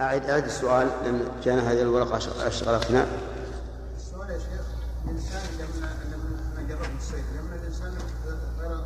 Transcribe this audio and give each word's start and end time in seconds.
أعد 0.00 0.30
أعد 0.30 0.44
السؤال 0.44 0.88
لأن 1.04 1.20
جانا 1.44 1.72
هذه 1.72 1.82
الورقة 1.82 2.16
أشغلتنا 2.46 3.06
السؤال 3.96 4.30
يا 4.30 4.38
شيخ 4.38 4.66
الإنسان 5.04 5.42
لما 5.58 5.86
لما 6.14 6.68
جرب 6.68 6.96
الصيد 6.98 7.24
لما 7.38 7.54
الإنسان 7.54 7.92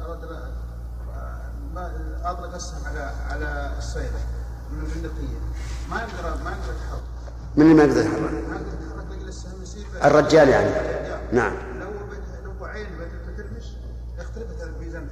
أراد 0.06 0.24
ما 1.74 1.92
أطلق 2.24 2.54
السهم 2.54 2.84
على 2.86 3.12
على 3.30 3.74
الصيد 3.79 4.10
من 4.72 4.80
البندقية 4.80 5.38
ما 5.90 5.96
يقدر 5.96 6.44
ما 6.44 6.50
يقدر 6.50 6.72
يتحرك. 6.72 7.03
من 7.56 7.63
اللي 7.63 7.75
ما 7.75 7.83
يقدر 7.83 8.01
يتحرك؟ 8.01 8.21
ما 8.21 8.56
يقدر 8.56 8.72
يتحرك 8.72 9.11
لأجل 9.11 9.29
السهم 9.29 9.63
يصير 9.63 9.87
الرجال 10.04 10.49
يعني. 10.49 10.71
نعم. 11.33 11.53
لو 11.81 11.90
لو 12.45 12.65
عين 12.65 12.87
بترمش 13.29 13.65
اختلفت 14.19 14.63
الميزان 14.63 15.09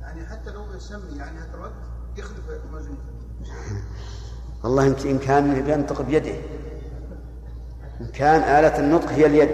يعني 0.00 0.26
حتى 0.26 0.50
لو 0.50 0.74
يسمي 0.76 1.18
يعني 1.18 1.38
هذا 1.38 1.54
الوقت 1.54 1.72
يختلف 2.16 2.50
الموازين 2.64 2.98
والله 4.64 4.86
إن 4.86 5.18
كان 5.18 5.68
ينطق 5.68 6.02
بيده. 6.02 6.34
إن 8.00 8.06
كان 8.14 8.40
آلة 8.40 8.78
النطق 8.78 9.08
هي 9.08 9.26
اليد. 9.26 9.50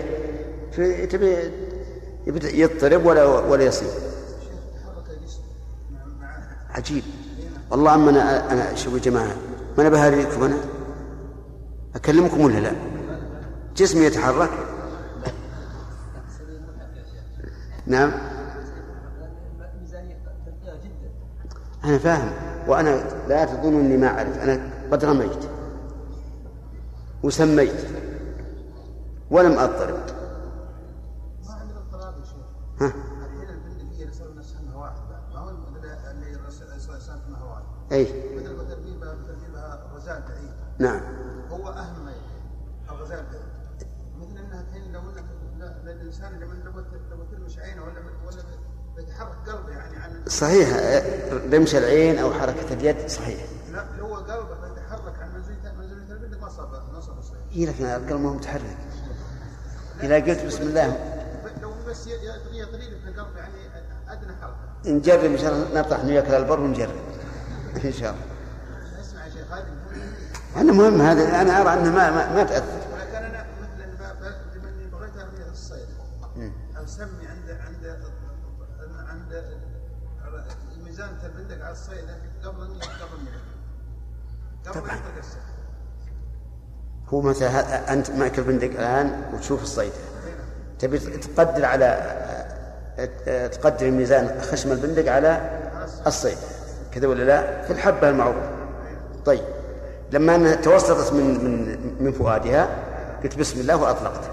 تبي 1.08 1.50
يضطرب 2.60 3.06
ولا 3.06 3.24
ولا 3.24 3.64
يصير. 3.64 3.90
عجيب. 6.70 7.02
والله 7.70 7.94
أما 7.94 8.10
أنا 8.10 8.52
أنا 8.52 8.74
شوفوا 8.74 8.98
يا 8.98 9.02
جماعة 9.02 9.36
ما 9.76 9.82
أنا 9.82 9.88
بهاريكم 9.88 10.44
أنا؟ 10.44 10.56
أكلمكم 11.94 12.40
ولا 12.40 12.58
لا؟ 12.58 12.72
جسمي 13.76 14.04
يتحرك. 14.04 14.50
نعم. 17.86 18.12
أنا 21.84 21.98
فاهم. 21.98 22.32
وأنا 22.68 23.04
لا 23.28 23.44
تظن 23.44 23.80
أني 23.80 23.96
ما 23.96 24.06
أعرف. 24.06 24.38
أنا 24.38 24.69
قد 24.92 25.04
رميت 25.04 25.48
وسميت 27.22 27.86
ولم 29.30 29.58
أضطرب. 29.58 30.00
ها؟ 32.80 32.92
ترتيبها 37.90 39.14
ترتيبها 39.26 39.86
غزال 39.94 40.22
بعيد 40.28 40.52
نعم. 40.78 41.00
هو 41.50 41.68
اهم 41.68 42.04
ما 42.04 42.12
الغزال 42.90 43.24
بعيد 43.32 43.88
مثل 44.20 44.38
انها 44.38 44.60
الحين 44.60 44.92
لو 44.92 45.00
انك 45.00 45.24
لا- 45.58 45.92
الانسان 45.92 46.32
لما 46.40 46.54
لو 47.10 47.24
ترمش 47.32 47.58
عينه 47.58 47.82
ولا 47.82 48.00
ولا 48.26 48.42
بيتحرك 48.96 49.36
قلبه 49.48 49.70
يعني 49.70 49.96
عن 49.96 50.24
صحيح. 50.28 50.68
رمش 51.54 51.74
العين 51.74 52.18
أو 52.18 52.32
حركة 52.32 52.72
اليد 52.74 53.08
صحيح 53.08 53.46
لا 53.72 53.86
لو 53.98 54.06
هو 54.06 54.14
قلبه 54.14 54.68
بيتحرك 54.68 55.18
عن 55.22 55.34
منزلية 55.34 55.72
منزلية 55.78 56.12
البندق 56.14 56.40
ما 56.40 56.48
صار 56.48 56.82
ما 56.92 57.00
صار 57.00 57.18
الصيد 57.18 57.39
إيه 57.52 57.66
لكن 57.66 57.84
القلب 57.84 58.20
ما 58.20 58.28
هو 58.28 58.34
متحرك. 58.34 58.76
إذا 60.02 60.14
قلت 60.14 60.44
بسم 60.44 60.62
الله. 60.62 61.16
لو 61.62 61.72
بس 61.88 62.06
يطري 62.06 63.00
في 63.02 63.08
القلب 63.08 63.36
يعني 63.36 63.54
أدنى 64.08 64.32
حركة. 64.40 64.90
نجرب 64.90 65.24
إن 65.24 65.38
شاء 65.38 65.52
الله 65.52 65.80
نطرح 65.80 66.04
نياك 66.04 66.30
البر 66.30 66.60
ونجرب. 66.60 67.00
إن 67.84 67.92
شاء 67.92 68.14
الله. 68.14 68.24
اسمع 69.00 69.26
يا 69.26 69.30
شيخ 69.30 69.52
هذه 69.52 69.66
أنا 70.56 70.72
مهم 70.72 71.00
هذا 71.00 71.40
أنا 71.40 71.60
أرى 71.60 71.80
أنه 71.80 71.90
ما 71.90 72.10
ما, 72.10 72.34
ما 72.34 72.44
تأثر. 72.44 72.80
ولكن 72.94 73.16
أنا 73.16 73.46
مثلا 73.62 74.68
اني 74.68 74.86
بغيت 74.86 75.16
ارمي 75.16 75.50
الصيد 75.52 75.88
اسمي 76.84 77.26
عند 77.26 77.50
عند 77.50 77.98
عند 79.08 79.44
الميزان 80.76 81.08
البندق 81.24 81.64
على 81.64 81.72
الصيد 81.72 82.04
قبل 82.44 82.60
قبل 82.62 83.28
قبل 84.66 84.80
طبعاً. 84.80 85.00
هو 87.14 87.20
مثلا 87.20 87.92
أنت 87.92 88.10
معك 88.10 88.38
البندق 88.38 88.70
الآن 88.70 89.22
وتشوف 89.34 89.62
الصيد. 89.62 89.92
تبي 90.78 90.98
تقدر 90.98 91.64
على 91.64 92.16
تقدر 93.52 93.86
الميزان 93.86 94.40
خشم 94.40 94.72
البندق 94.72 95.12
على 95.12 95.60
الصيد. 96.06 96.38
كذا 96.92 97.06
ولا 97.06 97.24
لا؟ 97.24 97.62
في 97.62 97.72
الحبة 97.72 98.08
المعروفة. 98.08 98.50
طيب. 99.24 99.44
لما 100.12 100.54
توسطت 100.54 101.12
من 101.12 101.44
من 101.44 102.04
من 102.04 102.12
فؤادها 102.12 102.68
قلت 103.22 103.38
بسم 103.38 103.60
الله 103.60 103.76
وأطلقت 103.76 104.30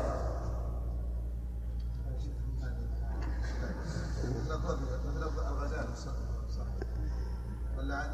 مثل 4.48 4.78
مثل 5.06 5.48
الغزال 5.48 5.88
صح 5.98 6.12
صح 6.58 6.66
ولا 7.78 7.96
عاد 7.96 8.10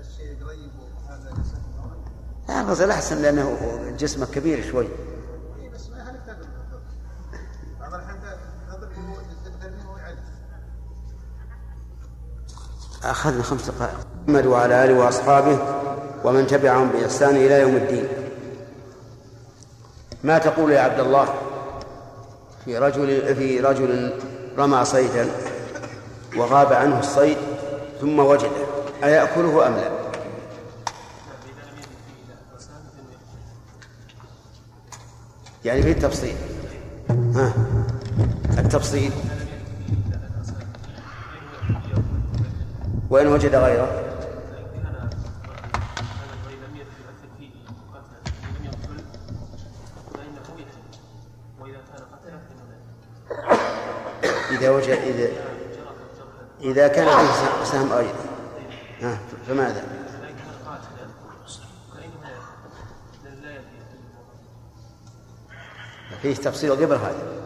الشيء 0.00 0.44
قريب 0.44 0.70
وهذا 0.80 1.30
يسهل 1.30 1.62
لا 2.48 2.60
الغزال 2.60 2.90
أحسن 2.90 3.22
لأنه 3.22 3.58
جسمه 3.98 4.26
كبير 4.26 4.70
شوي. 4.70 4.88
أخذنا 13.04 13.42
خمس 13.42 13.70
دقائق. 13.70 13.98
محمد 14.26 14.46
وعلى 14.46 14.84
آله 14.84 14.98
وأصحابه 14.98 15.58
ومن 16.24 16.46
تبعهم 16.46 16.88
بإحسان 16.88 17.36
إلى 17.36 17.60
يوم 17.60 17.76
الدين. 17.76 18.08
ما 20.24 20.38
تقول 20.38 20.72
يا 20.72 20.80
عبد 20.80 21.00
الله؟ 21.00 21.34
في 22.64 22.78
رجل 22.78 23.34
في 23.34 23.60
رجل 23.60 24.20
رمى 24.58 24.84
صيدا 24.84 25.28
وغاب 26.36 26.72
عنه 26.72 26.98
الصيد 27.00 27.36
ثم 28.00 28.18
وجده 28.18 28.50
أيأكله 29.04 29.66
أم 29.66 29.74
لا؟ 29.74 29.97
يعني 35.64 35.82
في 35.82 35.90
التفصيل 35.90 36.36
ها؟ 37.10 37.52
التفصيل. 38.58 39.12
وإن 43.10 43.26
وجد 43.26 43.54
غيره. 43.54 44.04
إذا 54.50 54.70
وجد 54.70 54.88
إذا 54.88 55.28
إذا 56.60 56.88
كان 56.88 57.06
فيه 57.06 57.64
سهم 57.64 57.92
أيضا. 57.92 58.28
فماذا؟ 59.48 59.82
فيه 66.22 66.34
تفصيل 66.34 66.72
قبل 66.72 66.94
هذا. 66.94 67.38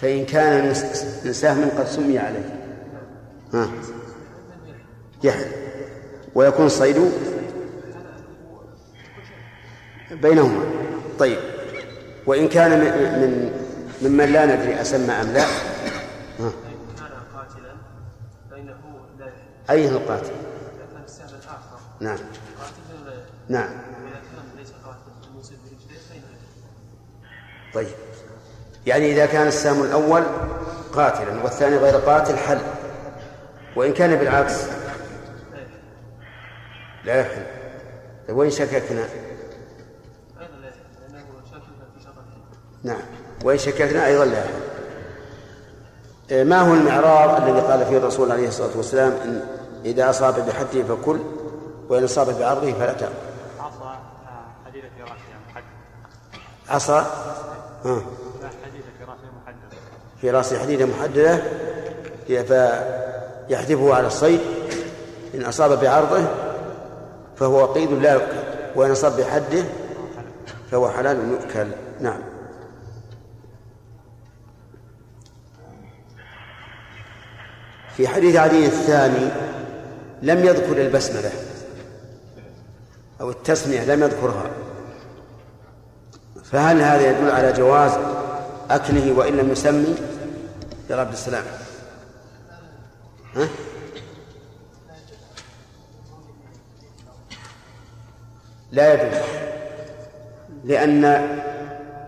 فإن 0.00 0.26
كان 0.26 0.68
من 1.24 1.32
سهم 1.32 1.70
قد 1.78 1.86
سمي 1.86 2.18
عليه. 2.18 2.60
ها. 3.54 3.68
يحل 5.24 5.52
ويكون 6.34 6.66
الصيد 6.66 7.12
بينهما. 10.10 10.64
طيب. 11.18 11.38
وإن 12.26 12.48
كان 12.48 12.70
من 12.70 12.90
من 13.20 13.52
ممن 14.02 14.32
لا 14.32 14.46
ندري 14.46 14.80
أسمى 14.80 15.12
أم 15.12 15.32
لا. 15.32 15.44
ها. 16.40 16.52
أين 19.70 19.88
القاتل؟ 19.88 20.32
نعم. 22.00 22.18
نعم 23.48 23.68
وإذا 23.68 24.14
كان 24.14 24.58
ليس 24.58 24.72
قاتل 24.84 24.98
الموسم 25.28 25.54
برجليه 25.64 25.98
فإنه 26.08 26.22
يحل 26.22 26.48
طيب. 27.74 27.88
يعني 28.86 29.12
إذا 29.12 29.26
كان 29.26 29.46
السهم 29.46 29.82
الأول 29.82 30.22
قاتلا 30.92 31.42
والثاني 31.42 31.76
غير 31.76 31.94
قاتل 31.96 32.36
حل. 32.36 32.58
وإن 33.76 33.92
كان 33.92 34.16
بالعكس؟ 34.16 34.64
لا 37.04 37.20
يحل. 37.20 37.46
طيب 38.28 38.36
وإن 38.36 38.50
شككنا؟ 38.50 39.08
نعم. 42.82 43.00
وإن 43.44 43.58
شككنا 43.58 44.06
أيضا 44.06 44.24
لا 44.24 44.38
يحل. 44.38 44.50
إيه، 46.30 46.44
ما 46.44 46.60
هو 46.60 46.74
المعراض 46.74 47.42
الذي 47.42 47.60
قال 47.60 47.86
فيه 47.86 47.96
الرسول 47.96 48.32
عليه 48.32 48.48
الصلاة 48.48 48.76
والسلام؟ 48.76 49.12
إن 49.24 49.40
إذا 49.84 50.10
أصاب 50.10 50.46
بحده 50.46 50.82
فكل 50.82 51.18
وإن 51.88 52.04
أصاب 52.04 52.38
بعرضه 52.38 52.72
فلا 52.72 52.92
تأكل. 52.92 53.12
عصا 53.60 53.98
رأسها 55.00 55.38
محدد. 55.48 55.64
عصا؟ 56.68 57.06
حديدة 57.84 58.84
في 60.20 60.30
رأس 60.30 60.54
حديدة 60.54 60.86
محددة. 60.86 61.42
فيحذفه 62.26 63.94
على 63.94 64.06
الصيد. 64.06 64.40
إن 65.34 65.44
أصاب 65.44 65.80
بعرضه 65.80 66.26
فهو 67.36 67.66
قيد 67.66 67.92
لا 67.92 68.12
يؤكل. 68.12 68.38
وإن 68.76 68.90
أصاب 68.90 69.16
بحده 69.16 69.64
فهو 70.70 70.90
حلال 70.90 71.28
يؤكل. 71.28 71.68
نعم. 72.00 72.20
في 77.96 78.08
حديث 78.08 78.36
علي 78.36 78.66
الثاني 78.66 79.30
لم 80.22 80.44
يذكر 80.44 80.80
البسملة 80.80 81.30
أو 83.20 83.30
التسمية 83.30 83.84
لم 83.84 84.02
يذكرها. 84.02 84.50
فهل 86.52 86.80
هذا 86.80 87.10
يدل 87.10 87.30
على 87.30 87.52
جواز 87.52 87.92
أكله 88.70 89.12
وإن 89.12 89.36
لم 89.36 89.52
يسمي؟ 89.52 89.94
يا 90.90 90.96
عبد 90.96 91.12
السلام. 91.12 91.44
ها؟ 93.36 93.48
لا 98.72 98.94
يجوز 98.94 99.18
لأن 100.64 101.04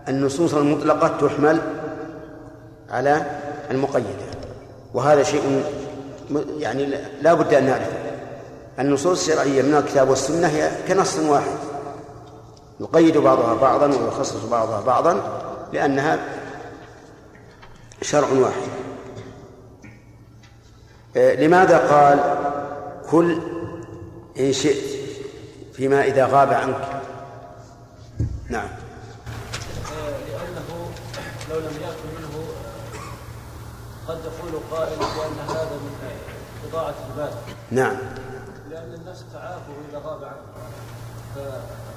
النصوص 0.07 0.53
المطلقة 0.53 1.27
تحمل 1.27 1.61
على 2.89 3.25
المقيدة. 3.71 4.07
وهذا 4.93 5.23
شيء 5.23 5.63
يعني 6.57 6.95
لا 7.21 7.33
بد 7.33 7.53
أن 7.53 7.65
نعرفه. 7.65 7.97
النصوص 8.79 9.29
الشرعية 9.29 9.61
من 9.61 9.75
الكتاب 9.75 10.09
والسنة 10.09 10.47
هي 10.47 10.71
كنص 10.87 11.19
واحد. 11.19 11.70
يقيد 12.81 13.17
بعضها 13.17 13.53
بعضا 13.53 13.87
ويخصص 13.87 14.45
بعضها 14.45 14.81
بعضا 14.81 15.41
لأنها 15.73 16.19
شرع 18.01 18.27
واحد. 18.27 18.69
آه، 21.15 21.35
لماذا 21.35 21.77
قال 21.77 22.37
كل 23.09 23.41
إن 24.39 24.53
شئت 24.53 25.01
فيما 25.73 26.03
إذا 26.03 26.25
غاب 26.25 26.53
عنك؟ 26.53 27.01
نعم. 28.49 28.69
لأنه 30.29 30.91
لو 31.49 31.59
لم 31.59 31.75
يأكل 31.81 32.09
منه 32.17 32.45
قد 34.07 34.17
يقول 34.17 34.61
قائل 34.71 34.97
بأن 34.97 35.55
هذا 35.55 35.75
من 35.75 35.95
إضاعة 36.69 36.95
المال 37.11 37.33
نعم. 37.71 37.97
لأن 38.69 38.93
الناس 38.93 39.23
تعافوا 39.33 39.73
إذا 39.91 40.01
غاب 40.05 40.23
عنه. 40.23 40.61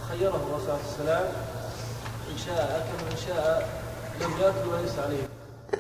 فخيره 0.09 0.29
الرسول 0.29 0.71
عليه 0.71 0.81
السلام 0.93 1.25
إن 2.33 2.39
شاء 2.47 2.85
أكل 2.85 3.05
وإن 3.05 3.17
شاء 3.27 3.69
لم 4.21 4.31
يأكل 4.41 4.69
وليس 4.69 4.99
عليه. 4.99 5.23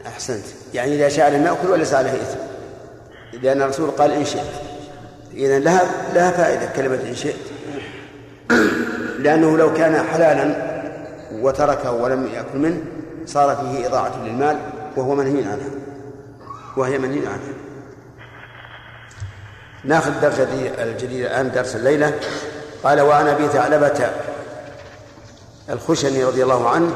أحسنت. 0.06 0.44
يعني 0.74 0.94
إذا 0.94 1.08
شاء 1.08 1.30
لم 1.30 1.44
يأكل 1.44 1.68
وليس 1.68 1.94
عليه 1.94 2.10
إثم. 2.10 2.38
لأن 3.42 3.62
الرسول 3.62 3.90
قال 3.90 4.12
إن 4.12 4.24
شئت. 4.24 4.52
إذا 5.34 5.58
لها 5.58 5.82
لها 6.14 6.30
فائدة 6.30 6.66
كلمة 6.66 7.00
إن 7.08 7.14
شئت. 7.14 7.36
لأنه 9.24 9.58
لو 9.58 9.74
كان 9.74 10.06
حلالا 10.06 10.74
وتركه 11.32 11.92
ولم 11.92 12.26
يأكل 12.26 12.58
منه 12.58 12.80
صار 13.26 13.56
فيه 13.56 13.86
إضاعة 13.86 14.24
للمال 14.24 14.58
وهو 14.96 15.14
منهي 15.14 15.44
عنها. 15.44 15.70
وهي 16.76 16.98
منهي 16.98 17.26
عنها. 17.26 17.54
ناخذ 19.84 20.10
الدرس 20.10 20.40
الجديد 20.78 21.24
الآن 21.24 21.50
درس 21.50 21.76
الليلة. 21.76 22.20
قال 22.84 23.00
وعن 23.00 23.28
أبي 23.28 23.48
ثعلبة 23.48 24.10
الخشني 25.70 26.24
رضي 26.24 26.42
الله 26.42 26.70
عنه 26.70 26.92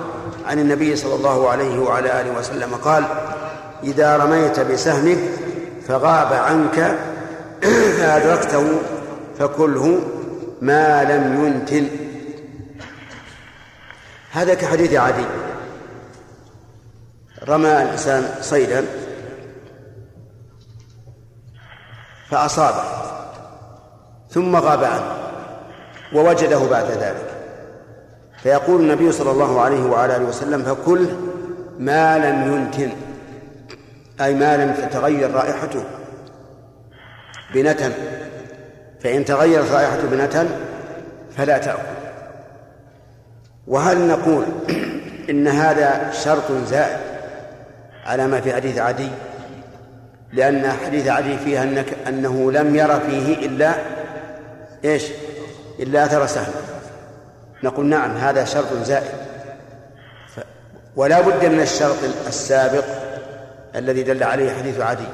عن 0.47 0.59
النبي 0.59 0.97
صلى 0.97 1.15
الله 1.15 1.51
عليه 1.51 1.79
وعلى 1.79 2.21
آله 2.21 2.39
وسلم 2.39 2.75
قال 2.75 3.05
إذا 3.85 4.17
رميت 4.17 4.61
بسهمك 4.61 5.19
فغاب 5.89 6.33
عنك 6.33 6.99
فأدركته 7.99 8.81
فكله 9.39 10.01
ما 10.61 11.05
لم 11.05 11.47
ينتن 11.47 11.89
هذا 14.31 14.55
كحديث 14.55 14.95
عدي 14.95 15.25
رمى 17.49 17.83
الإنسان 17.83 18.35
صيدا 18.41 18.85
فأصابه 22.31 22.83
ثم 24.31 24.57
غاب 24.57 24.85
عنه. 24.85 25.28
ووجده 26.15 26.59
بعد 26.71 26.91
ذلك. 26.91 27.39
فيقول 28.43 28.81
النبي 28.81 29.13
صلى 29.13 29.31
الله 29.31 29.61
عليه 29.61 29.85
وعلى 29.85 30.17
آله 30.17 30.25
وسلم 30.25 30.63
فكل 30.63 31.07
ما 31.79 32.19
لم 32.19 32.55
ينتن 32.55 32.93
أي 34.21 34.35
ما 34.35 34.57
لم 34.57 34.73
تتغير 34.73 35.31
رائحته 35.31 35.85
بنتن 37.55 37.93
فإن 39.01 39.25
تغيرت 39.25 39.71
رائحته 39.71 40.09
بنتن 40.09 40.49
فلا 41.37 41.59
تأكل. 41.59 41.99
وهل 43.67 44.09
نقول 44.09 44.45
إن 45.31 45.49
هذا 45.49 46.11
شرط 46.13 46.53
زائد 46.67 46.99
على 48.05 48.27
ما 48.27 48.41
في 48.41 48.55
حديث 48.55 48.79
عدي؟ 48.79 49.09
لأن 50.33 50.73
حديث 50.87 51.09
عدي 51.09 51.39
فيها 51.39 51.63
أنك 51.63 51.87
أنه 52.09 52.53
لم 52.53 52.77
ير 52.77 53.01
فيه 53.01 53.47
إلا 53.47 53.75
إيش؟ 54.85 55.05
إلا 55.81 56.05
أثر 56.05 56.27
سهم. 56.27 56.53
نقول 57.63 57.87
نعم 57.87 58.17
هذا 58.17 58.45
شرط 58.45 58.73
زائد. 58.85 59.13
ف... 60.37 60.41
ولا 60.97 61.21
بد 61.21 61.45
من 61.45 61.61
الشرط 61.61 61.97
السابق 62.27 62.85
الذي 63.77 64.03
دل 64.03 64.23
عليه 64.23 64.53
حديث 64.53 64.81
عدي. 64.81 65.09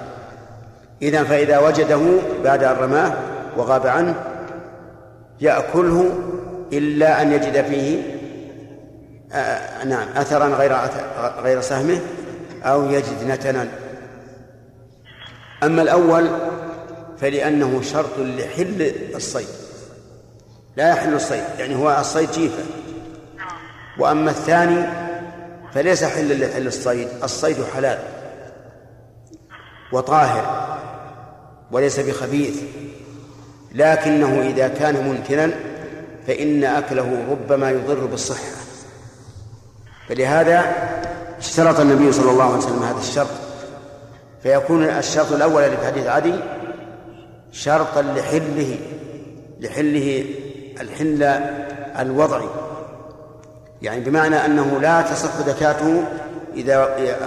إذا 1.02 1.24
فإذا 1.24 1.58
وجده 1.58 2.00
بعد 2.44 2.64
أن 2.64 2.76
رماه 2.76 3.12
وغاب 3.56 3.86
عنه 3.86 4.14
يأكله 5.40 6.18
إلا 6.72 7.22
أن 7.22 7.32
يجد 7.32 7.64
فيه 7.64 8.02
آه 9.32 9.84
نعم 9.84 10.08
أثرا 10.16 10.46
غير 10.46 10.84
أثر 10.84 11.04
غير 11.42 11.60
سهمه 11.60 12.00
أو 12.62 12.90
يجد 12.90 13.28
نتنا. 13.28 13.68
أما 15.62 15.82
الأول 15.82 16.28
فلأنه 17.20 17.82
شرط 17.82 18.18
لحل 18.18 18.92
الصيد. 19.14 19.63
لا 20.76 20.88
يحل 20.88 21.14
الصيد 21.14 21.42
يعني 21.58 21.74
هو 21.74 21.96
الصيد 22.00 22.30
جيفة. 22.30 22.62
وأما 23.98 24.30
الثاني 24.30 24.86
فليس 25.74 26.04
حلا 26.04 26.34
لحل 26.34 26.66
الصيد 26.66 27.08
الصيد 27.22 27.56
حلال 27.74 27.98
وطاهر 29.92 30.76
وليس 31.72 32.00
بخبيث. 32.00 32.62
لكنه 33.74 34.42
إذا 34.42 34.68
كان 34.68 35.04
ممكنا 35.04 35.50
فإن 36.26 36.64
أكله 36.64 37.24
ربما 37.30 37.70
يضر 37.70 38.06
بالصحة. 38.06 38.64
فلهذا 40.08 40.72
اشترط 41.38 41.80
النبي 41.80 42.12
صلى 42.12 42.30
الله 42.30 42.44
عليه 42.44 42.56
وسلم 42.56 42.82
هذا 42.82 42.98
الشرط. 42.98 43.30
فيكون 44.42 44.84
الشرط 44.84 45.32
الأول 45.32 45.76
في 45.76 45.86
حديث 45.86 46.06
عدي 46.06 46.34
شرطا 47.52 48.02
لحله 48.02 48.78
لحله 49.60 50.24
الحل 50.80 51.22
الوضعي 51.98 52.48
يعني 53.82 54.00
بمعنى 54.00 54.36
أنه 54.36 54.80
لا 54.80 55.02
تصح 55.02 55.40
زكاته 55.46 56.04
إذا 56.54 56.74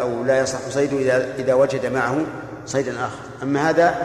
أو 0.01 0.23
لا 0.23 0.39
يصح 0.39 0.59
صيده 0.69 0.97
إذا 0.97 1.35
إذا 1.39 1.53
وجد 1.53 1.85
معه 1.85 2.17
صيدا 2.65 2.91
آخر. 2.91 3.43
أما 3.43 3.69
هذا 3.69 3.95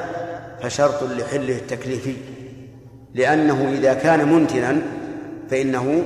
فشرط 0.62 1.02
لحله 1.02 1.56
التكليفي 1.56 2.16
لأنه 3.14 3.72
إذا 3.78 3.94
كان 3.94 4.32
منتنا 4.32 4.78
فإنه 5.50 6.02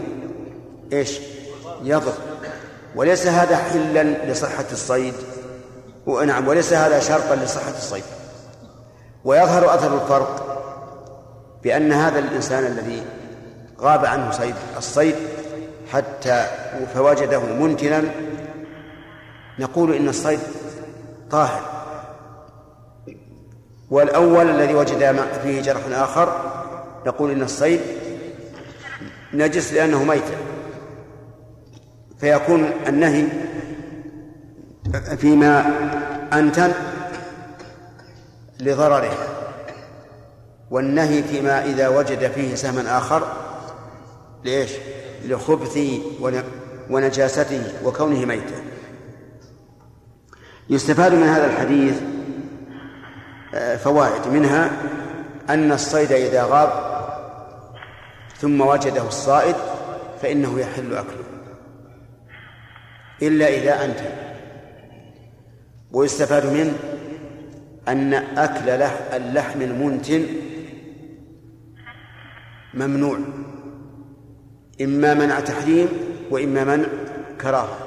إيش؟ 0.93 1.19
يضر. 1.83 2.13
وليس 2.95 3.27
هذا 3.27 3.57
حلا 3.57 4.33
لصحة 4.33 4.65
الصيد. 4.73 5.15
نعم 6.27 6.49
وليس 6.49 6.73
هذا 6.73 7.01
شرطا 7.01 7.37
لصحة 7.37 7.75
الصيد. 7.79 8.05
ويظهر 9.25 9.75
أثر 9.75 9.95
الفرق 9.95 10.47
بأن 11.63 11.93
هذا 11.93 12.19
الإنسان 12.19 12.67
الذي 12.67 13.03
غاب 13.81 14.05
عنه 14.05 14.31
صيد 14.31 14.55
الصيد 14.77 15.15
حتى 15.93 16.47
فوجده 16.95 17.41
منتنا. 17.41 18.05
نقول 19.59 19.95
إن 19.95 20.09
الصيد 20.09 20.41
طاهر. 21.31 21.61
والأول 23.91 24.51
الذي 24.51 24.75
وجد 24.75 25.27
فيه 25.43 25.63
جرح 25.63 25.81
آخر 25.91 26.53
نقول 27.07 27.31
إن 27.31 27.43
الصيد 27.43 27.81
نجس 29.33 29.73
لأنه 29.73 30.05
ميت. 30.05 30.25
فيكون 32.21 32.71
النهي 32.87 33.27
فيما 35.17 35.71
أنتن 36.33 36.73
لضرره 38.61 39.13
والنهي 40.71 41.23
فيما 41.23 41.65
إذا 41.65 41.89
وجد 41.89 42.31
فيه 42.33 42.55
سهما 42.55 42.99
آخر 42.99 43.46
لإيش؟ 44.47 44.71
لخبثه 45.25 46.01
ونجاسته 46.91 47.63
وكونه 47.85 48.25
ميتا 48.25 48.63
يستفاد 50.71 51.15
من 51.15 51.23
هذا 51.23 51.47
الحديث 51.47 52.01
آه، 53.55 53.77
فوائد. 53.77 54.27
منها 54.27 54.71
أن 55.51 55.73
الصيد 55.73 56.13
إذا 56.13 56.45
غاب 56.45 56.97
ثم 58.37 58.61
وجده 58.61 59.09
الصائد 59.09 59.57
فإنه 60.23 60.61
يحل 60.61 60.95
أكله. 60.95 61.25
إلا 63.23 63.49
إذا 63.49 63.85
أنتن 63.85 64.11
ويستفاد 65.93 66.47
منه 66.47 66.73
أن 67.89 68.15
أكل 68.15 68.71
اللحم 69.17 69.63
المنتن 69.63 70.27
ممنوع. 72.75 73.19
إما 74.81 75.15
منع 75.15 75.41
تحريم 75.41 75.89
وإما 76.31 76.65
منع 76.65 76.87
كراهة. 77.41 77.79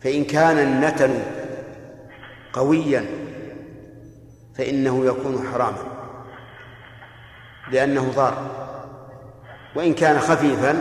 فإن 0.00 0.24
كان 0.24 0.58
النتن 0.58 1.22
قويا 2.52 3.04
فإنه 4.54 5.06
يكون 5.06 5.48
حراما 5.52 5.82
لأنه 7.72 8.12
ضار. 8.16 8.50
وإن 9.76 9.94
كان 9.94 10.18
خفيفا 10.18 10.78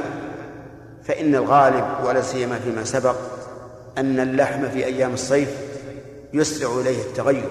فإن 1.03 1.35
الغالب 1.35 1.85
ولا 2.05 2.21
سيما 2.21 2.59
فيما 2.59 2.83
سبق 2.83 3.15
أن 3.97 4.19
اللحم 4.19 4.69
في 4.69 4.85
أيام 4.85 5.13
الصيف 5.13 5.57
يسرع 6.33 6.81
إليه 6.81 7.01
التغير 7.01 7.49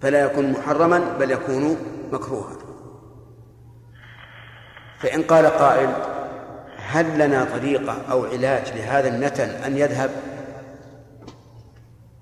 فلا 0.00 0.20
يكون 0.20 0.52
محرما 0.52 0.98
بل 1.20 1.30
يكون 1.30 1.76
مكروها. 2.12 2.65
فإن 4.98 5.22
قال 5.22 5.46
قائل 5.46 5.90
هل 6.76 7.18
لنا 7.18 7.44
طريقة 7.44 7.96
أو 8.10 8.24
علاج 8.24 8.72
لهذا 8.72 9.08
النتن 9.08 9.48
أن 9.48 9.76
يذهب؟ 9.76 10.10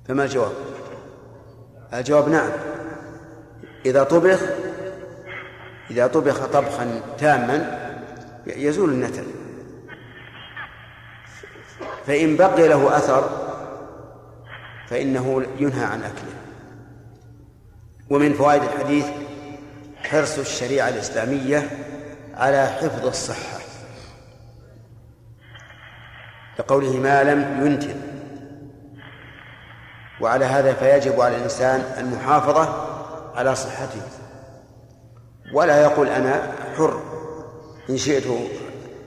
فما 0.09 0.25
الجواب؟ 0.25 0.52
الجواب 1.95 2.28
نعم. 2.28 2.50
إذا 3.87 4.02
طبخ 4.02 4.40
إذا 5.90 6.07
طبخ 6.07 6.47
طبخا 6.47 7.00
تاما 7.19 7.81
يزول 8.47 8.90
النتن. 8.90 9.25
فإن 12.07 12.37
بقي 12.37 12.69
له 12.69 12.97
أثر 12.97 13.28
فإنه 14.88 15.47
ينهى 15.59 15.85
عن 15.85 16.02
أكله. 16.02 16.35
ومن 18.11 18.33
فوائد 18.33 18.62
الحديث 18.62 19.07
حرص 19.97 20.38
الشريعة 20.38 20.88
الإسلامية 20.88 21.71
على 22.36 22.66
حفظ 22.66 23.06
الصحة. 23.06 23.58
لقوله 26.58 26.96
ما 26.96 27.24
لم 27.24 27.66
ينتن. 27.66 28.00
وعلى 30.20 30.44
هذا 30.44 30.72
فيجب 30.72 31.20
على 31.20 31.36
الإنسان 31.36 31.80
المحافظة 31.98 32.94
على 33.34 33.54
صحته. 33.54 34.02
ولا 35.54 35.82
يقول 35.82 36.08
أنا 36.08 36.52
حر. 36.76 37.02
إن 37.90 37.96
شئت 37.96 38.24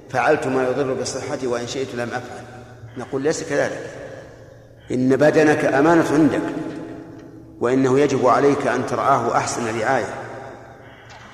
فعلت 0.10 0.48
ما 0.48 0.68
يضر 0.68 0.94
بصحتي 0.94 1.48
وإن 1.48 1.68
شئت 1.68 1.96
لم 1.96 2.10
أفعل. 2.10 2.44
نقول 2.98 3.22
ليس 3.22 3.50
كذلك. 3.50 3.92
إن 4.92 5.16
بدنك 5.16 5.66
أمانة 5.66 6.14
عندك. 6.14 6.42
وإنه 7.60 8.00
يجب 8.00 8.28
عليك 8.28 8.68
أن 8.68 8.86
ترعاه 8.86 9.38
أحسن 9.38 9.80
رعاية. 9.80 10.27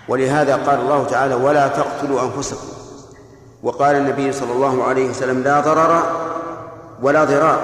ولهذا 0.08 0.56
قال 0.56 0.80
الله 0.80 1.04
تعالى 1.04 1.36
ولا 1.36 1.68
تقتلوا 1.68 2.22
أنفسكم. 2.22 2.68
وقال 3.64 3.96
النبي 3.96 4.32
صلى 4.32 4.52
الله 4.52 4.84
عليه 4.84 5.10
وسلم 5.10 5.44
لا 5.44 5.60
ضرر 5.60 6.04
ولا 7.02 7.24
ضرار 7.24 7.60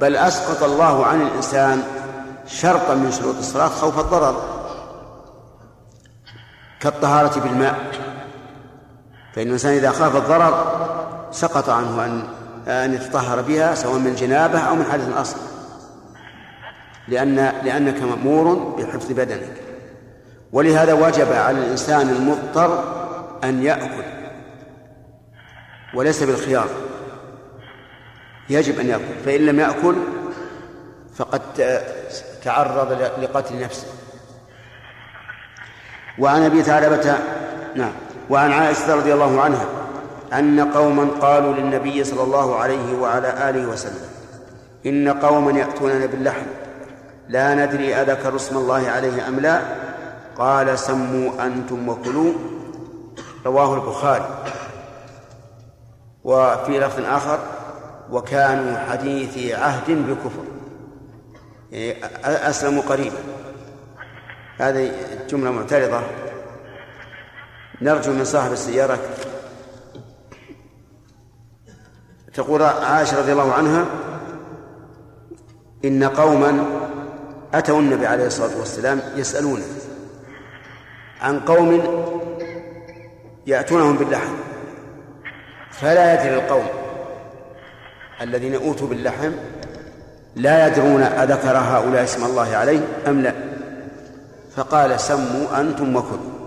بل 0.00 0.16
أسقط 0.16 0.62
الله 0.62 1.06
عن 1.06 1.22
الإنسان 1.22 1.82
شرطا 2.46 2.94
من 2.94 3.12
شروط 3.12 3.36
الصلاة 3.36 3.68
خوف 3.68 3.98
الضرر 3.98 4.42
كالطهارة 6.80 7.40
بالماء. 7.40 7.74
فإن 9.34 9.46
الإنسان 9.46 9.72
إذا 9.72 9.90
خاف 9.90 10.16
الضرر 10.16 10.76
سقط 11.32 11.68
عنه 11.70 12.04
أن 12.04 12.22
أن 12.68 12.94
يتطهر 12.94 13.42
بها 13.42 13.74
سواء 13.74 13.98
من 13.98 14.14
جنابة 14.14 14.58
أو 14.58 14.74
من 14.74 14.84
حدث 14.84 15.16
أصغر 15.16 15.40
لأن 17.08 17.34
لأنك 17.36 18.02
مأمور 18.02 18.54
بحفظ 18.54 19.12
بدنك. 19.12 19.67
ولهذا 20.52 20.92
وجب 20.92 21.32
على 21.32 21.58
الإنسان 21.58 22.08
المضطر 22.08 22.84
أن 23.44 23.62
يأكل 23.62 24.04
وليس 25.94 26.22
بالخيار. 26.22 26.68
يجب 28.50 28.80
أن 28.80 28.88
يأكل 28.88 29.14
فإن 29.24 29.46
لم 29.46 29.60
يأكل 29.60 29.94
فقد 31.14 31.40
تعرض 32.44 32.92
لقتل 33.22 33.60
نفسه. 33.60 33.86
وعن 36.18 36.42
أبي 36.42 36.62
ثعلبة 36.62 37.18
نعم 37.74 37.92
وعن 38.30 38.52
عائشة 38.52 38.94
رضي 38.94 39.14
الله 39.14 39.40
عنها 39.40 39.66
أن 40.32 40.72
قوما 40.72 41.08
قالوا 41.20 41.54
للنبي 41.54 42.04
صلى 42.04 42.22
الله 42.22 42.56
عليه 42.56 42.98
وعلى 42.98 43.50
آله 43.50 43.66
وسلم 43.66 44.08
إن 44.86 45.08
قوما 45.08 45.58
يأتوننا 45.58 46.06
باللحم 46.06 46.46
لا 47.28 47.54
ندري 47.54 47.94
أذكر 47.94 48.36
اسم 48.36 48.56
الله 48.56 48.88
عليه 48.88 49.28
أم 49.28 49.40
لا 49.40 49.60
قال 50.38 50.78
سموا 50.78 51.46
أنتم 51.46 51.88
وكلوا. 51.88 52.32
رواه 53.46 53.74
البخاري. 53.74 54.44
وفي 56.24 56.80
لفظ 56.80 57.04
آخر 57.04 57.38
وكانوا 58.10 58.78
حديثي 58.78 59.54
عهد 59.54 59.90
بكفر. 59.90 60.44
يعني 61.70 62.04
أسلموا 62.24 62.82
قريبا. 62.82 63.16
هذه 64.58 64.92
جملة 65.28 65.50
معترضة. 65.50 66.00
نرجو 67.82 68.12
من 68.12 68.24
صاحب 68.24 68.52
السيارة. 68.52 68.98
تقول 72.34 72.62
عائشة 72.62 73.18
رضي 73.18 73.32
الله 73.32 73.52
عنها 73.52 73.86
إن 75.84 76.04
قوما 76.04 76.64
أتوا 77.54 77.80
النبي 77.80 78.06
عليه 78.06 78.26
الصلاة 78.26 78.58
والسلام 78.58 79.02
يسألونه. 79.16 79.64
عن 81.20 81.40
قوم 81.40 81.82
يأتونهم 83.46 83.96
باللحم. 83.96 84.34
فلا 85.70 86.14
يدري 86.14 86.34
القوم 86.34 86.66
الذين 88.20 88.54
أوتوا 88.54 88.88
باللحم 88.88 89.32
لا 90.36 90.66
يدرون 90.66 91.02
أذكر 91.02 91.56
هؤلاء 91.56 92.04
اسم 92.04 92.24
الله 92.24 92.56
عليه 92.56 92.80
أم 93.06 93.20
لا. 93.20 93.34
فقال 94.56 95.00
سموا 95.00 95.60
أنتم 95.60 95.96
وكلوا. 95.96 96.38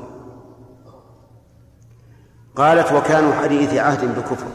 قالت 2.55 2.91
وكانوا 2.91 3.33
حديث 3.33 3.73
عهد 3.73 4.15
بكفر. 4.19 4.47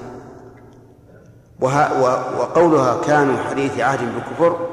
وقولها 2.38 3.00
كانوا 3.02 3.36
حديث 3.50 3.80
عهد 3.80 4.00
بكفر 4.16 4.68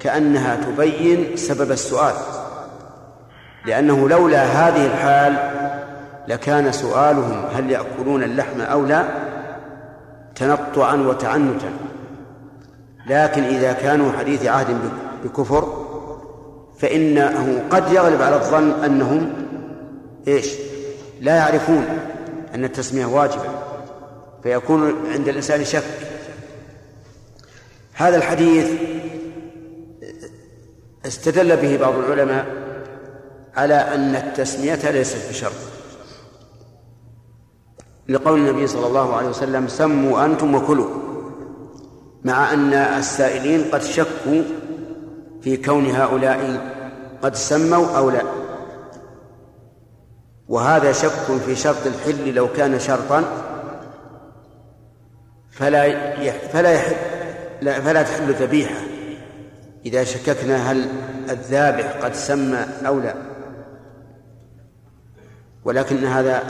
كأنها 0.00 0.56
تبين 0.56 1.36
سبب 1.36 1.70
السؤال. 1.70 2.14
لأنه 3.66 4.08
لولا 4.08 4.44
هذه 4.44 4.86
الحال 4.86 5.36
لكان 6.28 6.72
سؤالهم 6.72 7.44
هل 7.54 7.70
يأكلون 7.70 8.22
اللحم 8.22 8.60
أو 8.60 8.86
لا 8.86 9.04
تنطعا 10.34 10.96
وتعنتا. 10.96 11.70
لكن 13.06 13.42
إذا 13.42 13.72
كانوا 13.72 14.12
حديث 14.12 14.46
عهد 14.46 14.76
بكفر 15.24 15.86
فإنه 16.78 17.62
قد 17.70 17.92
يغلب 17.92 18.22
على 18.22 18.36
الظن 18.36 18.84
أنهم 18.84 19.32
إيش؟ 20.28 20.54
لا 21.20 21.36
يعرفون 21.36 21.84
أن 22.54 22.64
التسمية 22.64 23.06
واجبة 23.06 23.44
فيكون 24.42 24.94
عند 25.12 25.28
الإنسان 25.28 25.64
شك. 25.64 25.82
هذا 27.94 28.16
الحديث 28.16 28.70
استدل 31.06 31.56
به 31.56 31.76
بعض 31.76 31.94
العلماء 31.94 32.65
على 33.56 33.74
أن 33.74 34.16
التسمية 34.16 34.90
ليست 34.90 35.28
بشرط. 35.28 35.52
لقول 38.08 38.38
النبي 38.38 38.66
صلى 38.66 38.86
الله 38.86 39.16
عليه 39.16 39.28
وسلم 39.28 39.68
سموا 39.68 40.24
أنتم 40.24 40.54
وكلوا. 40.54 40.88
مع 42.24 42.52
أن 42.52 42.72
السائلين 42.74 43.64
قد 43.72 43.82
شكوا 43.82 44.42
في 45.42 45.56
كون 45.56 45.86
هؤلاء 45.86 46.60
قد 47.22 47.34
سموا 47.34 47.96
أو 47.96 48.10
لا. 48.10 48.22
وهذا 50.48 50.92
شك 50.92 51.38
في 51.46 51.56
شرط 51.56 51.86
الحل 51.86 52.34
لو 52.34 52.48
كان 52.52 52.80
شرطا. 52.80 53.24
فلا 55.50 56.12
فلا 56.48 56.72
يحل 56.72 56.96
لا 57.62 57.80
فلا 57.80 58.02
تحل 58.02 58.32
ذبيحة. 58.32 58.80
إذا 59.86 60.04
شككنا 60.04 60.72
هل 60.72 60.88
الذابح 61.30 61.92
قد 62.02 62.14
سمى 62.14 62.66
أو 62.86 63.00
لا. 63.00 63.35
ولكن 65.66 66.04
هذا 66.04 66.42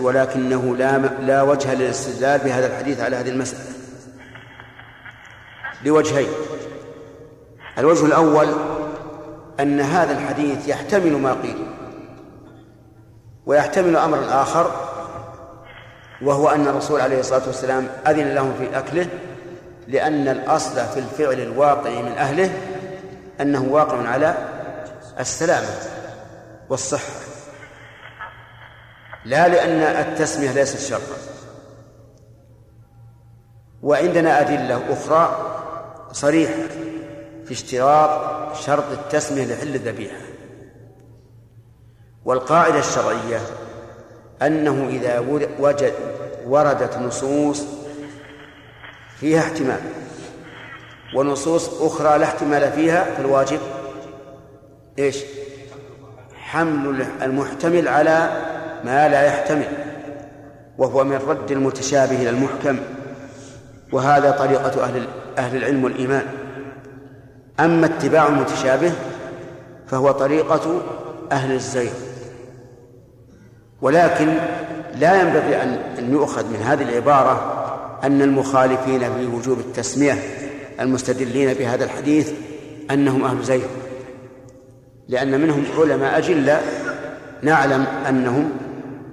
ولكنه 0.00 0.76
لا 0.76 0.98
لا 0.98 1.42
وجه 1.42 1.74
للاستدلال 1.74 2.40
بهذا 2.40 2.66
الحديث 2.66 3.00
على 3.00 3.16
هذه 3.16 3.28
المسألة. 3.28 3.60
لوجهين. 5.84 6.28
الوجه 7.78 8.06
الأول 8.06 8.48
أن 9.60 9.80
هذا 9.80 10.12
الحديث 10.12 10.68
يحتمل 10.68 11.12
ما 11.12 11.32
قيل 11.32 11.66
ويحتمل 13.46 13.96
أمرا 13.96 14.42
آخر 14.42 14.70
وهو 16.22 16.48
أن 16.48 16.68
الرسول 16.68 17.00
عليه 17.00 17.20
الصلاة 17.20 17.46
والسلام 17.46 17.88
أذن 18.06 18.34
لهم 18.34 18.54
في 18.58 18.78
أكله 18.78 19.06
لأن 19.88 20.28
الأصل 20.28 20.74
في 20.74 20.98
الفعل 20.98 21.40
الواقع 21.40 21.90
من 21.90 22.12
أهله 22.12 22.50
أنه 23.40 23.62
واقع 23.70 24.08
على 24.08 24.34
السلامة 25.20 25.68
والصحة. 26.68 27.31
لا 29.24 29.48
لأن 29.48 29.80
التسمية 29.80 30.52
ليست 30.52 30.78
شرطا 30.78 31.16
وعندنا 33.82 34.40
أدلة 34.40 34.92
أخرى 34.92 35.48
صريحة 36.12 36.68
في 37.44 37.52
اشتراط 37.52 38.56
شرط 38.56 38.84
التسمية 38.92 39.44
لحل 39.44 39.74
الذبيحة 39.74 40.16
والقاعدة 42.24 42.78
الشرعية 42.78 43.40
أنه 44.42 44.88
إذا 44.88 45.18
وجد 45.58 45.94
وردت 46.46 46.96
نصوص 46.96 47.62
فيها 49.16 49.40
احتمال 49.40 49.80
ونصوص 51.14 51.82
أخرى 51.82 52.18
لا 52.18 52.24
احتمال 52.24 52.72
فيها 52.72 53.04
فالواجب 53.04 53.60
إيش؟ 54.98 55.16
حمل 56.34 57.06
المحتمل 57.22 57.88
على 57.88 58.51
ما 58.84 59.08
لا 59.08 59.22
يحتمل 59.22 59.68
وهو 60.78 61.04
من 61.04 61.16
رد 61.28 61.50
المتشابه 61.50 62.22
إلى 62.22 62.30
المحكم 62.30 62.78
وهذا 63.92 64.30
طريقة 64.30 64.84
أهل 64.84 65.06
أهل 65.38 65.56
العلم 65.56 65.84
والإيمان. 65.84 66.22
أما 67.60 67.86
اتباع 67.86 68.28
المتشابه 68.28 68.92
فهو 69.86 70.10
طريقة 70.10 70.82
أهل 71.32 71.52
الزيغ. 71.52 71.90
ولكن 73.82 74.34
لا 74.94 75.20
ينبغي 75.20 75.62
أن 75.62 76.12
يؤخذ 76.12 76.46
من 76.46 76.62
هذه 76.62 76.82
العبارة 76.82 77.58
أن 78.04 78.22
المخالفين 78.22 79.00
في 79.00 79.26
وجوب 79.26 79.58
التسمية 79.58 80.18
المستدلين 80.80 81.54
بهذا 81.54 81.84
الحديث 81.84 82.32
أنهم 82.90 83.24
أهل 83.24 83.42
زيغ. 83.42 83.66
لأن 85.08 85.40
منهم 85.40 85.64
علماء 85.78 86.18
أجلة 86.18 86.60
نعلم 87.42 87.86
أنهم 88.08 88.50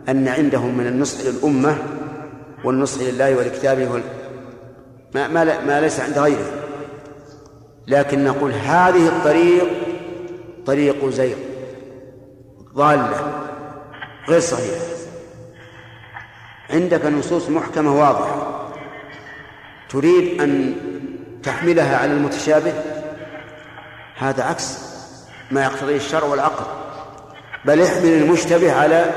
أن 0.09 0.27
عندهم 0.27 0.77
من 0.77 0.87
النصح 0.87 1.25
للأمة 1.25 1.77
والنصح 2.63 3.01
لله 3.01 3.37
ولكتابه 3.37 3.91
وال... 3.91 4.01
ما, 5.15 5.27
ما, 5.27 5.65
ما 5.65 5.81
ليس 5.81 5.99
عند 5.99 6.17
غيره. 6.17 6.51
لكن 7.87 8.23
نقول 8.23 8.51
هذه 8.51 9.07
الطريق 9.07 9.67
طريق 10.65 11.09
زيغ 11.09 11.37
ضالة 12.75 13.33
غير 14.29 14.39
صحيحة. 14.39 14.85
عندك 16.69 17.05
نصوص 17.05 17.49
محكمة 17.49 17.99
واضحة. 17.99 18.69
تريد 19.89 20.41
أن 20.41 20.75
تحملها 21.43 21.97
على 21.97 22.11
المتشابه؟ 22.11 22.73
هذا 24.17 24.43
عكس 24.43 24.77
ما 25.51 25.63
يقتضيه 25.63 25.95
الشرع 25.95 26.23
والعقل. 26.23 26.65
بل 27.65 27.81
احمل 27.81 28.09
المشتبه 28.09 28.73
على 28.73 29.11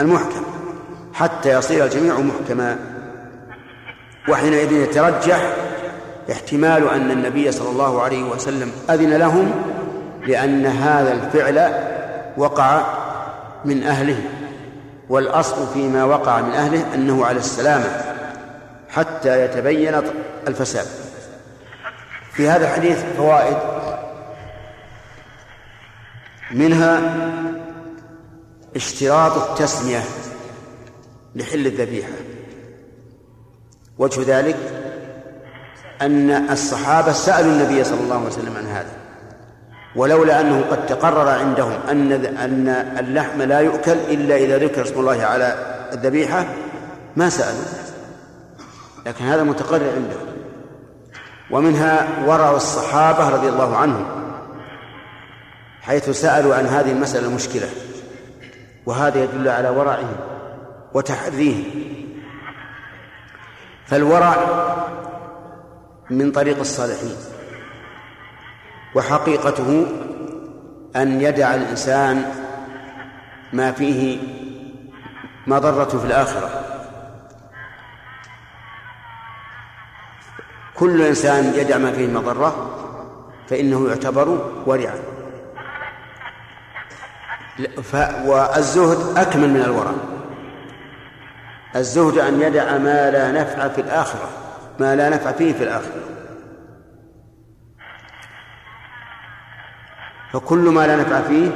المحكم 0.00 0.42
حتى 1.14 1.52
يصير 1.52 1.84
الجميع 1.84 2.18
محكما. 2.18 2.76
وحينئذ 4.28 4.72
يترجح 4.72 5.52
احتمال 6.32 6.88
أن 6.88 7.10
النبي 7.10 7.52
صلى 7.52 7.70
الله 7.70 8.02
عليه 8.02 8.22
وسلم 8.22 8.72
أذن 8.90 9.14
لهم 9.14 9.50
لأن 10.26 10.66
هذا 10.66 11.12
الفعل 11.12 11.74
وقع 12.36 12.82
من 13.64 13.82
أهله 13.82 14.22
والأصل 15.08 15.66
فيما 15.74 16.04
وقع 16.04 16.40
من 16.40 16.52
أهله 16.52 16.94
أنه 16.94 17.26
على 17.26 17.38
السلامة 17.38 18.14
حتى 18.90 19.44
يتبين 19.44 20.00
الفساد. 20.48 20.86
في 22.32 22.48
هذا 22.48 22.64
الحديث 22.64 23.04
فوائد 23.16 23.56
منها 26.50 27.00
اشتراط 28.78 29.50
التسمية 29.50 30.02
لحل 31.34 31.66
الذبيحة. 31.66 32.12
وجه 33.98 34.38
ذلك 34.38 34.56
أن 36.02 36.30
الصحابة 36.30 37.12
سألوا 37.12 37.52
النبي 37.52 37.84
صلى 37.84 38.00
الله 38.00 38.16
عليه 38.16 38.26
وسلم 38.26 38.56
عن 38.56 38.66
هذا 38.66 38.90
ولولا 39.96 40.40
أنه 40.40 40.64
قد 40.70 40.86
تقرر 40.86 41.28
عندهم 41.28 41.80
أن 41.90 42.12
أن 42.12 42.68
اللحم 42.98 43.42
لا 43.42 43.60
يؤكل 43.60 43.92
إلا 43.92 44.36
إذا 44.36 44.58
ذكر 44.58 44.82
اسم 44.82 45.00
الله 45.00 45.22
على 45.22 45.58
الذبيحة 45.92 46.46
ما 47.16 47.28
سألوا. 47.28 47.64
لكن 49.06 49.24
هذا 49.24 49.42
متقرر 49.42 49.90
عندهم. 49.96 50.26
ومنها 51.50 52.08
ورع 52.26 52.56
الصحابة 52.56 53.28
رضي 53.28 53.48
الله 53.48 53.76
عنهم 53.76 54.06
حيث 55.82 56.10
سألوا 56.10 56.54
عن 56.54 56.66
هذه 56.66 56.90
المسألة 56.90 57.26
المشكلة. 57.26 57.68
وهذا 58.88 59.24
يدل 59.24 59.48
على 59.48 59.68
ورعهم 59.68 60.16
وتحريهم 60.94 61.64
فالورع 63.86 64.36
من 66.10 66.32
طريق 66.32 66.58
الصالحين 66.58 67.16
وحقيقته 68.94 69.86
أن 70.96 71.20
يدع 71.20 71.54
الإنسان 71.54 72.24
ما 73.52 73.72
فيه 73.72 74.18
مضرة 75.46 75.98
في 75.98 76.04
الآخرة. 76.04 76.50
كل 80.74 81.02
إنسان 81.02 81.54
يدع 81.54 81.78
ما 81.78 81.92
فيه 81.92 82.06
مضرة 82.06 82.70
فإنه 83.48 83.88
يعتبر 83.88 84.50
ورعا. 84.66 85.17
والزهد 88.26 89.18
أكمل 89.18 89.48
من 89.50 89.62
الورع. 89.62 89.92
الزهد 91.76 92.18
أن 92.18 92.40
يدع 92.40 92.78
ما 92.78 93.10
لا 93.10 93.32
نفع 93.32 93.68
في 93.68 93.80
الآخرة 93.80 94.28
ما 94.80 94.96
لا 94.96 95.08
نفع 95.08 95.32
فيه 95.32 95.52
في 95.52 95.64
الآخرة. 95.64 96.00
فكل 100.32 100.58
ما 100.58 100.86
لا 100.86 100.96
نفع 100.96 101.22
فيه 101.22 101.50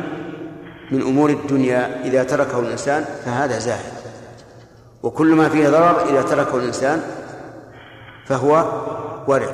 من 0.90 1.02
أمور 1.02 1.30
الدنيا 1.30 2.04
إذا 2.04 2.24
تركه 2.24 2.60
الإنسان 2.60 3.04
فهذا 3.24 3.58
زاهد. 3.58 3.92
وكل 5.02 5.34
ما 5.34 5.48
فيه 5.48 5.68
ضرر 5.68 6.08
إذا 6.08 6.22
تركه 6.22 6.56
الإنسان 6.56 7.02
فهو 8.26 8.82
ورع. 9.26 9.50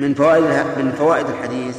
من 0.00 0.14
فوائد 0.14 0.44
من 0.76 0.92
فوائد 0.98 1.26
الحديث 1.26 1.76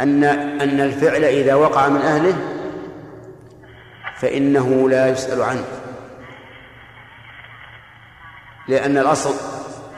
أن 0.00 0.24
أن 0.24 0.80
الفعل 0.80 1.24
إذا 1.24 1.54
وقع 1.54 1.88
من 1.88 2.00
أهله 2.00 2.34
فإنه 4.18 4.88
لا 4.88 5.08
يسأل 5.08 5.42
عنه. 5.42 5.64
لأن 8.68 8.98
الأصل 8.98 9.34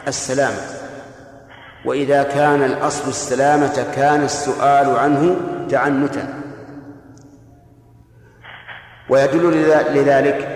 السلامة. 0.09 0.61
وإذا 1.85 2.23
كان 2.23 2.63
الأصل 2.63 3.09
السلامة 3.09 3.87
كان 3.95 4.23
السؤال 4.23 4.99
عنه 4.99 5.37
تعنتا. 5.71 6.43
ويدل 9.11 9.51
لذلك 9.95 10.49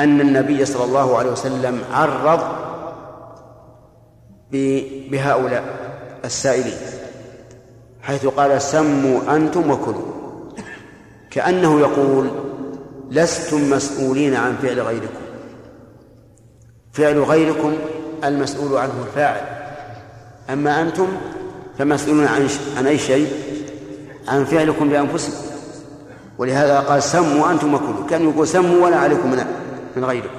أن 0.00 0.20
النبي 0.20 0.64
صلى 0.64 0.84
الله 0.84 1.18
عليه 1.18 1.30
وسلم 1.30 1.82
عرض 1.92 2.40
بهؤلاء 5.10 5.64
السائلين. 6.24 6.95
حيث 8.06 8.26
قال 8.26 8.62
سموا 8.62 9.36
أنتم 9.36 9.70
وكلوا. 9.70 10.12
كأنه 11.30 11.80
يقول 11.80 12.30
لستم 13.10 13.70
مسؤولين 13.70 14.34
عن 14.34 14.56
فعل 14.62 14.80
غيركم. 14.80 15.24
فعل 16.92 17.18
غيركم 17.18 17.72
المسؤول 18.24 18.78
عنه 18.78 18.92
الفاعل. 19.06 19.40
أما 20.50 20.82
أنتم 20.82 21.06
فمسؤولون 21.78 22.26
عن 22.26 22.48
عن 22.76 22.86
أي 22.86 22.98
شيء؟ 22.98 23.32
عن 24.28 24.44
فعلكم 24.44 24.88
بأنفسكم 24.88 25.46
ولهذا 26.38 26.80
قال 26.80 27.02
سموا 27.02 27.50
أنتم 27.50 27.74
وكلوا. 27.74 28.06
كان 28.10 28.30
يقول 28.30 28.48
سموا 28.48 28.84
ولا 28.84 28.96
عليكم 28.96 29.30
من 29.96 30.04
غيركم. 30.04 30.38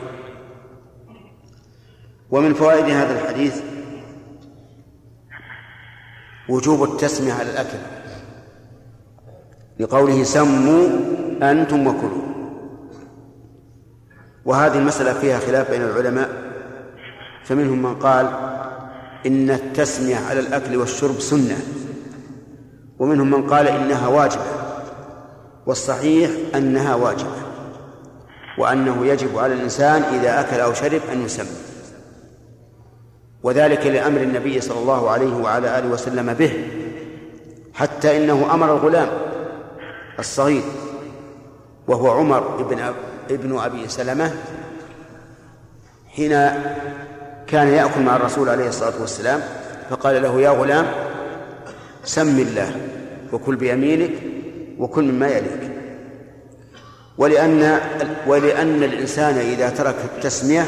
ومن 2.32 2.54
فوائد 2.54 2.86
هذا 2.86 3.22
الحديث 3.22 3.62
وجوب 6.50 6.84
التسمية 6.84 7.34
على 7.34 7.52
الأكل. 7.52 7.78
لقوله 9.80 10.24
سموا 10.24 10.88
أنتم 11.42 11.88
وكلوا. 11.88 12.28
وهذه 14.46 14.78
المسألة 14.78 15.14
فيها 15.14 15.40
خلاف 15.40 15.72
بين 15.72 15.82
العلماء. 15.82 16.30
فمنهم 17.44 17.82
من 17.82 17.96
قال 17.96 18.30
إن 19.26 19.50
التسمية 19.50 20.18
على 20.30 20.40
الأكل 20.40 20.78
والشرب 20.78 21.20
سنة. 21.20 21.58
ومنهم 23.00 23.32
من 23.32 23.50
قال 23.50 23.68
إنها 23.68 24.08
واجبة. 24.08 24.44
والصحيح 25.66 26.32
أنها 26.56 26.96
واجبة. 26.96 27.38
وأنه 28.58 29.06
يجب 29.06 29.38
على 29.38 29.54
الإنسان 29.54 30.02
إذا 30.02 30.40
أكل 30.40 30.60
أو 30.60 30.74
شرب 30.74 31.02
أن 31.14 31.22
يسمي 31.22 31.77
وذلك 33.48 33.86
لأمر 33.86 34.22
النبي 34.22 34.62
صلى 34.62 34.80
الله 34.80 35.10
عليه 35.10 35.36
وعلى 35.36 35.80
آله 35.80 35.88
وسلم 35.88 36.34
به 36.34 36.68
حتى 37.74 38.18
إنه 38.18 38.54
أمر 38.54 38.74
الغلام 38.74 39.08
الصغير 40.20 40.62
وهو 41.88 42.12
عمر 42.12 42.60
ابن 42.60 42.94
ابن 43.30 43.60
أبي 43.60 43.88
سلمة 43.88 44.34
حين 46.16 46.32
كان 47.48 47.68
يأكل 47.68 48.02
مع 48.02 48.16
الرسول 48.16 48.50
عليه 48.50 48.68
الصلاة 48.68 49.02
والسلام 49.02 49.42
فقال 49.90 50.22
له 50.22 50.42
يا 50.42 50.50
غلام 50.50 50.86
سم 52.04 52.40
الله 52.40 52.72
وكل 53.34 53.56
بيمينك 53.56 54.12
وكل 54.80 55.04
مما 55.04 55.28
يليك. 55.28 55.72
ولأن 57.18 57.80
ولأن 58.28 58.84
الإنسان 58.84 59.38
إذا 59.38 59.70
ترك 59.70 59.96
التسمية 60.16 60.66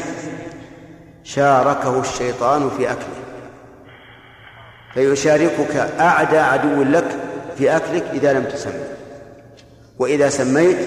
شاركه 1.24 2.00
الشيطان 2.00 2.70
في 2.76 2.92
أكله. 2.92 3.20
فيشاركك 4.94 5.76
أعدى 6.00 6.38
عدو 6.38 6.82
لك 6.82 7.16
في 7.58 7.76
أكلك 7.76 8.04
إذا 8.12 8.32
لم 8.32 8.44
تسمي 8.44 8.84
وإذا 9.98 10.28
سميت 10.28 10.78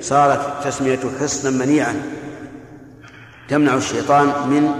صارت 0.00 0.46
التسمية 0.46 1.00
حصنا 1.20 1.64
منيعا. 1.64 2.02
تمنع 3.48 3.74
الشيطان 3.74 4.26
من 4.26 4.70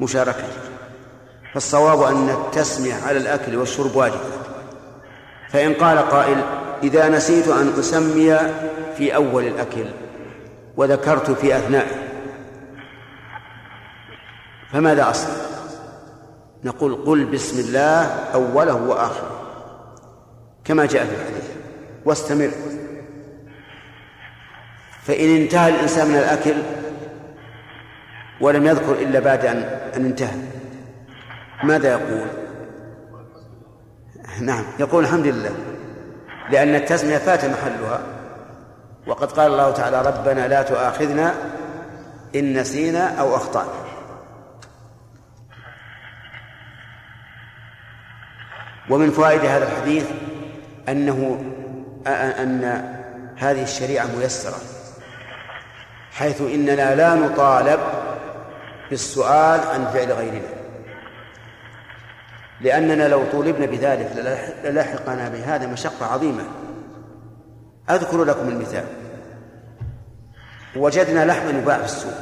مشاركتك. 0.00 0.44
فالصواب 1.54 2.02
أن 2.02 2.30
التسمية 2.30 2.94
على 2.94 3.18
الأكل 3.18 3.56
والشرب 3.56 3.96
واجبة. 3.96 4.18
فإن 5.50 5.74
قال 5.74 5.98
قائل 5.98 6.36
إذا 6.82 7.08
نسيت 7.08 7.48
أن 7.48 7.72
أسمي 7.78 8.38
في 8.96 9.14
أول 9.14 9.46
الأكل 9.46 9.84
وذكرت 10.76 11.30
في 11.30 11.56
أثنائه 11.56 12.01
فماذا 14.72 15.10
أصنع؟ 15.10 15.34
نقول 16.64 16.94
قل 16.94 17.24
بسم 17.24 17.58
الله 17.58 18.04
أوله 18.34 18.74
وآخره 18.74 19.40
كما 20.64 20.86
جاء 20.86 21.04
في 21.04 21.14
الحديث 21.14 21.50
واستمر. 22.04 22.50
فإن 25.02 25.36
انتهى 25.36 25.68
الإنسان 25.68 26.08
من 26.08 26.16
الأكل 26.16 26.54
ولم 28.40 28.66
يذكر 28.66 28.92
إلا 28.92 29.20
بعد 29.20 29.46
أن 29.46 29.56
أن 29.96 30.04
انتهى 30.04 30.36
ماذا 31.64 31.90
يقول؟ 31.90 32.26
نعم 34.40 34.64
يقول 34.78 35.04
الحمد 35.04 35.26
لله 35.26 35.50
لأن 36.50 36.74
التسمية 36.74 37.18
فات 37.18 37.44
محلها 37.44 38.02
وقد 39.06 39.32
قال 39.32 39.52
الله 39.52 39.70
تعالى 39.70 40.02
ربنا 40.02 40.48
لا 40.48 40.62
تؤاخذنا 40.62 41.34
إن 42.34 42.58
نسينا 42.60 43.20
أو 43.20 43.36
أخطأنا. 43.36 43.81
ومن 48.90 49.10
فوائد 49.10 49.40
هذا 49.40 49.72
الحديث 49.72 50.06
أنه 50.88 51.44
أن 52.06 52.62
هذه 53.36 53.62
الشريعة 53.62 54.06
ميسرة 54.06 54.56
حيث 56.12 56.40
إننا 56.40 56.94
لا 56.94 57.14
نطالب 57.14 57.80
بالسؤال 58.90 59.60
عن 59.60 59.86
فعل 59.86 60.12
غيرنا. 60.12 60.48
لأننا 62.60 63.08
لو 63.08 63.24
طولبنا 63.32 63.66
بذلك 63.66 64.12
للاحقنا 64.64 65.28
بهذا 65.28 65.66
مشقة 65.66 66.06
عظيمة. 66.06 66.42
أذكر 67.90 68.24
لكم 68.24 68.48
المثال. 68.48 68.84
وجدنا 70.76 71.24
لحما 71.24 71.50
يباع 71.50 71.78
في 71.78 71.84
السوق. 71.84 72.14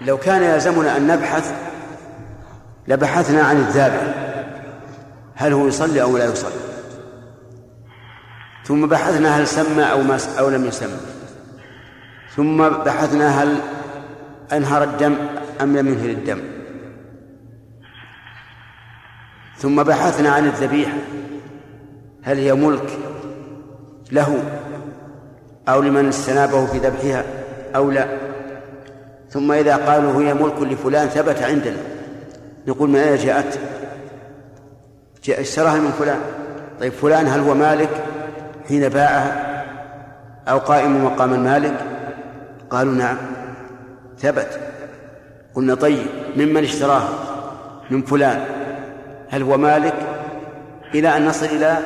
لو 0.00 0.18
كان 0.18 0.42
يلزمنا 0.42 0.96
أن 0.96 1.06
نبحث 1.06 1.67
لبحثنا 2.88 3.42
عن 3.42 3.56
الذابح. 3.56 4.14
هل 5.34 5.52
هو 5.52 5.66
يصلي 5.66 6.02
أو 6.02 6.18
لا 6.18 6.24
يصلي؟ 6.24 6.52
ثم 8.64 8.86
بحثنا 8.86 9.40
هل 9.40 9.46
سمى 9.46 9.82
أو 9.82 10.02
ما 10.02 10.18
أو 10.38 10.50
لم 10.50 10.64
يسمى. 10.64 10.98
ثم 12.36 12.68
بحثنا 12.68 13.42
هل 13.42 13.56
أنهر 14.52 14.82
الدم 14.82 15.14
أم 15.60 15.76
لم 15.76 15.88
ينهر 15.88 16.10
الدم. 16.10 16.40
ثم 19.56 19.82
بحثنا 19.82 20.30
عن 20.30 20.46
الذبيحة. 20.46 20.98
هل 22.22 22.38
هي 22.38 22.54
ملك 22.54 22.98
له 24.12 24.44
أو 25.68 25.82
لمن 25.82 26.08
استنابه 26.08 26.66
في 26.66 26.78
ذبحها 26.78 27.24
أو 27.76 27.90
لا. 27.90 28.08
ثم 29.30 29.52
إذا 29.52 29.76
قالوا 29.76 30.22
هي 30.22 30.34
ملك 30.34 30.62
لفلان 30.62 31.08
ثبت 31.08 31.42
عندنا. 31.42 31.97
نقول 32.68 32.96
أين 32.96 33.16
جاءت؟ 33.16 33.58
جاء 35.24 35.40
اشتراها 35.40 35.78
من 35.78 35.90
فلان. 35.90 36.20
طيب 36.80 36.92
فلان 36.92 37.26
هل 37.26 37.40
هو 37.40 37.54
مالك؟ 37.54 38.04
حين 38.68 38.88
باعها. 38.88 39.48
أو 40.48 40.58
قائم 40.58 41.04
مقام 41.04 41.34
المالك؟ 41.34 41.74
قالوا 42.70 42.94
نعم. 42.94 43.16
ثبت. 44.18 44.60
قلنا 45.54 45.74
طيب 45.74 46.06
ممن 46.36 46.64
اشتراها؟ 46.64 47.08
من 47.90 48.02
فلان. 48.02 48.44
هل 49.28 49.42
هو 49.42 49.56
مالك؟ 49.56 49.94
إلى 50.94 51.16
أن 51.16 51.26
نصل 51.26 51.46
إلى 51.46 51.78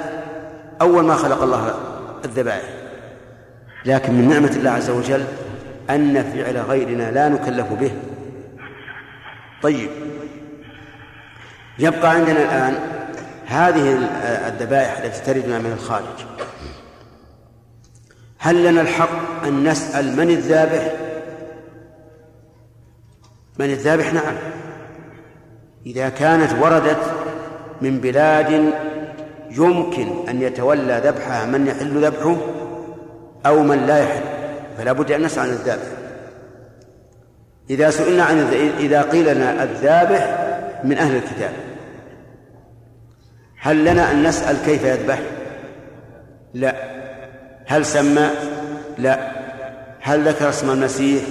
أول 0.80 1.04
ما 1.04 1.14
خلق 1.14 1.42
الله 1.42 1.74
الذبائح. 2.24 2.68
لكن 3.84 4.12
من 4.12 4.28
نعمة 4.28 4.50
الله 4.56 4.70
عز 4.70 4.90
وجل 4.90 5.24
أن 5.90 6.22
فعل 6.22 6.56
غيرنا 6.56 7.10
لا 7.10 7.28
نكلف 7.28 7.72
به. 7.72 7.92
طيب. 9.62 9.90
يبقى 11.78 12.10
عندنا 12.10 12.42
الآن 12.42 12.78
هذه 13.46 14.08
الذبائح 14.48 14.98
التي 14.98 15.22
تردنا 15.24 15.58
من 15.58 15.72
الخارج. 15.72 16.26
هل 18.38 18.64
لنا 18.64 18.80
الحق 18.80 19.44
أن 19.46 19.68
نسأل 19.68 20.16
من 20.16 20.30
الذابح؟ 20.30 20.94
من 23.58 23.70
الذابح؟ 23.70 24.12
نعم. 24.12 24.34
إذا 25.86 26.08
كانت 26.08 26.52
وردت 26.60 27.12
من 27.82 28.00
بلاد 28.00 28.72
يمكن 29.50 30.28
أن 30.28 30.42
يتولى 30.42 31.00
ذبحها 31.04 31.46
من 31.46 31.66
يحل 31.66 32.04
ذبحه 32.04 32.36
أو 33.46 33.62
من 33.62 33.86
لا 33.86 33.98
يحل 33.98 34.22
فلا 34.78 34.92
بد 34.92 35.12
أن 35.12 35.22
نسأل 35.22 35.42
عن 35.42 35.48
الذابح. 35.48 35.86
إذا 37.70 37.90
سئلنا 37.90 38.24
عن 38.24 38.38
إذا 38.78 39.02
قيل 39.02 39.36
لنا 39.36 39.62
الذابح 39.62 40.41
من 40.84 40.98
أهل 40.98 41.16
الكتاب. 41.16 41.52
هل 43.60 43.84
لنا 43.84 44.10
أن 44.10 44.22
نسأل 44.22 44.56
كيف 44.64 44.84
يذبح؟ 44.84 45.18
لا. 46.54 46.74
هل 47.66 47.86
سمى؟ 47.86 48.30
لا. 48.98 49.18
هل 50.00 50.28
ذكر 50.28 50.48
اسم 50.48 50.70
المسيح 50.70 51.22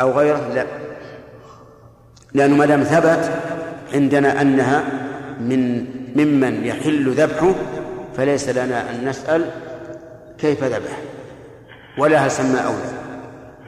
أو 0.00 0.10
غيره؟ 0.10 0.48
لا. 0.54 0.66
لأنه 2.34 2.56
ما 2.56 2.66
دام 2.66 2.82
ثبت 2.82 3.30
عندنا 3.94 4.40
أنها 4.40 4.84
من 5.40 5.84
ممن 6.16 6.64
يحل 6.64 7.10
ذبحه 7.10 7.54
فليس 8.16 8.48
لنا 8.48 8.90
أن 8.90 9.08
نسأل 9.08 9.50
كيف 10.38 10.64
ذبح 10.64 10.98
ولا 11.98 12.18
هل 12.18 12.30
سمى 12.30 12.60
أو 12.60 12.72
لا. 12.72 13.02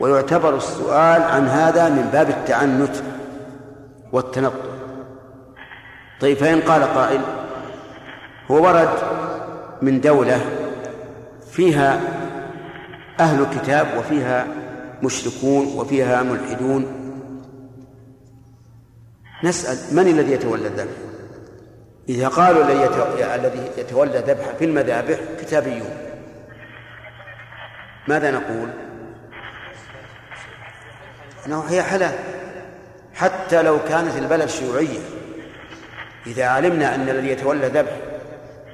ويعتبر 0.00 0.56
السؤال 0.56 1.22
عن 1.22 1.48
هذا 1.48 1.88
من 1.88 2.10
باب 2.12 2.30
التعنت 2.30 2.96
والتنطع 4.12 4.73
طيب 6.20 6.36
فإن 6.36 6.60
قال 6.60 6.82
قائل 6.84 7.20
هو 8.50 8.64
ورد 8.64 8.88
من 9.82 10.00
دولة 10.00 10.40
فيها 11.52 12.00
أهل 13.20 13.46
كتاب 13.58 13.86
وفيها 13.98 14.46
مشركون 15.02 15.66
وفيها 15.66 16.22
ملحدون. 16.22 17.00
نسأل 19.44 19.96
من 19.96 20.08
الذي 20.08 20.32
يتولى 20.32 20.66
الذبح؟ 20.66 20.92
إذا 22.08 22.28
قالوا 22.28 22.64
الذي 23.34 23.70
يتولى 23.78 24.18
ذبح 24.18 24.44
في 24.58 24.64
المذابح 24.64 25.18
كتابيون. 25.40 25.96
ماذا 28.08 28.30
نقول؟ 28.30 28.68
أنه 31.46 31.64
هي 31.68 31.82
حلال 31.82 32.14
حتى 33.14 33.62
لو 33.62 33.78
كانت 33.88 34.16
البلد 34.16 34.48
شيوعية. 34.48 35.13
إذا 36.26 36.46
علمنا 36.46 36.94
أن 36.94 37.08
الذي 37.08 37.28
يتولى 37.28 37.66
ذبح 37.66 37.96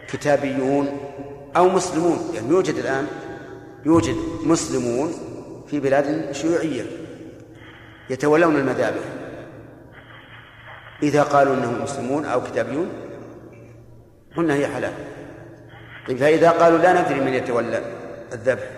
كتابيون 0.09 1.01
أو 1.57 1.69
مسلمون 1.69 2.19
يعني 2.35 2.49
يوجد 2.49 2.75
الآن 2.75 3.07
يوجد 3.87 4.17
مسلمون 4.45 5.13
في 5.67 5.81
بلاد 5.81 6.33
شيوعية 6.33 6.83
يتولون 8.11 8.57
المذابح. 8.57 9.03
إذا 11.03 11.23
قالوا 11.23 11.55
أنهم 11.55 11.83
مسلمون 11.83 12.25
أو 12.25 12.43
كتابيون 12.43 12.89
قلنا 14.37 14.55
هي 14.55 14.67
حلال. 14.67 14.93
طيب 16.09 16.17
فإذا 16.17 16.51
قالوا 16.51 16.79
لا 16.79 17.03
ندري 17.03 17.21
من 17.21 17.35
يتولى 17.35 17.83
الذبح 18.33 18.71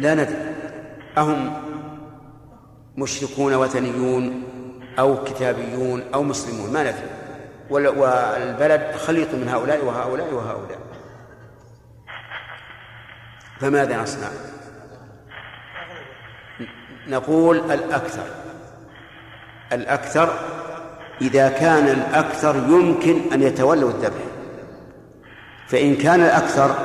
لا 0.00 0.14
ندري. 0.14 0.54
أهم 1.18 1.52
مشركون 2.96 3.54
وثنيون 3.54 4.42
أو 4.98 5.24
كتابيون 5.24 6.02
أو 6.14 6.22
مسلمون 6.22 6.72
ما 6.72 6.82
ندري. 6.82 7.10
وال- 7.70 7.98
والبلد 7.98 8.96
خليط 8.96 9.34
من 9.34 9.48
هؤلاء 9.48 9.84
وهؤلاء 9.84 10.34
وهؤلاء. 10.34 10.78
فماذا 13.60 14.02
نصنع؟ 14.02 14.28
نقول 17.08 17.72
الأكثر. 17.72 18.26
الأكثر 19.72 20.38
إذا 21.20 21.48
كان 21.48 21.88
الأكثر 21.88 22.56
يمكن 22.56 23.32
أن 23.32 23.42
يتولوا 23.42 23.90
الذبح. 23.90 24.22
فإن 25.68 25.96
كان 25.96 26.20
الأكثر 26.20 26.76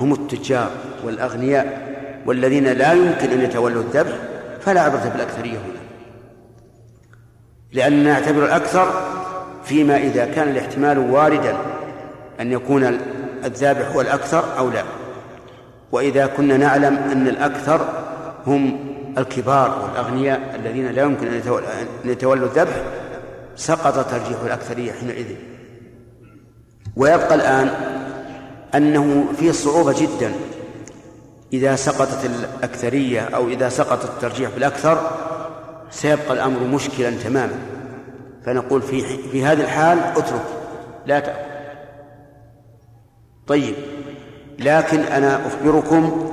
هم 0.00 0.12
التجار 0.12 0.70
والأغنياء 1.04 1.90
والذين 2.26 2.66
لا 2.72 2.92
يمكن 2.92 3.30
أن 3.30 3.40
يتولوا 3.40 3.82
الذبح 3.82 4.16
فلا 4.60 4.80
عبرة 4.80 5.08
بالأكثرية 5.08 5.58
هنا. 5.58 5.79
لأننا 7.72 8.12
نعتبر 8.12 8.44
الأكثر 8.44 8.92
فيما 9.64 9.96
إذا 9.96 10.24
كان 10.26 10.48
الاحتمال 10.48 10.98
واردا 10.98 11.56
أن 12.40 12.52
يكون 12.52 12.98
الذابح 13.44 13.88
هو 13.88 14.00
الأكثر 14.00 14.58
أو 14.58 14.70
لا. 14.70 14.82
وإذا 15.92 16.26
كنا 16.26 16.56
نعلم 16.56 16.96
أن 16.96 17.28
الأكثر 17.28 17.88
هم 18.46 18.78
الكبار 19.18 19.82
والأغنياء 19.82 20.60
الذين 20.64 20.86
لا 20.90 21.02
يمكن 21.02 21.26
أن 21.26 21.34
يتول- 21.40 21.64
أن 22.04 22.10
يتولوا 22.10 22.46
الذبح 22.48 22.72
سقط 23.56 24.10
ترجيح 24.10 24.38
الأكثرية 24.46 24.92
حينئذ. 24.92 25.26
ويبقى 26.96 27.34
الآن 27.34 27.70
أنه 28.74 29.24
فيه 29.38 29.52
صعوبة 29.52 29.92
جدا. 30.00 30.32
إذا 31.52 31.76
سقطت 31.76 32.24
الأكثرية 32.24 33.20
أو 33.20 33.48
إذا 33.48 33.68
سقط 33.68 34.04
الترجيح 34.04 34.50
بالأكثر 34.50 35.10
سيبقى 35.90 36.32
الأمر 36.32 36.60
مشكلا 36.60 37.10
تماما. 37.10 37.58
فنقول 38.46 38.82
في 38.82 39.00
في 39.02 39.44
هذه 39.44 39.60
الحال 39.60 39.98
اترك 39.98 40.44
لا 41.06 41.20
تأكل. 41.20 41.50
طيب 43.46 43.74
لكن 44.58 45.00
أنا 45.00 45.46
أخبركم 45.46 46.30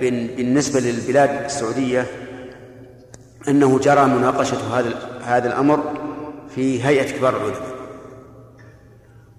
بالنسبة 0.00 0.80
للبلاد 0.80 1.44
السعودية 1.44 2.06
أنه 3.48 3.78
جرى 3.78 4.04
مناقشة 4.04 4.78
هذا 4.78 4.94
هذا 5.24 5.48
الأمر 5.48 5.82
في 6.54 6.84
هيئة 6.84 7.18
كبار 7.18 7.36
العلماء. 7.36 7.76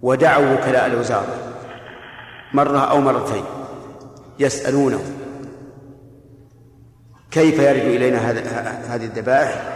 ودعوا 0.02 0.54
وكلاء 0.54 0.86
الوزارة 0.86 1.36
مرة 2.54 2.80
أو 2.80 3.02
مرتين 3.02 3.44
يسألونه 4.40 5.00
كيف 7.32 7.60
يرد 7.60 7.82
إلينا 7.96 8.18
هذه 8.96 9.04
الذبائح؟ 9.06 9.74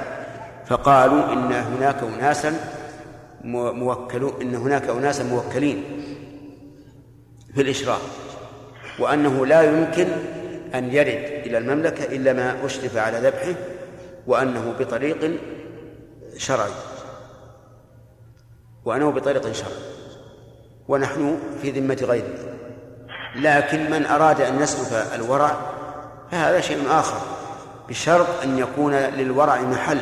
فقالوا 0.68 1.34
إن 1.34 1.52
هناك 1.54 1.96
أناسا 2.04 2.54
مو- 3.44 3.74
موكلون 3.74 4.34
إن 4.42 4.56
هناك 4.56 4.90
أناسا 4.90 5.24
موكلين 5.24 5.84
في 7.56 7.62
الإشراف 7.62 8.02
وأنه 9.00 9.46
لا 9.46 9.62
يمكن 9.62 10.08
أن 10.76 10.94
يرد 10.94 11.46
إلى 11.46 11.58
المملكة 11.58 12.04
إلا 12.16 12.34
ما 12.34 12.66
أشرف 12.66 12.98
على 12.98 13.18
ذبحه 13.20 13.56
وأنه 14.28 14.74
بطريق 14.80 15.32
شرعي. 16.38 16.72
وأنه 18.86 19.12
بطريق 19.12 19.52
شرعي. 19.52 19.72
ونحن 20.88 21.38
في 21.62 21.72
ذمة 21.72 21.98
غيرنا 22.02 22.52
لكن 23.36 23.92
من 23.92 24.06
أراد 24.06 24.42
أن 24.42 24.62
يسلك 24.62 25.06
الورع 25.16 25.56
فهذا 26.32 26.62
شيء 26.62 26.78
آخر. 26.90 27.22
بشرط 27.92 28.28
أن 28.44 28.58
يكون 28.58 28.94
للورع 28.94 29.62
محل. 29.62 30.02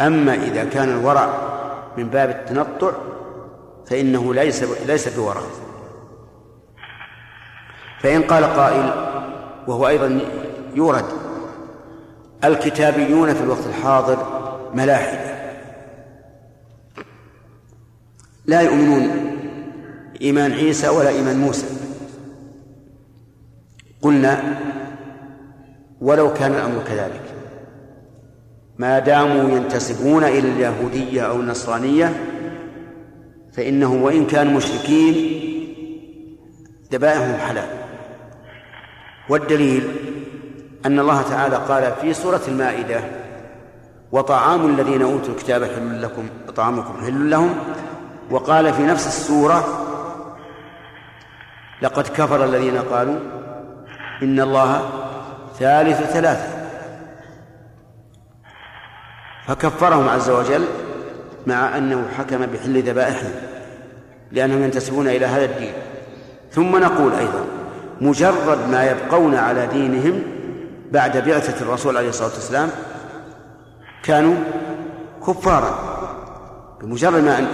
أما 0.00 0.34
إذا 0.34 0.64
كان 0.64 0.88
الورع 0.88 1.28
من 1.96 2.08
باب 2.08 2.30
التنطع 2.30 2.92
فإنه 3.86 4.34
ليس 4.34 4.64
ليس 4.86 5.08
بورع. 5.08 5.40
فإن 8.00 8.22
قال 8.22 8.44
قائل 8.44 8.92
وهو 9.66 9.88
أيضا 9.88 10.20
يورد 10.74 11.04
الكتابيون 12.44 13.34
في 13.34 13.40
الوقت 13.40 13.66
الحاضر 13.66 14.18
ملاحدة. 14.74 15.38
لا 18.46 18.60
يؤمنون 18.60 19.36
إيمان 20.20 20.52
عيسى 20.52 20.88
ولا 20.88 21.08
إيمان 21.08 21.38
موسى. 21.38 21.66
قلنا 24.02 24.58
ولو 26.00 26.32
كان 26.34 26.52
الأمر 26.52 26.82
كذلك. 26.86 27.22
ما 28.78 28.98
داموا 28.98 29.56
ينتسبون 29.56 30.24
إلى 30.24 30.48
اليهودية 30.48 31.22
أو 31.22 31.36
النصرانية 31.36 32.24
فإنهم 33.52 34.02
وإن 34.02 34.26
كانوا 34.26 34.52
مشركين 34.52 35.14
ذبائحهم 36.92 37.38
حلال. 37.38 37.68
والدليل 39.28 39.82
أن 40.86 40.98
الله 40.98 41.22
تعالى 41.22 41.56
قال 41.56 41.92
في 42.00 42.14
سورة 42.14 42.40
المائدة 42.48 43.00
وطعام 44.12 44.66
الذين 44.66 45.02
أوتوا 45.02 45.34
الكتاب 45.34 45.64
حل 45.64 46.02
لكم 46.02 46.28
وطعامكم 46.48 47.04
حل 47.06 47.30
لهم. 47.30 47.54
وقال 48.30 48.72
في 48.72 48.82
نفس 48.82 49.06
السورة 49.06 49.84
لقد 51.82 52.06
كفر 52.08 52.44
الذين 52.44 52.78
قالوا 52.78 53.18
إن 54.22 54.40
الله 54.40 54.90
ثالث 55.58 56.12
ثلاثة. 56.12 56.58
فكفرهم 59.46 60.08
عز 60.08 60.30
وجل 60.30 60.64
مع 61.46 61.76
أنه 61.76 62.08
حكم 62.18 62.46
بحل 62.46 62.82
ذبائحهم 62.82 63.30
لأنهم 64.32 64.62
ينتسبون 64.62 65.08
إلى 65.08 65.26
هذا 65.26 65.44
الدين. 65.44 65.72
ثم 66.52 66.76
نقول 66.76 67.14
أيضا 67.14 67.44
مجرد 68.00 68.68
ما 68.70 68.90
يبقون 68.90 69.34
على 69.34 69.66
دينهم 69.66 70.22
بعد 70.90 71.16
بعثة 71.16 71.62
الرسول 71.62 71.96
عليه 71.96 72.08
الصلاة 72.08 72.34
والسلام 72.34 72.68
كانوا 74.02 74.34
كفارا. 75.26 75.98
بمجرد 76.80 77.24
ما 77.24 77.46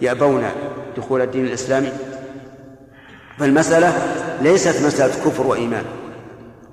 يأبون 0.00 0.44
دخول 0.96 1.20
الدين 1.20 1.46
الإسلامي. 1.46 1.92
فالمسألة 3.38 3.92
ليست 4.42 4.86
مسألة 4.86 5.24
كفر 5.24 5.46
وإيمان. 5.46 5.84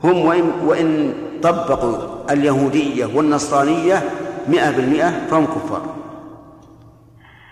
هم 0.03 0.25
وإن, 0.25 0.51
وإن 0.65 1.13
طبقوا 1.43 2.33
اليهودية 2.33 3.05
والنصرانية 3.05 4.03
مئة 4.47 4.71
بالمئة 4.71 5.27
فهم 5.31 5.45
كفار. 5.45 5.95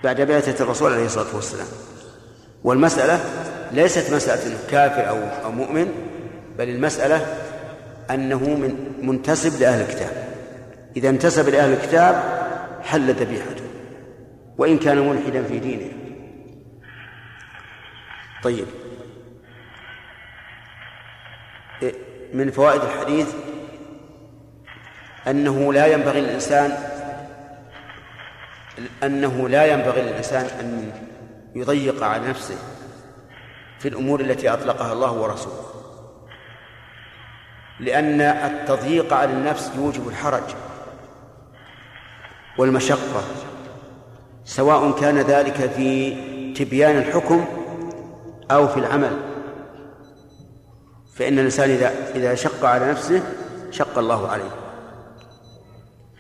بعد 0.03 0.21
بعثة 0.21 0.63
الرسول 0.63 0.93
عليه 0.93 1.05
الصلاة 1.05 1.35
والسلام. 1.35 1.67
والمسألة 2.63 3.19
ليست 3.71 4.13
مسألة 4.13 4.57
كافر 4.69 5.09
أو 5.09 5.17
أو 5.45 5.51
مؤمن 5.51 5.87
بل 6.57 6.69
المسألة 6.69 7.25
أنه 8.11 8.39
من 8.39 8.75
منتسب 9.01 9.61
لأهل 9.61 9.81
الكتاب. 9.81 10.27
إذا 10.97 11.09
انتسب 11.09 11.49
لأهل 11.49 11.73
الكتاب 11.73 12.23
حل 12.83 13.13
ذبيحته. 13.13 13.63
وإن 14.57 14.77
كان 14.77 15.09
ملحدا 15.09 15.43
في 15.43 15.59
دينه. 15.59 15.91
طيب. 18.43 18.65
من 22.33 22.51
فوائد 22.51 22.81
الحديث 22.81 23.33
أنه 25.27 25.73
لا 25.73 25.85
ينبغي 25.85 26.21
للإنسان 26.21 26.77
أنه 29.03 29.49
لا 29.49 29.65
ينبغي 29.65 30.01
للإنسان 30.01 30.45
أن 30.59 30.91
يضيق 31.55 32.03
على 32.03 32.27
نفسه 32.27 32.57
في 33.79 33.87
الأمور 33.87 34.21
التي 34.21 34.49
أطلقها 34.49 34.93
الله 34.93 35.11
ورسوله 35.11 35.65
لأن 37.79 38.21
التضييق 38.21 39.13
على 39.13 39.31
النفس 39.31 39.71
يوجب 39.75 40.07
الحرج 40.07 40.43
والمشقة 42.57 43.23
سواء 44.45 44.99
كان 44.99 45.17
ذلك 45.17 45.71
في 45.75 46.15
تبيان 46.53 46.97
الحكم 46.97 47.45
أو 48.51 48.67
في 48.67 48.77
العمل. 48.77 49.30
فإن 51.21 51.39
الإنسان 51.39 51.69
إذا 51.69 51.91
إذا 52.15 52.35
شق 52.35 52.65
على 52.65 52.91
نفسه 52.91 53.21
شق 53.71 53.97
الله 53.97 54.27
عليه. 54.27 54.51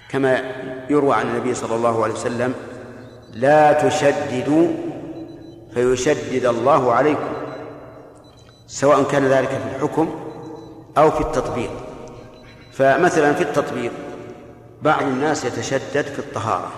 كما 0.09 0.41
يروى 0.89 1.15
عن 1.15 1.27
النبي 1.27 1.53
صلى 1.53 1.75
الله 1.75 2.03
عليه 2.03 2.13
وسلم 2.13 2.53
لا 3.33 3.89
تشددوا 3.89 4.67
فيشدد 5.73 6.45
الله 6.45 6.93
عليكم 6.93 7.33
سواء 8.67 9.03
كان 9.03 9.25
ذلك 9.25 9.49
في 9.49 9.75
الحكم 9.75 10.09
أو 10.97 11.11
في 11.11 11.21
التطبيق. 11.21 11.71
فمثلا 12.73 13.33
في 13.33 13.43
التطبيق 13.43 13.91
بعض 14.81 15.01
الناس 15.01 15.45
يتشدد 15.45 16.05
في 16.05 16.19
الطهارة 16.19 16.71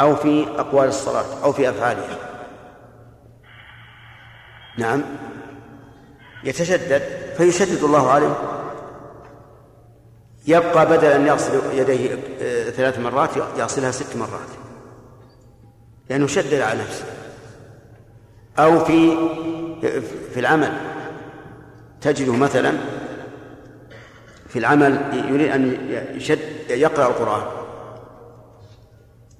أو 0.00 0.16
في 0.16 0.46
أقوال 0.58 0.88
الصلاة 0.88 1.44
أو 1.44 1.52
في 1.52 1.70
أفعالها. 1.70 2.18
نعم. 4.78 5.02
يتشدد 6.44 7.02
فيشدد 7.36 7.82
الله 7.84 8.10
عليه. 8.10 8.34
يبقى 10.46 10.86
بدل 10.86 11.08
أن 11.08 11.26
يغسل 11.26 11.60
يديه 11.72 12.14
ثلاث 12.70 12.98
مرات 12.98 13.36
يغسلها 13.36 13.90
ست 13.90 14.16
مرات. 14.16 14.48
لأنه 16.10 16.26
شدد 16.26 16.60
على 16.60 16.80
نفسه. 16.80 17.04
أو 18.58 18.84
في 18.84 19.16
في 20.34 20.40
العمل. 20.40 20.72
تجده 22.00 22.32
مثلا 22.32 22.72
في 24.48 24.58
العمل 24.58 25.24
يريد 25.30 25.50
أن 25.50 25.90
يشد 26.14 26.70
يقرأ 26.70 27.06
القرآن. 27.06 27.42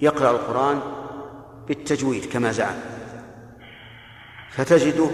يقرأ 0.01 0.31
القرآن 0.31 0.81
بالتجويد 1.69 2.25
كما 2.25 2.53
زعم. 2.53 2.77
فتجده 4.51 5.07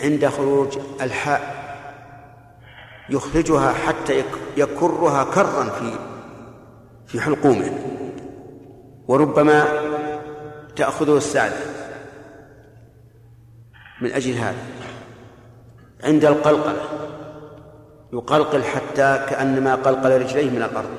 عند 0.00 0.26
خروج 0.26 0.78
الحاء 1.00 1.66
يخرجها 3.10 3.72
حتى 3.72 4.24
يكرها 4.56 5.24
كرا 5.24 5.64
في 5.64 5.98
في 7.06 7.20
حلقومه. 7.20 7.78
وربما 9.08 9.64
تأخذه 10.76 11.16
السعدة 11.16 11.56
من 14.00 14.12
أجل 14.12 14.32
هذا. 14.32 14.64
عند 16.04 16.24
القلقلة 16.24 16.82
يقلقل 18.12 18.62
حتى 18.62 19.26
كأنما 19.30 19.74
قلقل 19.74 20.20
رجليه 20.20 20.50
من 20.50 20.62
الأرض. 20.62 20.90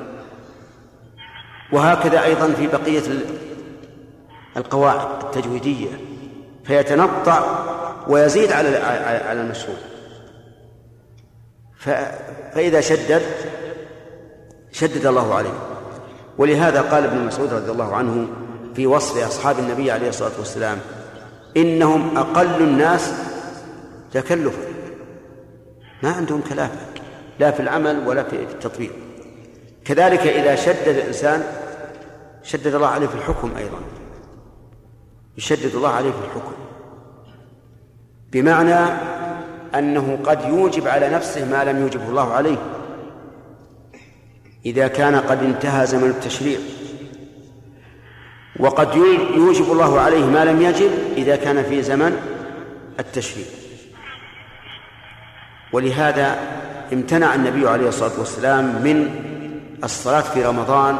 وهكذا 1.74 2.24
أيضا 2.24 2.48
في 2.48 2.68
بقية 2.68 3.04
القواعد 4.58 5.24
التجويدية. 5.24 5.90
فيتنطع 6.64 7.44
ويزيد 8.10 8.52
على 8.52 8.78
على 9.28 9.42
المشروع 9.42 9.78
فإذا 11.78 12.82
شدد 12.82 13.22
شدد 14.72 15.06
الله 15.06 15.36
عليه. 15.36 15.54
ولهذا 16.38 16.82
قال 16.82 17.04
ابن 17.04 17.26
مسعود 17.26 17.54
رضي 17.54 17.72
الله 17.72 17.96
عنه 17.96 18.28
في 18.76 18.88
وصف 18.88 19.28
أصحاب 19.28 19.60
النبي 19.60 19.92
عليه 19.92 20.10
الصلاة 20.10 20.32
والسلام 20.40 20.78
إنهم 21.58 22.18
أقل 22.18 22.62
الناس 22.62 23.14
تكلفا. 24.14 24.68
ما 26.04 26.12
عندهم 26.12 26.42
كلافة 26.42 26.80
لا 27.40 27.52
في 27.52 27.60
العمل 27.60 28.08
ولا 28.08 28.24
في 28.24 28.36
التطبيق. 28.36 28.92
كذلك 29.86 30.20
إذا 30.20 30.56
شدد 30.56 30.88
الإنسان 30.88 31.44
شدد 32.44 32.76
الله 32.76 32.88
عليه 32.88 33.08
في 33.08 33.16
الحكم 33.16 33.52
أيضا. 33.58 33.80
يشدد 35.38 35.76
الله 35.76 35.90
عليه 35.90 36.12
في 36.12 36.18
الحكم. 36.18 36.67
بمعنى 38.32 38.94
أنه 39.76 40.20
قد 40.24 40.50
يوجب 40.50 40.88
على 40.88 41.10
نفسه 41.10 41.46
ما 41.46 41.64
لم 41.64 41.82
يوجبه 41.82 42.10
الله 42.10 42.34
عليه. 42.34 42.58
إذا 44.66 44.88
كان 44.88 45.16
قد 45.16 45.44
انتهى 45.44 45.86
زمن 45.88 46.10
التشريع. 46.10 46.60
وقد 48.60 48.96
يوجب 49.36 49.72
الله 49.72 50.00
عليه 50.00 50.26
ما 50.26 50.46
لم 50.46 50.62
يجب 50.62 50.92
إذا 51.18 51.36
كان 51.36 51.64
في 51.64 51.84
زمن 51.84 52.18
التشريع. 53.00 53.46
ولهذا 55.74 56.40
امتنع 56.94 57.36
النبي 57.36 57.68
عليه 57.68 57.88
الصلاة 57.88 58.20
والسلام 58.20 58.66
من 58.66 59.10
الصلاة 59.84 60.22
في 60.22 60.46
رمضان. 60.46 61.00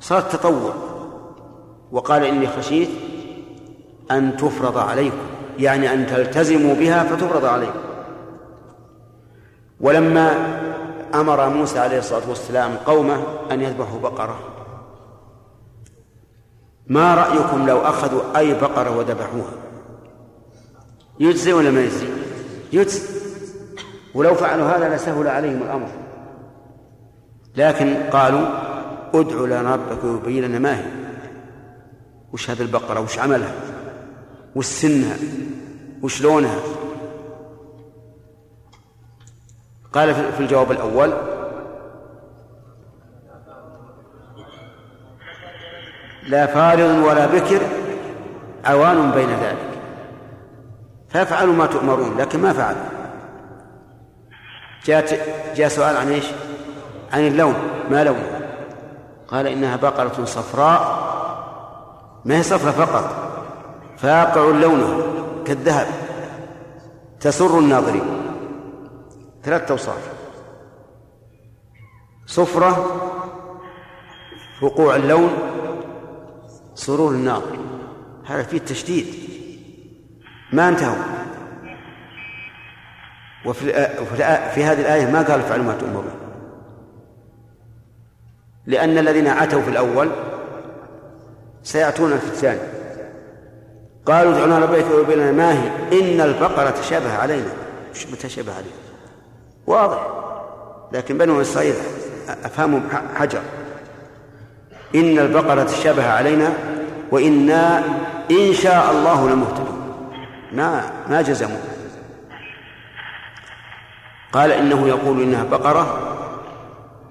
صلاة 0.00 0.20
تطوع 0.20 0.74
وقال 1.92 2.24
إني 2.24 2.48
خشيت 2.48 2.88
أن 4.10 4.36
تفرض 4.36 4.78
عليكم. 4.78 5.26
يعني 5.60 5.92
أن 5.92 6.06
تلتزموا 6.06 6.74
بها 6.74 7.04
فتفرض 7.04 7.44
عليكم 7.44 7.80
ولما 9.80 10.30
أمر 11.14 11.48
موسى 11.48 11.78
عليه 11.78 11.98
الصلاة 11.98 12.28
والسلام 12.28 12.76
قومه 12.86 13.22
أن 13.50 13.60
يذبحوا 13.60 14.00
بقرة 14.00 14.38
ما 16.86 17.14
رأيكم 17.14 17.66
لو 17.66 17.78
أخذوا 17.78 18.22
أي 18.36 18.54
بقرة 18.54 18.96
وذبحوها؟ 18.96 19.52
يجزي 21.20 21.52
ولا 21.52 21.70
ما 21.70 21.80
يجزي؟ 21.80 22.06
يجزي. 22.72 23.02
ولو 24.14 24.34
فعلوا 24.34 24.66
هذا 24.66 24.96
لسهل 24.96 25.28
عليهم 25.28 25.62
الأمر. 25.62 25.88
لكن 27.56 27.94
قالوا 27.94 28.46
ادع 29.14 29.34
لنا 29.34 29.74
ربك 29.74 30.04
ويبين 30.04 30.44
لنا 30.44 30.58
ما 30.58 30.78
هي. 30.78 30.84
وش 32.32 32.50
هذه 32.50 32.62
البقرة؟ 32.62 33.00
وش 33.00 33.18
عملها؟ 33.18 33.52
وش 34.56 34.66
سنها 34.66 35.16
وش 36.02 36.22
لونها 36.22 36.58
قال 39.92 40.14
في 40.14 40.40
الجواب 40.40 40.72
الأول 40.72 41.12
لا 46.28 46.46
فارغ 46.46 47.08
ولا 47.08 47.26
بكر 47.26 47.60
عوان 48.64 49.10
بين 49.10 49.30
ذلك. 49.30 49.70
فافعلوا 51.08 51.54
ما 51.54 51.66
تؤمرون 51.66 52.16
لكن 52.18 52.40
ما 52.40 52.52
فعل 52.52 52.76
جاءت 54.84 55.20
جاء 55.56 55.68
سؤال 55.68 55.96
عن 55.96 56.08
إيش؟ 56.08 56.26
عن 57.12 57.26
اللون 57.26 57.54
ما 57.90 58.04
لون 58.04 58.22
قال 59.28 59.46
إنها 59.46 59.76
بقرة 59.76 60.24
صفراء. 60.24 61.10
ما 62.24 62.38
هي 62.38 62.42
صفرة 62.42 62.70
فقط؟ 62.70 63.29
فاقع 64.02 64.44
لونه 64.44 65.02
كالذهب 65.44 65.86
تسر 67.20 67.58
الناظرين. 67.58 68.04
ثلاثة 69.42 69.72
أوصاف. 69.72 70.12
صفرة 72.26 73.00
وقوع 74.62 74.96
اللون 74.96 75.30
سرور 76.74 77.10
الناظر 77.10 77.58
هذا 78.26 78.42
فيه 78.42 78.58
تشديد. 78.58 79.06
ما 80.52 80.68
انتهوا. 80.68 81.04
وفي 83.46 83.72
في 84.54 84.64
هذه 84.64 84.80
الآية 84.80 85.10
ما 85.10 85.22
قال 85.22 85.40
افعلوا 85.40 85.64
ما 85.64 85.74
تؤمرون. 85.74 86.14
لأن 88.66 88.98
الذين 88.98 89.26
عتوا 89.26 89.62
في 89.62 89.70
الأول 89.70 90.10
سيأتون 91.62 92.18
في 92.18 92.26
الثاني. 92.26 92.79
قالوا 94.06 94.32
ادعونا 94.32 94.58
ربك 94.58 94.84
ويبين 94.94 95.34
ما 95.34 95.52
هي؟ 95.52 95.68
إن 96.00 96.20
البقرة 96.20 96.70
تشابه 96.70 97.16
علينا. 97.16 97.52
مش 97.94 98.06
متشابه 98.06 98.52
علينا؟ 98.52 98.74
واضح. 99.66 100.06
لكن 100.92 101.18
بنو 101.18 101.40
إسرائيل 101.40 101.74
أفهمهم 102.44 102.88
حجر. 103.16 103.40
إن 104.94 105.18
البقرة 105.18 105.62
تشابه 105.62 106.10
علينا 106.10 106.52
وإنا 107.10 107.84
إن 108.30 108.52
شاء 108.52 108.90
الله 108.90 109.30
لمهتدون. 109.30 110.06
ما 110.52 110.90
ما 111.08 111.22
جزموا. 111.22 111.60
قال 114.32 114.52
إنه 114.52 114.88
يقول 114.88 115.22
إنها 115.22 115.44
بقرة. 115.44 116.16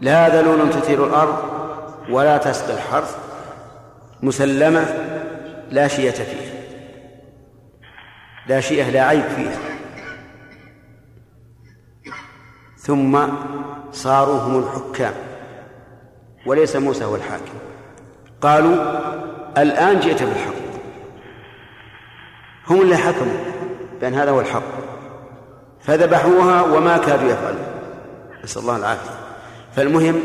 لا 0.02 0.42
ذلول 0.42 0.70
تثير 0.70 1.06
الأرض 1.06 1.38
ولا 2.10 2.38
تسقي 2.38 2.74
الحرث. 2.74 3.16
مسلمة 4.22 4.86
لا 5.72 5.88
شية 5.88 6.12
فيها. 6.12 6.49
لا 8.50 8.60
شيء 8.60 8.92
لا 8.92 9.04
عيب 9.04 9.24
فيها. 9.36 9.60
ثم 12.78 13.20
صاروا 13.92 14.40
هم 14.40 14.64
الحكام 14.64 15.14
وليس 16.46 16.76
موسى 16.76 17.06
هو 17.06 17.16
الحاكم. 17.16 17.58
قالوا 18.42 18.76
الآن 19.58 20.00
جئت 20.00 20.24
بالحق. 20.24 20.54
هم 22.68 22.82
اللي 22.82 22.98
حكموا 22.98 23.38
بأن 24.02 24.14
هذا 24.14 24.32
هو 24.32 24.40
الحق. 24.40 24.72
فذبحوها 25.82 26.62
وما 26.62 26.98
كادوا 26.98 27.30
يفعلون. 27.30 27.68
نسأل 28.44 28.62
الله 28.62 28.78
العافية. 28.78 29.12
فالمهم 29.76 30.20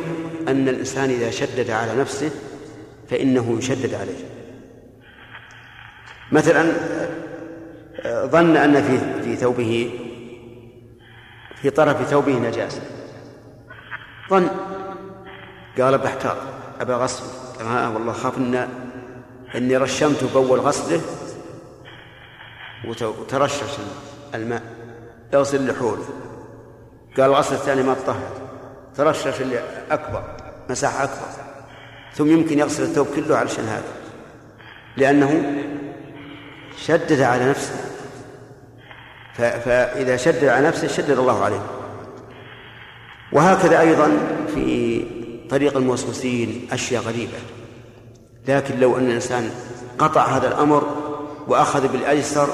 أن 0.49 0.69
الإنسان 0.69 1.11
إذا 1.11 1.31
شدد 1.31 1.71
على 1.71 2.01
نفسه 2.01 2.31
فإنه 3.11 3.59
يشدد 3.59 3.95
عليه. 3.95 4.25
مثلا 6.33 6.73
ظن 8.07 8.57
أن 8.57 8.83
في 8.83 9.23
في 9.23 9.37
ثوبه 9.37 10.01
في 11.63 11.71
طرف 11.71 12.03
ثوبه 12.03 12.33
نجاسة. 12.33 12.83
ظن. 14.31 14.49
قال 15.81 15.99
بحتاط 15.99 16.37
أبى 16.81 16.93
غسله 16.93 17.29
قال 17.59 17.67
ها 17.67 17.89
والله 17.89 18.13
خاف 18.13 18.39
أن 18.39 18.69
إني 19.55 19.77
رشمته 19.77 20.29
بأول 20.35 20.61
غسله 20.61 21.01
وترشش 22.85 23.79
الماء. 24.35 24.63
يغسل 25.33 25.57
اللي 25.57 25.75
حوله 25.75 26.05
قال 27.17 27.27
الغسل 27.27 27.55
الثاني 27.55 27.83
ما 27.83 27.95
تطهر. 27.95 28.31
ترشش 28.95 29.41
اللي 29.41 29.63
أكبر. 29.91 30.23
مساحة 30.71 31.05
أكبر. 31.05 31.27
ثم 32.15 32.31
يمكن 32.31 32.59
يغسل 32.59 32.83
الثوب 32.83 33.07
كله 33.17 33.37
علشان 33.37 33.65
هذا. 33.65 33.93
لأنه 34.97 35.63
شدد 36.77 37.21
على 37.21 37.51
نفسه. 37.51 37.94
فإذا 39.35 40.17
شدد 40.17 40.45
على 40.45 40.67
نفسه 40.67 40.89
شدد 40.89 41.19
الله 41.19 41.45
عليه. 41.45 41.63
وهكذا 43.33 43.81
أيضا 43.81 44.19
في 44.55 45.05
طريق 45.51 45.77
الموسوسين 45.77 46.69
أشياء 46.73 47.03
غريبة. 47.03 47.39
لكن 48.49 48.81
لو 48.81 48.99
أن 48.99 49.07
الإنسان 49.07 49.51
قطع 49.99 50.27
هذا 50.27 50.49
الأمر 50.49 50.87
وأخذ 51.49 51.89
بالأيسر 51.89 52.49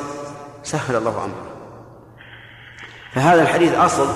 سهل 0.63 0.97
الله 0.97 1.25
أمره. 1.25 1.47
فهذا 3.13 3.43
الحديث 3.43 3.75
أصل 3.75 4.09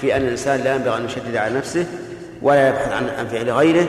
في 0.00 0.16
أن 0.16 0.22
الإنسان 0.22 0.60
لا 0.60 0.74
ينبغي 0.74 0.96
أن 0.96 1.04
يشدد 1.04 1.36
على 1.36 1.54
نفسه 1.54 1.86
ولا 2.42 2.68
يبحث 2.68 2.92
عن 2.92 3.08
عن 3.08 3.26
فعل 3.26 3.50
غيره. 3.50 3.86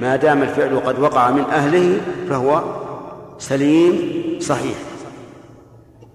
ما 0.00 0.16
دام 0.16 0.42
الفعل 0.42 0.80
قد 0.80 0.98
وقع 0.98 1.30
من 1.30 1.44
أهله 1.44 2.00
فهو 2.28 2.62
سليم 3.38 4.00
صحيح. 4.40 4.76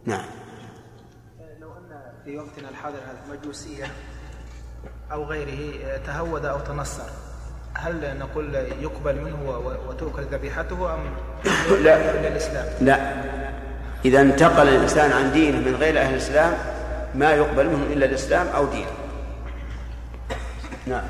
نعم. 0.05 0.34
في 2.25 2.37
وقتنا 2.37 2.69
الحاضر 2.69 2.97
هذا 2.97 3.37
مجوسية 3.37 3.85
أو 5.11 5.23
غيره 5.23 5.81
تهود 6.05 6.45
أو 6.45 6.59
تنصر 6.59 7.09
هل 7.73 8.17
نقول 8.19 8.55
يقبل 8.55 9.21
منه 9.21 9.61
وتؤكل 9.89 10.21
ذبيحته 10.21 10.93
أم 10.93 10.99
لا. 11.83 12.27
الإسلام؟ 12.27 12.65
لا 12.81 13.13
إذا 14.05 14.21
انتقل 14.21 14.67
الإنسان 14.67 15.11
عن 15.11 15.31
دينه 15.31 15.57
من 15.57 15.75
غير 15.75 16.01
أهل 16.01 16.13
الإسلام 16.13 16.53
ما 17.15 17.31
يقبل 17.31 17.67
منه 17.67 17.93
إلا 17.93 18.05
الإسلام 18.05 18.47
أو 18.47 18.65
دينه 18.65 18.91
نعم 20.87 21.03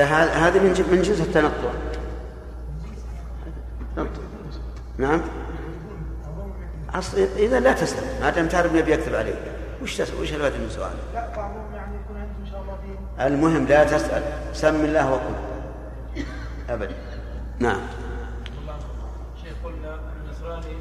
لا 0.00 0.48
هذا 0.48 0.62
من 0.62 0.68
من 0.92 1.02
جزء 1.02 1.22
التنطع 1.22 1.70
تنطع. 3.96 4.22
نعم. 4.98 5.20
أصل 6.94 7.18
إذا 7.36 7.60
لا 7.60 7.72
تسأل 7.72 8.04
ما 8.20 8.30
دام 8.30 8.48
تعرف 8.48 8.72
النبي 8.72 8.92
يكتب 8.92 9.14
عليك. 9.14 9.34
وش 9.82 9.96
تسأل 9.96 10.20
وش 10.20 10.32
الفائدة 10.32 10.58
من 10.58 10.70
سؤال 10.70 10.90
لا 11.14 11.36
بعضهم 11.36 11.74
يعني 11.74 11.92
يكون 12.04 12.16
عنده 12.16 12.32
إن 12.40 12.50
شاء 12.50 12.60
الله 12.60 12.78
دين. 12.82 13.26
المهم 13.26 13.66
لا 13.66 13.84
تسأل. 13.84 14.22
سم 14.52 14.84
الله 14.84 15.12
وكل 15.12 15.34
أبدا. 16.68 16.94
نعم. 17.58 17.80
شيخ 19.42 19.54
قلنا 19.64 20.00
النصراني 20.24 20.76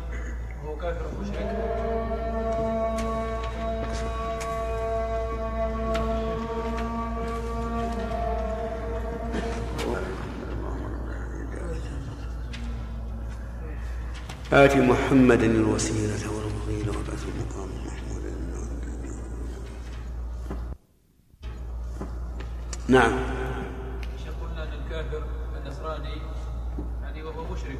هو 0.65 0.76
كافر 0.76 1.05
مشرك 1.22 1.55
آت 14.54 14.76
محمدا 14.76 15.45
الوسيلة 15.45 16.32
والفضيلة 16.34 16.89
وبعث 16.89 17.26
المقام 17.28 17.70
محمود 17.86 18.24
نعم. 22.88 23.12
قلنا 24.41 24.64
ان 24.64 24.70
الكافر 24.74 25.24
النصراني 25.58 26.22
يعني 27.04 27.24
وهو 27.24 27.43
مشرك 27.54 27.80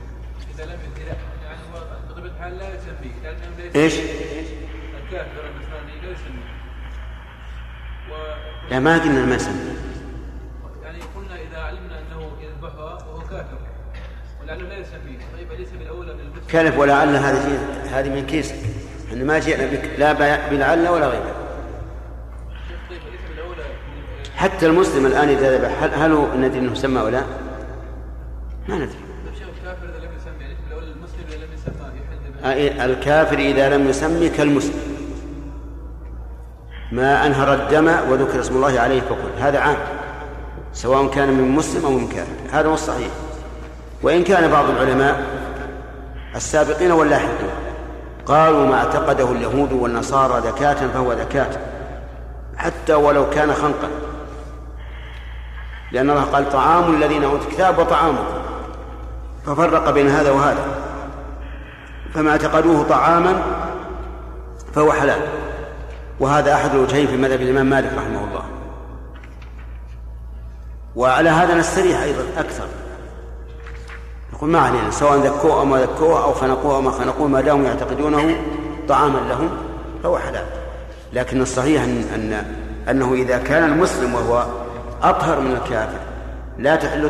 إذا 0.56 0.66
لم 0.66 0.80
إذا 0.98 1.18
يعني 1.44 1.62
هو 1.74 1.80
بطبيعة 2.10 2.34
الحال 2.34 2.58
لا 2.58 2.70
ليس 2.70 3.76
إيش؟ 3.76 3.94
الكافر 5.04 5.50
النصراني 5.50 6.02
لا 6.02 6.12
يسميه. 6.12 6.60
و 8.12 8.14
لا 8.72 8.80
ما 8.80 8.98
قلنا 8.98 9.26
ما 9.26 9.38
سمي 9.38 9.76
يعني 10.84 11.00
قلنا 11.16 11.36
إذا 11.36 11.58
علمنا 11.58 12.00
أنه 12.00 12.32
يذبحها 12.42 12.94
وهو 13.06 13.20
كافر. 13.20 13.79
لا 14.58 14.78
يسميه 14.78 15.20
طيب 15.38 15.48
من 15.52 16.10
المسلم 16.10 16.42
كلف 16.52 16.78
ولعل 16.78 17.16
هذه 17.16 17.60
هذه 17.92 18.10
من 18.10 18.26
كيسك 18.26 18.56
إحنا 19.08 19.24
ما 19.24 19.40
جئنا 19.40 19.66
بك 19.66 19.90
لا 19.98 20.14
بلعل 20.50 20.88
ولا 20.88 21.08
غيره 21.08 21.36
طيب 22.90 23.02
حتى 24.36 24.66
المسلم 24.66 25.06
الآن 25.06 25.30
إذا 25.30 25.58
ذبح 25.58 25.84
هل 25.84 25.94
هل 25.94 26.12
هو 26.12 26.36
ندري 26.36 26.60
إنه 26.60 26.74
سمى 26.74 27.02
ولا 27.02 27.24
ما 28.70 28.76
ندري. 28.76 28.90
طيب 29.26 29.48
الكافر 29.50 29.86
لم 29.86 30.10
يسمي 31.54 31.80
آه، 32.44 32.54
به 32.54 32.86
الكافر 32.86 33.40
إذا 33.40 33.78
لم 33.78 33.90
يسمي 33.90 34.30
كالمسلم. 34.30 34.80
ما 36.92 37.26
أنهر 37.26 37.54
الدم 37.54 37.88
وذكر 38.12 38.40
اسم 38.40 38.56
الله 38.56 38.80
عليه 38.80 39.02
فقل. 39.02 39.32
هذا 39.40 39.60
عام 39.60 39.78
سواء 40.74 41.08
كان 41.08 41.30
من 41.30 41.50
مسلم 41.50 41.86
أو 41.86 41.92
من 41.92 42.08
كافر. 42.08 42.60
هذا 42.60 42.68
هو 42.68 42.74
الصحيح. 42.74 43.12
وإن 44.04 44.24
كان 44.24 44.52
بعض 44.52 44.70
العلماء 44.70 45.26
السابقين 46.36 46.92
واللاحقين 46.92 47.50
قالوا 48.26 48.66
ما 48.66 48.76
اعتقده 48.76 49.32
اليهود 49.32 49.72
والنصارى 49.72 50.42
زكاة 50.42 50.88
فهو 50.94 51.16
زكاة 51.16 51.50
حتى 52.58 52.94
ولو 52.94 53.30
كان 53.30 53.54
خنقا. 53.54 53.90
لأن 55.92 56.10
الله 56.10 56.24
قال 56.24 56.50
طعام 56.50 56.96
الذين 56.96 57.24
أوتوا 57.24 57.48
الكتاب 57.48 57.78
وطعامكم. 57.78 58.24
ففرق 59.46 59.90
بين 59.90 60.10
هذا 60.10 60.32
وهذا. 60.32 60.66
فما 62.14 62.32
اعتقدوه 62.32 62.84
طعاما 62.84 63.42
فهو 64.76 64.92
حلال. 64.92 65.22
وهذا 66.20 66.54
أحد 66.54 66.76
الوجهين 66.76 67.08
في 67.08 67.18
مذهب 67.18 67.42
الإمام 67.42 67.70
مالك 67.70 67.94
رحمه 67.98 68.24
الله. 68.24 68.44
وعلى 70.96 71.30
هذا 71.30 71.56
نستريح 71.56 72.02
أيضا 72.02 72.24
أكثر. 72.38 72.68
نقول 74.40 74.52
ما 74.52 74.60
علينا 74.60 74.92
سواء 74.92 75.18
ذكوه 75.18 75.60
أو 75.60 75.66
ما 75.66 75.82
ذكوه 75.82 76.24
أو 76.24 76.34
خنقوه 76.34 76.76
أو 76.76 76.82
ما 76.82 76.92
خنقوه 76.92 77.28
ما 77.28 77.42
داموا 77.42 77.66
يعتقدونه 77.66 78.36
طعاما 78.88 79.20
لهم 79.30 79.50
فهو 80.04 80.18
حلال. 80.18 80.46
لكن 81.14 81.42
الصحيح 81.42 81.84
أن, 81.84 82.04
أن 82.16 82.46
أنه 82.90 83.14
إذا 83.14 83.38
كان 83.38 83.64
المسلم 83.64 84.16
وهو 84.16 84.46
أطهر 85.04 85.40
من 85.40 85.52
الكافر 85.52 86.00
لا 86.58 86.76
تحل 86.76 87.06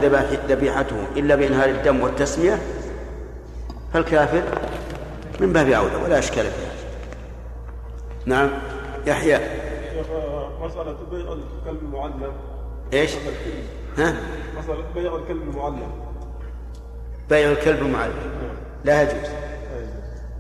ذبيحته 0.50 0.96
إلا 1.18 1.36
بإنهار 1.36 1.70
الدم 1.70 2.02
والتسمية 2.02 2.60
فالكافر 3.94 4.44
من 5.40 5.54
باب 5.54 5.70
أولى 5.70 5.96
ولا 5.96 6.20
إشكال 6.20 6.44
في 6.44 6.62
هذا 6.66 6.76
نعم. 8.26 8.50
يحيى. 9.08 9.40
مسألة 10.62 10.98
بيع 11.12 11.34
الكلب 11.34 11.84
المعلم. 11.84 12.32
إيش؟ 12.94 13.12
ها؟ 13.98 14.16
مسألة 14.60 14.84
بيع 14.96 15.16
الكلب 15.16 15.42
المعلم. 15.42 16.09
بيع 17.30 17.52
الكلب 17.52 17.80
المعلم 17.80 18.14
لا 18.86 19.02
يجوز. 19.02 19.30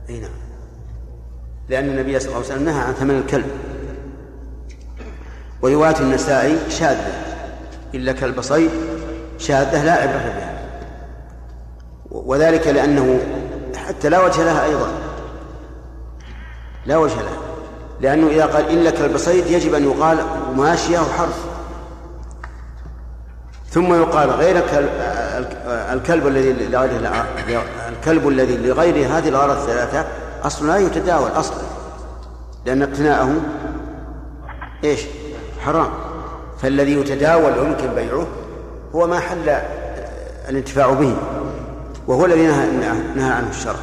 أي 0.09 0.19
نعم. 0.19 0.31
لأن 1.69 1.89
النبي 1.89 2.19
صلى 2.19 2.27
الله 2.27 2.43
عليه 2.43 2.53
وسلم 2.53 2.65
نهى 2.65 2.81
عن 2.81 2.93
ثمن 2.93 3.17
الكلب. 3.17 3.51
ورواية 5.61 5.99
النسائي 5.99 6.57
شاذة. 6.69 7.11
إلا 7.93 8.11
كلب 8.11 8.41
صيد 8.41 8.71
شاذة 9.37 9.85
لا 9.85 9.93
عبرة 9.93 10.33
بها. 10.37 10.59
وذلك 12.11 12.67
لأنه 12.67 13.19
حتى 13.75 14.09
لا 14.09 14.25
وجه 14.25 14.43
لها 14.43 14.65
أيضا. 14.65 14.91
لا 16.85 16.97
وجه 16.97 17.15
لها. 17.15 17.37
لأنه 18.01 18.27
إذا 18.27 18.45
قال 18.45 18.69
إلا 18.69 18.91
كلب 18.91 19.17
صيد 19.17 19.47
يجب 19.47 19.73
أن 19.73 19.83
يقال 19.83 20.17
ماشية 20.55 20.99
وحرث 20.99 21.45
ثم 23.69 23.93
يقال 23.93 24.29
غير 24.29 24.59
الكلب, 25.93 26.27
الذي 26.27 26.53
لغير 26.53 26.91
الكلب 27.89 28.27
الذي 28.27 28.57
لغير 28.57 29.07
هذه 29.07 29.29
الأغراض 29.29 29.57
الثلاثة 29.57 30.05
أصلا 30.43 30.67
لا 30.67 30.77
يتداول 30.77 31.29
أصلا 31.29 31.61
لأن 32.65 32.81
اقتناءه 32.81 33.35
إيش؟ 34.83 35.01
حرام 35.65 35.89
فالذي 36.61 36.93
يتداول 36.93 37.59
ويمكن 37.59 37.87
بيعه 37.95 38.27
هو 38.95 39.07
ما 39.07 39.19
حل 39.19 39.57
الانتفاع 40.49 40.93
به 40.93 41.15
وهو 42.07 42.25
الذي 42.25 42.47
نهى, 42.47 42.67
نهى 43.15 43.31
عنه 43.31 43.49
الشرع 43.49 43.79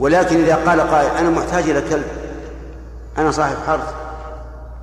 ولكن 0.00 0.36
إذا 0.36 0.54
قال 0.54 0.80
قائل 0.80 1.16
أنا 1.18 1.30
محتاج 1.30 1.70
إلى 1.70 1.80
كلب 1.80 2.04
أنا 3.18 3.30
صاحب 3.30 3.56
حرث 3.66 3.94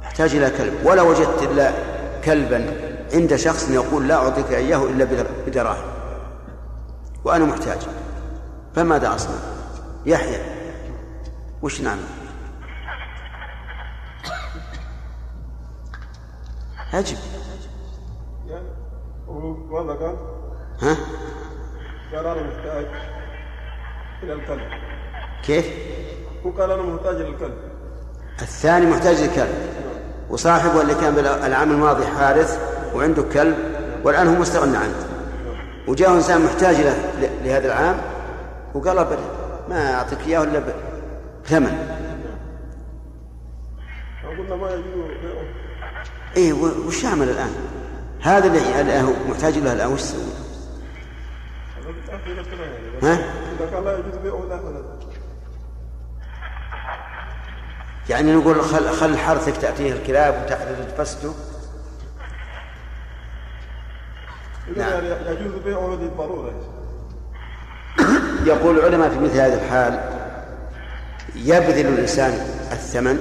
أحتاج 0.03 0.35
إلى 0.35 0.49
كلب 0.49 0.73
ولا 0.83 1.01
وجدت 1.01 1.43
إلا 1.43 1.71
كلبا 2.25 2.90
عند 3.13 3.35
شخص 3.35 3.69
يقول 3.69 4.07
لا 4.07 4.15
أعطيك 4.15 4.51
إياه 4.51 4.83
إلا 4.83 5.05
بدراهم 5.47 5.83
وأنا 7.25 7.45
محتاج 7.45 7.79
فماذا 8.75 9.15
أصنع؟ 9.15 9.35
يحيى 10.05 10.39
وش 11.61 11.81
نعمل؟ 11.81 12.03
أجب؟ 16.93 17.17
ها؟ 20.81 20.97
قال 22.15 22.25
أنا 22.25 22.43
محتاج 22.43 22.85
إلى 24.23 24.33
الكلب 24.33 24.61
كيف؟ 25.43 25.65
هو 26.45 26.51
قال 26.51 26.71
أنا 26.71 26.81
محتاج 26.81 27.15
إلى 27.15 27.29
الكلب 27.29 27.57
الثاني 28.41 28.85
محتاج 28.85 29.21
لكلب 29.21 29.55
وصاحبه 30.29 30.81
اللي 30.81 30.95
كان 30.95 31.15
بالعام 31.15 31.71
الماضي 31.71 32.07
حارس 32.07 32.57
وعنده 32.95 33.23
كلب 33.23 33.57
والآن 34.03 34.27
هو 34.27 34.35
مستغنى 34.35 34.77
عنه 34.77 34.95
وجاء 35.87 36.13
إنسان 36.13 36.41
محتاج 36.45 36.75
له 36.75 36.95
لهذا 37.43 37.67
العام 37.67 37.97
وقال 38.73 38.97
أبدا 38.97 39.23
ما 39.69 39.93
أعطيك 39.93 40.19
إياه 40.27 40.43
إلا 40.43 40.59
بثمن 41.45 41.77
قلنا 44.39 44.55
إيه 46.37 46.53
وش 46.87 47.03
يعمل 47.03 47.29
الآن؟ 47.29 47.51
هذا 48.21 48.47
اللي 48.47 49.13
محتاج 49.29 49.57
له 49.57 49.73
الآن 49.73 49.87
وش 49.87 49.99
يسوي؟ 49.99 50.21
ها؟ 53.03 53.19
يعني 58.09 58.35
نقول 58.35 58.61
خل, 58.61 58.89
خل 58.89 59.17
حرثك 59.17 59.57
تأتيه 59.57 59.93
الكلاب 59.93 60.43
وتحرث 60.43 60.95
فسده 60.97 61.31
نعم. 64.77 65.03
يجوز 65.05 65.61
بيعه 65.65 65.97
للضرورة 66.01 66.51
يقول 68.45 68.79
العلماء 68.79 69.09
في 69.09 69.19
مثل 69.19 69.37
هذه 69.37 69.53
الحال 69.53 69.99
يبذل 71.35 71.87
الإنسان 71.87 72.31
الثمن 72.71 73.19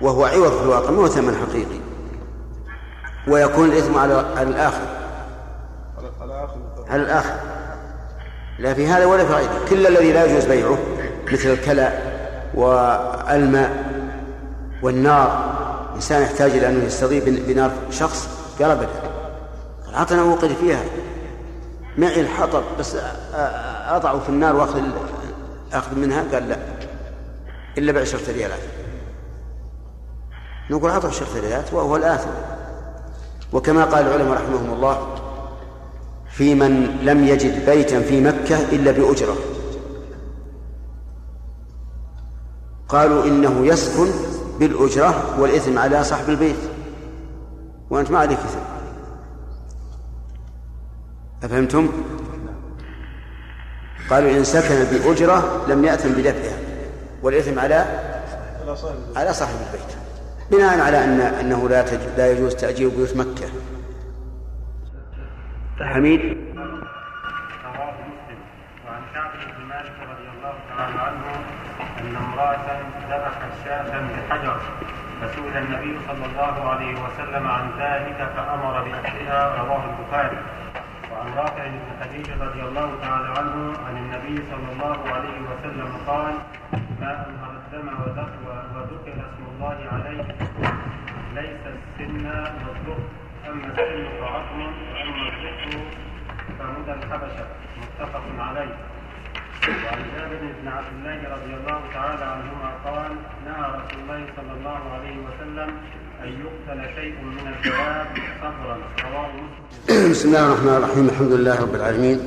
وهو 0.00 0.24
عوض 0.24 0.52
في 0.52 0.62
الواقع 0.62 0.90
ما 0.90 1.02
هو 1.02 1.08
ثمن 1.08 1.36
حقيقي؟ 1.36 1.80
ويكون 3.28 3.68
الإثم 3.68 3.98
على 3.98 4.14
على 4.36 4.48
الآخر. 4.48 4.86
على 6.88 7.02
الآخر. 7.02 7.34
لا 8.58 8.74
في 8.74 8.86
هذا 8.86 9.04
ولا 9.04 9.24
في 9.24 9.32
غيره. 9.32 9.64
كل 9.70 9.86
الذي 9.86 10.12
لا 10.12 10.24
يجوز 10.24 10.44
بيعه 10.44 10.78
مثل 11.32 11.48
الكلى 11.48 11.98
والماء 12.54 13.84
والنار 14.82 15.54
إنسان 15.96 16.22
يحتاج 16.22 16.50
إلى 16.50 16.68
أنه 16.68 16.84
يستضيف 16.84 17.24
بنار 17.48 17.70
شخص 17.90 18.28
قال 18.60 18.70
أبدا 18.70 19.13
أعطنا 19.94 20.20
أوقد 20.22 20.48
فيها. 20.48 20.84
معي 21.98 22.20
الحطب 22.20 22.62
بس 22.78 22.96
أضعه 23.86 24.18
في 24.18 24.28
النار 24.28 24.56
وأخذ 24.56 24.82
أخذ 25.72 25.98
منها؟ 25.98 26.24
قال 26.32 26.48
لا. 26.48 26.56
إلا 27.78 27.92
بعشرة 27.92 28.32
ريالات 28.32 28.58
نقول 30.70 30.90
أعطه 30.90 31.08
عشرة 31.08 31.40
ريالات 31.40 31.72
وهو 31.72 31.96
الآثم. 31.96 32.30
وكما 33.52 33.84
قال 33.84 34.06
العلماء 34.06 34.34
رحمهم 34.34 34.72
الله 34.72 35.14
في 36.30 36.54
من 36.54 36.98
لم 37.02 37.24
يجد 37.24 37.66
بيتا 37.66 38.00
في 38.00 38.20
مكة 38.20 38.58
إلا 38.72 38.90
بأجرة. 38.90 39.36
قالوا 42.88 43.24
إنه 43.24 43.66
يسكن 43.66 44.10
بالأجرة 44.58 45.40
والإثم 45.40 45.78
على 45.78 46.04
صاحب 46.04 46.28
البيت. 46.28 46.56
وأنت 47.90 48.10
ما 48.10 48.18
عليك 48.18 48.38
إثم. 48.38 48.73
أفهمتم؟ 51.44 51.92
قالوا 54.10 54.30
إن 54.30 54.44
سكن 54.44 54.84
بأجرة 54.84 55.66
لم 55.68 55.84
يأثم 55.84 56.12
بدفعها 56.12 56.58
والإثم 57.22 57.58
على 57.58 57.84
على 59.16 59.32
صاحب 59.32 59.54
البيت 59.66 59.96
بناء 60.50 60.80
على 60.80 61.04
أن 61.04 61.20
أنه 61.20 61.68
لا 61.68 61.84
لا 62.16 62.32
يجوز 62.32 62.54
تأجير 62.54 62.88
بيوت 62.88 63.16
مكة. 63.16 63.46
حميد؟ 65.80 66.20
رواه 67.64 67.92
مسلم. 67.92 68.38
وعن 68.86 69.02
كعب 69.14 69.30
بن 69.58 69.64
مالك 69.64 69.96
رضي 70.12 70.28
الله 70.36 70.54
تعالى 70.68 71.00
عنه 71.00 71.24
أن 72.00 72.16
امرأة 72.16 72.66
ذبحت 73.10 73.40
شاة 73.64 74.00
بحجر 74.00 74.60
فسئل 75.20 75.56
النبي 75.56 75.98
صلى 76.08 76.26
الله 76.26 76.68
عليه 76.68 76.94
وسلم 76.94 77.46
عن 77.46 77.70
ذلك 77.78 78.28
فأمر 78.36 78.82
بأكلها 78.82 79.62
رواه 79.62 79.84
البخاري. 79.90 80.38
وعن 81.14 81.34
رافع 81.36 81.66
بن 81.66 81.80
خديج 82.00 82.30
رضي 82.30 82.62
الله 82.62 82.98
تعالى 83.02 83.28
عنه 83.38 83.72
عن 83.86 83.96
النبي 83.96 84.36
صلى 84.50 84.68
الله 84.72 84.98
عليه 85.14 85.38
وسلم 85.50 85.90
قال 86.06 86.34
ما 87.00 87.26
أنهر 87.28 87.50
الدم 87.60 87.88
وذكر 88.74 89.12
اسم 89.12 89.44
الله 89.54 89.78
عليه 89.92 90.24
ليس 91.34 91.62
السن 91.76 92.26
والذكر 92.64 92.98
أما 93.48 93.66
السن 93.66 94.04
فعظم 94.20 94.60
وأما 94.60 95.28
الذكر 95.28 95.80
فمدى 96.58 96.92
الحبشة. 96.92 97.46
متفق 97.80 98.22
عليه. 98.38 98.74
وعن 99.68 100.02
جابر 100.16 100.40
بن 100.60 100.68
عبد 100.68 100.92
الله 100.98 101.18
رضي 101.34 101.54
الله 101.54 101.80
تعالى 101.94 102.24
عنهما 102.24 102.70
قال 102.84 103.12
نهى 103.46 103.66
رسول 103.78 104.00
الله 104.02 104.26
صلى 104.36 104.52
الله 104.58 104.80
عليه 104.94 105.16
وسلم 105.26 105.70
أن 106.22 106.28
يقتل 106.28 106.94
شيء 106.94 107.14
من 107.22 107.52
الدواب 107.52 108.06
صبرا 108.40 108.76
رواه 109.04 109.28
مسلم. 109.32 110.10
بسم 110.10 110.28
الله 110.28 110.46
الرحمن 110.46 110.74
الرحيم. 110.76 111.08
الحمد 111.08 111.32
لله 111.32 111.60
رب 111.60 111.74
العالمين. 111.74 112.20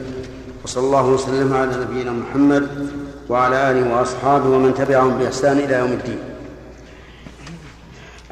وصلى 0.63 0.83
الله 0.83 1.05
وسلم 1.05 1.53
على 1.53 1.75
نبينا 1.83 2.11
محمد 2.11 2.91
وعلى 3.29 3.71
آله 3.71 3.95
وأصحابه 3.95 4.49
ومن 4.49 4.73
تبعهم 4.73 5.17
بإحسان 5.17 5.57
إلى 5.57 5.73
يوم 5.73 5.91
الدين. 5.91 6.19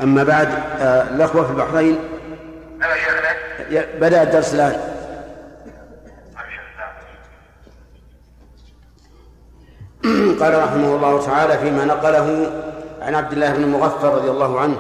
أما 0.03 0.23
بعد 0.23 0.47
آه، 0.79 1.15
الأخوة 1.15 1.43
في 1.43 1.51
البحرين. 1.51 1.99
بدأ 3.99 4.23
الدرس 4.23 4.53
الآن. 4.53 4.95
قال 10.39 10.63
رحمه 10.63 10.95
الله 10.95 11.25
تعالى 11.25 11.57
فيما 11.57 11.85
نقله 11.85 12.51
عن 13.01 13.15
عبد 13.15 13.33
الله 13.33 13.53
بن 13.53 13.63
المغفر 13.63 14.15
رضي 14.15 14.29
الله 14.29 14.59
عنه. 14.59 14.77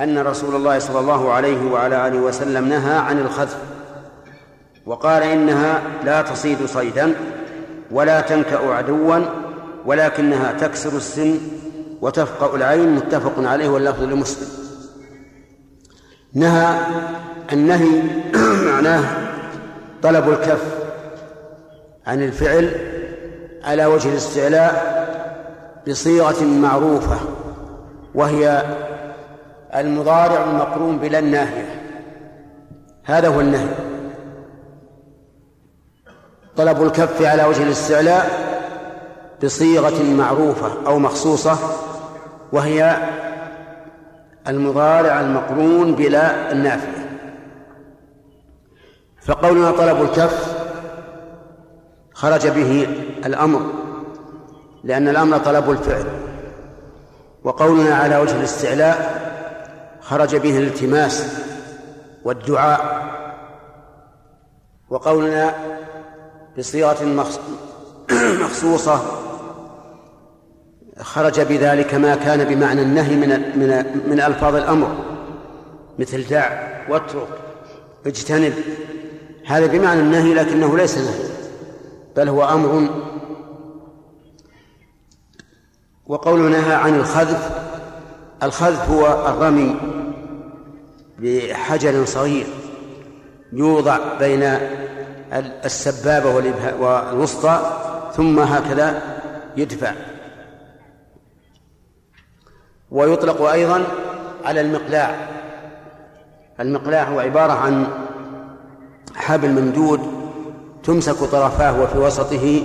أن 0.00 0.18
رسول 0.18 0.54
الله 0.54 0.78
صلى 0.78 1.00
الله 1.00 1.32
عليه 1.32 1.70
وعلى 1.70 2.08
آله 2.08 2.18
وسلم 2.18 2.68
نهى 2.68 2.96
عن 2.98 3.18
الخذف 3.18 3.56
وقال 4.86 5.22
إنها 5.22 5.82
لا 6.04 6.22
تصيد 6.22 6.66
صيدا 6.66 7.14
ولا 7.90 8.20
تنكأ 8.20 8.74
عدوا 8.74 9.18
ولكنها 9.86 10.52
تكسر 10.52 10.96
السن 10.96 11.38
وتفقأ 12.00 12.56
العين 12.56 12.94
متفق 12.94 13.32
عليه 13.38 13.68
واللفظ 13.68 14.02
لمسلم. 14.02 14.48
نهى 16.34 16.78
النهي 17.52 18.02
معناه 18.72 19.04
طلب 20.02 20.28
الكف 20.28 20.62
عن 22.06 22.22
الفعل 22.22 22.70
على 23.64 23.86
وجه 23.86 24.08
الاستعلاء 24.08 24.96
بصيغة 25.88 26.44
معروفة 26.44 27.16
وهي 28.14 28.62
المضارع 29.76 30.44
المقرون 30.44 30.98
بلا 30.98 31.18
الناهية. 31.18 31.82
هذا 33.04 33.28
هو 33.28 33.40
النهي. 33.40 33.68
طلب 36.56 36.82
الكف 36.82 37.22
على 37.22 37.44
وجه 37.44 37.62
الاستعلاء 37.62 38.30
بصيغة 39.44 40.02
معروفة 40.02 40.86
أو 40.86 40.98
مخصوصة 40.98 41.58
وهي 42.52 42.96
المضارع 44.48 45.20
المقرون 45.20 45.94
بلا 45.94 46.52
النافية. 46.52 47.06
فقولنا 49.22 49.70
طلب 49.70 50.02
الكف 50.02 50.56
خرج 52.14 52.48
به 52.48 52.88
الأمر 53.26 53.60
لأن 54.84 55.08
الأمر 55.08 55.38
طلب 55.38 55.70
الفعل. 55.70 56.04
وقولنا 57.44 57.94
على 57.94 58.16
وجه 58.18 58.36
الاستعلاء 58.36 59.25
خرج 60.08 60.36
به 60.36 60.58
الالتماس 60.58 61.26
والدعاء 62.24 63.06
وقولنا 64.90 65.54
بصيغة 66.58 67.04
مخصوصة 68.42 69.00
خرج 71.00 71.40
بذلك 71.40 71.94
ما 71.94 72.16
كان 72.16 72.44
بمعنى 72.44 72.82
النهي 72.82 73.16
من 73.16 73.28
من 73.58 73.84
من 74.10 74.20
ألفاظ 74.20 74.54
الأمر 74.54 74.96
مثل 75.98 76.28
دع 76.28 76.50
واترك 76.88 77.28
اجتنب. 78.06 78.52
هذا 79.46 79.66
بمعنى 79.66 80.00
النهي 80.00 80.34
لكنه 80.34 80.76
ليس 80.76 80.98
نهي 80.98 81.28
بل 82.16 82.28
هو 82.28 82.44
أمر. 82.44 82.88
وقول 86.06 86.50
نهى 86.50 86.74
عن 86.74 86.94
الخذف 86.94 87.50
الخذف 88.42 88.90
هو 88.90 89.28
الرمي. 89.28 89.95
بحجر 91.18 92.04
صغير 92.04 92.46
يوضع 93.52 93.98
بين 94.18 94.58
السبابة 95.64 96.34
والوسطى 96.80 97.76
ثم 98.16 98.38
هكذا 98.38 99.02
يدفع. 99.56 99.92
ويطلق 102.90 103.42
أيضا 103.42 103.84
على 104.44 104.60
المقلاع. 104.60 105.28
المقلاع 106.60 107.04
هو 107.08 107.20
عبارة 107.20 107.52
عن 107.52 107.86
حبل 109.14 109.50
ممدود 109.50 110.00
تمسك 110.84 111.16
طرفاه 111.16 111.82
وفي 111.82 111.98
وسطه 111.98 112.62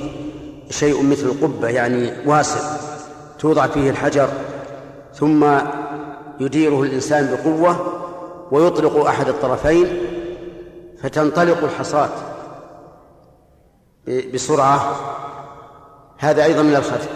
شيء 0.70 1.04
مثل 1.04 1.26
القبة 1.26 1.68
يعني 1.68 2.12
واسع. 2.26 2.60
توضع 3.40 3.68
فيه 3.68 3.90
الحجر 3.90 4.30
ثم 5.14 5.46
يديره 6.40 6.84
الإنسان 6.84 7.36
بقوة 7.36 7.91
ويطلق 8.52 9.06
أحد 9.06 9.28
الطرفين 9.28 9.88
فتنطلق 11.04 11.64
الحصاة 11.64 12.10
بسرعة. 14.34 14.96
هذا 16.18 16.44
أيضا 16.44 16.62
من 16.62 16.76
الخذف 16.76 17.10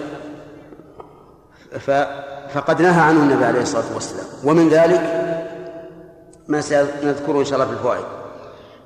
فقد 2.53 2.81
نهى 2.81 3.01
عنه 3.01 3.19
النبي 3.19 3.45
عليه 3.45 3.61
الصلاة 3.61 3.93
والسلام. 3.93 4.25
ومن 4.43 4.69
ذلك 4.69 5.01
ما 6.47 6.61
سنذكره 6.61 7.39
إن 7.39 7.45
شاء 7.45 7.53
الله 7.53 7.65
في 7.65 7.71
الفوائد. 7.71 8.05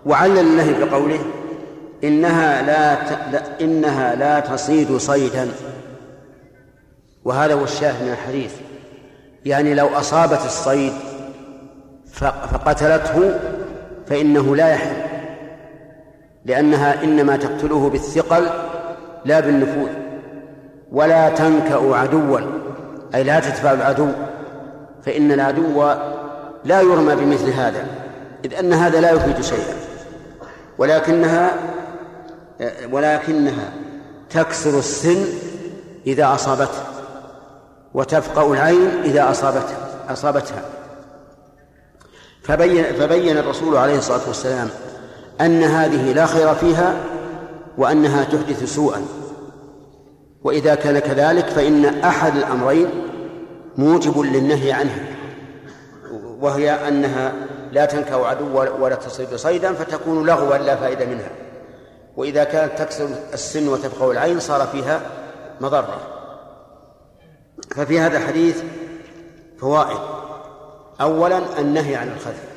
وعلل 0.06 0.40
النهي 0.40 0.86
بقوله 0.86 1.20
إنها 2.04 2.62
لا, 2.62 2.96
ت... 2.96 3.20
لا 3.32 3.62
إنها 3.62 4.16
لا 4.16 4.40
تصيد 4.40 4.98
صيدا. 4.98 5.52
وهذا 7.26 7.54
هو 7.54 7.64
الشاهد 7.64 8.04
من 8.04 8.12
الحديث. 8.12 8.54
يعني 9.46 9.74
لو 9.74 9.88
أصابت 9.88 10.46
الصيد 10.46 10.94
فقتلته 12.14 13.40
فإنه 14.08 14.56
لا 14.56 14.70
يحل 14.70 14.96
لأنها 16.46 17.04
إنما 17.04 17.38
تقتله 17.38 17.90
بالثقل 17.90 18.50
لا 19.26 19.40
بالنفوذ 19.40 19.90
ولا 20.92 21.30
تنكأ 21.30 21.96
عدوا 21.96 22.40
أي 23.16 23.24
لا 23.24 23.40
تدفع 23.40 23.72
العدو 23.72 24.08
فإن 25.06 25.32
العدو 25.32 25.84
لا 26.66 26.82
يرمى 26.82 27.16
بمثل 27.16 27.50
هذا 27.50 27.86
إذ 28.46 28.54
أن 28.54 28.74
هذا 28.74 29.02
لا 29.02 29.12
يفيد 29.12 29.42
شيئا 29.42 29.74
ولكنها 30.78 31.52
ولكنها 32.92 33.74
تكسر 34.30 34.80
السن 34.80 35.26
إذا 36.08 36.34
أصابته 36.34 36.84
وتفقأ 37.94 38.54
العين 38.54 38.90
إذا 39.04 39.32
أصابتها 39.32 39.78
أصابتها. 40.10 40.62
فبين 42.50 42.84
فبين 42.84 43.38
الرسول 43.38 43.78
عليه 43.78 43.98
الصلاة 43.98 44.28
والسلام 44.28 44.70
أن 45.42 45.64
هذه 45.64 46.14
لا 46.14 46.26
خير 46.26 46.56
فيها 46.56 46.94
وأنها 47.78 48.24
تحدث 48.24 48.76
سوءا. 48.76 49.06
وإذا 50.44 50.76
كان 50.76 51.00
كذلك 51.00 51.46
فإن 51.46 51.86
أحد 51.86 52.36
الأمرين 52.36 52.90
موجب 53.78 54.20
للنهي 54.20 54.72
عنها 54.72 55.06
وهي 56.40 56.72
أنها 56.72 57.34
لا 57.72 57.86
تنكأ 57.86 58.16
عدو 58.16 58.66
ولا 58.80 58.96
تصيد 58.96 59.36
صيدا 59.36 59.74
فتكون 59.74 60.26
لغوا 60.26 60.58
لا 60.58 60.76
فائدة 60.76 61.06
منها. 61.06 61.32
وإذا 62.18 62.44
كانت 62.44 62.80
تكسر 62.80 63.10
السن 63.34 63.68
وتفقه 63.68 64.12
العين 64.12 64.40
صار 64.40 64.68
فيها 64.68 65.02
مضرة. 65.62 65.98
ففي 67.76 68.00
هذا 68.00 68.18
الحديث 68.18 68.64
فوائد. 69.60 70.00
أولا 71.02 71.60
النهي 71.60 71.96
عن 71.96 72.08
الخذف 72.08 72.50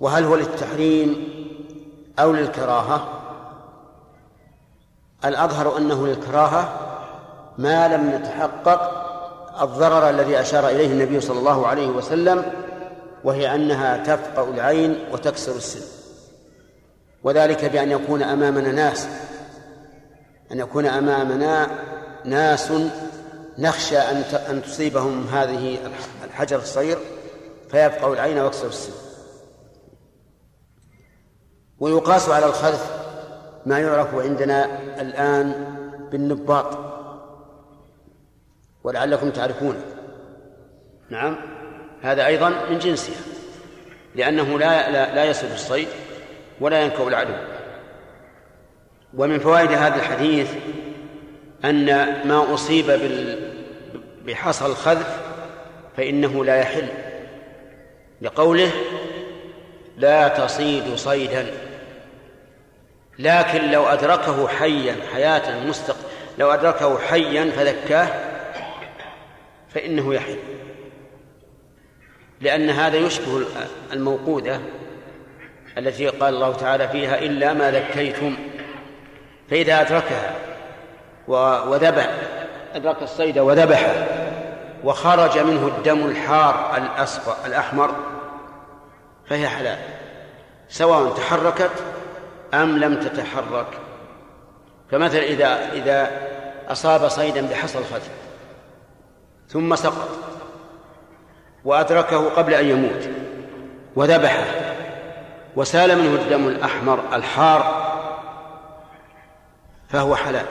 وهل 0.00 0.24
هو 0.24 0.36
للتحريم 0.36 1.28
أو 2.18 2.32
للكراهة؟ 2.32 3.08
الأظهر 5.24 5.78
أنه 5.78 6.06
للكراهة 6.06 6.78
ما 7.58 7.88
لم 7.88 8.10
يتحقق 8.10 9.06
الضرر 9.62 10.10
الذي 10.10 10.40
أشار 10.40 10.68
إليه 10.68 10.92
النبي 10.92 11.20
صلى 11.20 11.38
الله 11.38 11.66
عليه 11.66 11.88
وسلم 11.88 12.44
وهي 13.24 13.54
أنها 13.54 13.96
تفقأ 13.96 14.50
العين 14.50 14.98
وتكسر 15.12 15.56
السن. 15.56 15.96
وذلك 17.24 17.64
بأن 17.64 17.90
يكون 17.90 18.22
أمامنا 18.22 18.72
ناس 18.72 19.08
أن 20.52 20.58
يكون 20.58 20.86
أمامنا 20.86 21.68
ناس 22.24 22.72
نخشى 23.58 23.98
أن 23.98 24.16
أن 24.50 24.62
تصيبهم 24.62 25.26
هذه 25.26 25.78
الحجر 26.24 26.58
الصغير 26.58 26.98
فيفقأ 27.70 28.12
العين 28.12 28.38
ويكسر 28.38 28.66
السن. 28.66 28.92
ويقاس 31.78 32.28
على 32.28 32.46
الخذف 32.46 32.90
ما 33.66 33.78
يعرف 33.78 34.14
عندنا 34.14 34.80
الآن 35.00 35.76
بالنباط. 36.12 36.78
ولعلكم 38.84 39.30
تعرفونه 39.30 39.80
نعم. 41.10 41.36
هذا 42.02 42.26
أيضا 42.26 42.48
من 42.70 42.78
جنسها. 42.78 43.16
لأنه 44.14 44.58
لا 44.58 44.90
لا, 44.90 45.14
لا 45.14 45.24
يصل 45.24 45.46
الصيد 45.46 45.88
ولا 46.60 46.80
ينكو 46.80 47.08
العدو. 47.08 47.34
ومن 49.14 49.38
فوائد 49.38 49.72
هذا 49.72 49.94
الحديث 49.94 50.50
أن 51.64 51.84
ما 52.28 52.54
أصيب 52.54 52.86
بال 52.86 53.45
بحصى 54.26 54.66
الخذف 54.66 55.20
فإنه 55.96 56.44
لا 56.44 56.56
يحل. 56.56 56.88
لقوله 58.22 58.70
لا 59.96 60.28
تصيد 60.28 60.94
صيدا 60.94 61.46
لكن 63.18 63.70
لو 63.70 63.86
أدركه 63.86 64.48
حيا 64.48 64.96
حياة 65.14 65.64
مستق 65.66 65.96
لو 66.38 66.50
أدركه 66.50 66.98
حيا 66.98 67.50
فذكاه 67.50 68.08
فإنه 69.74 70.14
يحل. 70.14 70.38
لأن 72.40 72.70
هذا 72.70 72.96
يشبه 72.96 73.42
الموقودة 73.92 74.60
التي 75.78 76.08
قال 76.08 76.34
الله 76.34 76.52
تعالى 76.52 76.88
فيها 76.88 77.18
إلا 77.18 77.52
ما 77.52 77.70
ذكيتم. 77.70 78.36
فإذا 79.50 79.80
أدركها 79.80 80.34
وذبح 81.68 82.10
أدرك 82.74 83.02
الصيد 83.02 83.38
وذبحه 83.38 84.06
وخرج 84.84 85.38
منه 85.38 85.66
الدم 85.66 86.06
الحار 86.06 86.76
الأصفر 86.76 87.46
الأحمر 87.46 87.90
فهي 89.26 89.48
حلال. 89.48 89.78
سواء 90.68 91.12
تحركت 91.14 91.70
أم 92.54 92.78
لم 92.78 93.00
تتحرك. 93.00 93.66
فمثلا 94.90 95.22
إذا 95.22 95.72
إذا 95.72 96.10
أصاب 96.68 97.08
صيدا 97.08 97.48
بحصى 97.48 97.78
الخذف 97.78 98.10
ثم 99.48 99.76
سقط 99.76 100.08
وأدركه 101.64 102.28
قبل 102.30 102.54
أن 102.54 102.66
يموت 102.66 103.08
وذبحه 103.96 104.44
وسال 105.56 105.98
منه 105.98 106.22
الدم 106.22 106.48
الأحمر 106.48 107.00
الحار 107.12 107.86
فهو 109.88 110.16
حلال. 110.16 110.46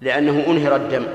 لأنه 0.00 0.44
أنهر 0.46 0.76
الدم. 0.76 1.06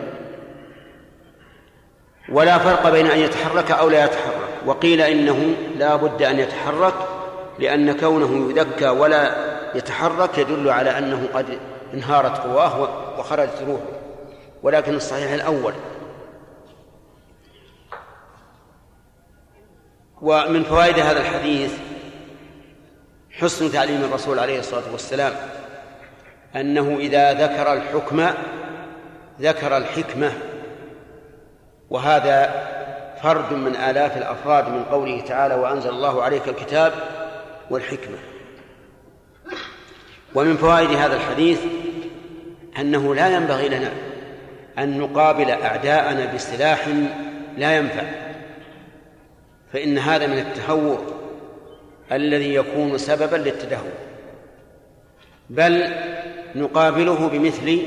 ولا 2.33 2.57
فرق 2.57 2.89
بين 2.89 3.07
أن 3.07 3.19
يتحرك 3.19 3.71
أو 3.71 3.89
لا 3.89 4.05
يتحرك. 4.05 4.43
وقيل 4.65 5.01
إنه 5.01 5.55
لا 5.77 5.95
بد 5.95 6.21
أن 6.21 6.39
يتحرك 6.39 6.93
لأن 7.59 7.99
كونه 7.99 8.51
يذكى 8.59 8.89
ولا 8.89 9.35
يتحرك 9.75 10.37
يدل 10.37 10.69
على 10.69 10.97
أنه 10.97 11.27
قد 11.33 11.59
انهارت 11.93 12.37
قواه 12.37 12.89
وخرجت 13.19 13.63
روحه. 13.67 13.83
ولكن 14.63 14.95
الصحيح 14.95 15.31
الأول. 15.31 15.73
ومن 20.21 20.63
فوائد 20.63 20.99
هذا 20.99 21.19
الحديث 21.19 21.73
حسن 23.31 23.71
تعليم 23.71 24.03
الرسول 24.03 24.39
عليه 24.39 24.59
الصلاة 24.59 24.91
والسلام 24.91 25.33
أنه 26.55 26.97
إذا 26.99 27.33
ذكر 27.33 27.73
الحكم 27.73 28.29
ذكر 29.41 29.77
الحكمة 29.77 30.31
وهذا 31.93 32.53
فرد 33.21 33.53
من 33.53 33.75
آلاف 33.75 34.17
الأفراد 34.17 34.69
من 34.69 34.83
قوله 34.83 35.21
تعالى 35.21 35.55
وأنزل 35.55 35.89
الله 35.89 36.23
عليك 36.23 36.47
الكتاب 36.47 36.93
والحكمة. 37.69 38.17
ومن 40.35 40.57
فوائد 40.57 40.89
هذا 40.89 41.15
الحديث 41.15 41.61
أنه 42.79 43.15
لا 43.15 43.35
ينبغي 43.35 43.69
لنا 43.69 43.91
أن 44.77 44.99
نقابل 44.99 45.51
أعداءنا 45.51 46.33
بسلاح 46.33 46.87
لا 47.57 47.77
ينفع 47.77 48.03
فإن 49.73 49.97
هذا 49.97 50.27
من 50.27 50.39
التهور 50.39 51.05
الذي 52.11 52.55
يكون 52.55 52.97
سببا 52.97 53.35
للتدهور. 53.35 53.93
بل 55.49 55.93
نقابله 56.55 57.27
بمثل 57.27 57.81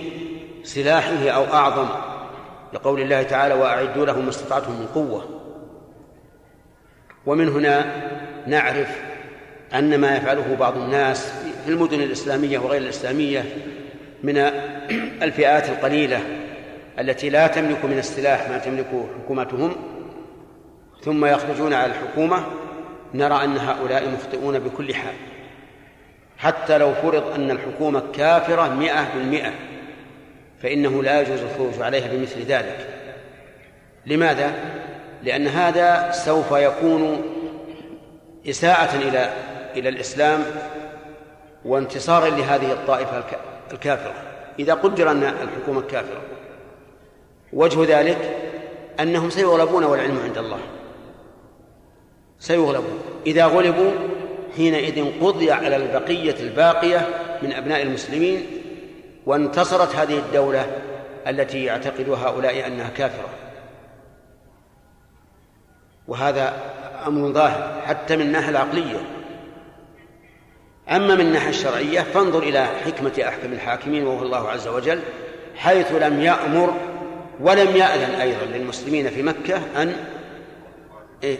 سلاحه 0.62 1.28
أو 1.28 1.44
أعظم 1.44 1.88
لقول 2.76 3.00
الله 3.00 3.22
تعالى 3.22 3.54
وأعدوا 3.54 4.06
لهم 4.06 4.24
ما 4.24 4.30
استطعتم 4.30 4.72
من 4.72 4.86
قوة. 4.94 5.40
ومن 7.26 7.48
هنا 7.48 7.84
نعرف 8.46 9.00
أن 9.74 9.98
ما 10.00 10.16
يفعله 10.16 10.56
بعض 10.60 10.76
الناس 10.76 11.32
في 11.64 11.70
المدن 11.70 12.00
الإسلامية 12.00 12.58
وغير 12.58 12.82
الإسلامية 12.82 13.44
من 14.22 14.38
الفئات 15.22 15.68
القليلة 15.68 16.20
التي 16.98 17.30
لا 17.30 17.46
تملك 17.46 17.84
من 17.84 17.98
السلاح 17.98 18.50
ما 18.50 18.58
تملكه 18.58 19.06
حكومتهم 19.18 19.76
ثم 21.02 21.24
يخرجون 21.24 21.72
على 21.72 21.92
الحكومة 21.92 22.44
نرى 23.14 23.44
أن 23.44 23.56
هؤلاء 23.56 24.10
مخطئون 24.10 24.58
بكل 24.58 24.94
حال. 24.94 25.14
حتى 26.38 26.78
لو 26.78 26.94
فرض 26.94 27.34
أن 27.34 27.50
الحكومة 27.50 28.02
كافرة 28.14 28.74
مئة 28.74 29.14
بالمئة. 29.14 29.52
فإنه 30.62 31.02
لا 31.02 31.20
يجوز 31.20 31.40
الخروج 31.40 31.82
عليها 31.82 32.08
بمثل 32.08 32.42
ذلك. 32.42 32.86
لماذا؟ 34.06 34.54
لأن 35.22 35.46
هذا 35.46 36.10
سوف 36.10 36.52
يكون 36.52 37.22
إساءة 38.48 38.96
إلى 38.96 39.32
إلى 39.76 39.88
الإسلام 39.88 40.44
وانتصارا 41.64 42.28
لهذه 42.28 42.72
الطائفة 42.72 43.24
الكافرة. 43.72 44.14
إذا 44.58 44.74
قدر 44.74 45.10
أن 45.10 45.22
الحكومة 45.22 45.80
كافرة 45.80 46.20
وجه 47.52 47.98
ذلك 47.98 48.36
أنهم 49.00 49.30
سيغلبون 49.30 49.84
والعلم 49.84 50.18
عند 50.24 50.38
الله. 50.38 50.60
سيغلبون. 52.38 52.98
إذا 53.26 53.44
غلبوا 53.44 53.90
حينئذ 54.56 55.04
قضي 55.20 55.52
على 55.52 55.76
البقية 55.76 56.34
الباقية 56.40 57.08
من 57.42 57.52
أبناء 57.52 57.82
المسلمين 57.82 58.46
وانتصرت 59.26 59.96
هذه 59.96 60.18
الدولة 60.18 60.66
التي 61.26 61.64
يعتقد 61.64 62.08
هؤلاء 62.08 62.66
أنها 62.66 62.88
كافرة. 62.88 63.28
وهذا 66.08 66.54
أمر 67.06 67.32
ظاهر 67.32 67.82
حتى 67.86 68.16
من 68.16 68.22
الناحية 68.22 68.50
العقلية. 68.50 68.98
أما 70.88 71.14
من 71.14 71.20
الناحية 71.20 71.48
الشرعية 71.48 72.00
فانظر 72.00 72.42
إلى 72.42 72.66
حكمة 72.66 73.24
أحكم 73.28 73.52
الحاكمين 73.52 74.06
وهو 74.06 74.22
الله 74.22 74.48
عز 74.48 74.68
وجل 74.68 75.00
حيث 75.56 75.92
لم 75.92 76.20
يأمر 76.20 76.74
ولم 77.40 77.76
يأذن 77.76 78.14
أيضا 78.20 78.44
للمسلمين 78.44 79.10
في 79.10 79.22
مكة 79.22 79.82
أن 79.82 79.96
إيه؟ 81.22 81.38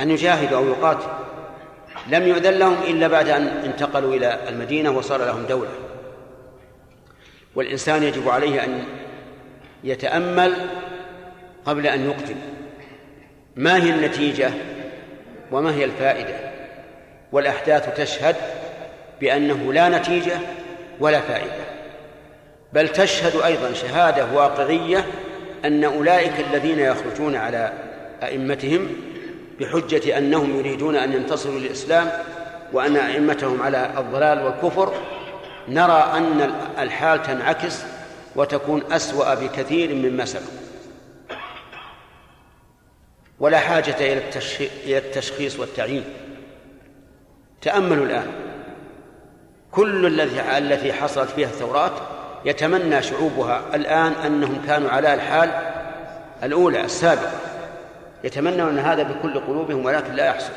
أن 0.00 0.10
يجاهدوا 0.10 0.58
أو 0.58 0.66
يقاتلوا. 0.66 1.12
لم 2.08 2.28
يؤذن 2.28 2.52
لهم 2.52 2.76
إلا 2.86 3.08
بعد 3.08 3.28
أن 3.28 3.46
انتقلوا 3.46 4.14
إلى 4.14 4.48
المدينة 4.48 4.90
وصار 4.90 5.24
لهم 5.24 5.42
دولة. 5.42 5.87
والإنسان 7.54 8.02
يجب 8.02 8.28
عليه 8.28 8.64
أن 8.64 8.84
يتأمل 9.84 10.54
قبل 11.66 11.86
أن 11.86 12.04
يقدم. 12.04 12.36
ما 13.56 13.82
هي 13.82 13.90
النتيجة 13.90 14.50
وما 15.52 15.74
هي 15.74 15.84
الفائدة؟ 15.84 16.34
والأحداث 17.32 17.96
تشهد 17.96 18.36
بأنه 19.20 19.72
لا 19.72 19.88
نتيجة 19.88 20.38
ولا 21.00 21.20
فائدة. 21.20 21.68
بل 22.72 22.88
تشهد 22.88 23.40
أيضا 23.40 23.72
شهادة 23.72 24.26
واقعية 24.34 25.04
أن 25.64 25.84
أولئك 25.84 26.32
الذين 26.50 26.78
يخرجون 26.78 27.36
على 27.36 27.72
أئمتهم 28.22 28.88
بحجة 29.60 30.18
أنهم 30.18 30.58
يريدون 30.58 30.96
أن 30.96 31.12
ينتصروا 31.12 31.60
للإسلام 31.60 32.10
وأن 32.72 32.96
أئمتهم 32.96 33.62
على 33.62 33.90
الضلال 33.98 34.42
والكفر 34.42 34.94
نرى 35.68 36.12
أن 36.16 36.54
الحال 36.78 37.22
تنعكس 37.22 37.82
وتكون 38.36 38.92
أسوأ 38.92 39.34
بكثير 39.34 39.94
مما 39.94 40.24
سبق. 40.24 40.42
ولا 43.40 43.58
حاجة 43.58 43.96
إلى 44.00 44.98
التشخيص 44.98 45.58
والتعيين. 45.58 46.04
تأملوا 47.60 48.04
الآن. 48.06 48.26
كل 49.72 50.06
الذي 50.06 50.40
التي 50.40 50.92
حصلت 50.92 51.30
فيها 51.30 51.48
الثورات 51.48 51.92
يتمنى 52.44 53.02
شعوبها 53.02 53.62
الآن 53.74 54.12
أنهم 54.12 54.62
كانوا 54.66 54.90
على 54.90 55.14
الحال 55.14 55.50
الأولى 56.42 56.84
السابقة. 56.84 57.40
يتمنون 58.24 58.78
هذا 58.78 59.02
بكل 59.02 59.40
قلوبهم 59.40 59.84
ولكن 59.84 60.12
لا 60.12 60.26
يحصل. 60.26 60.52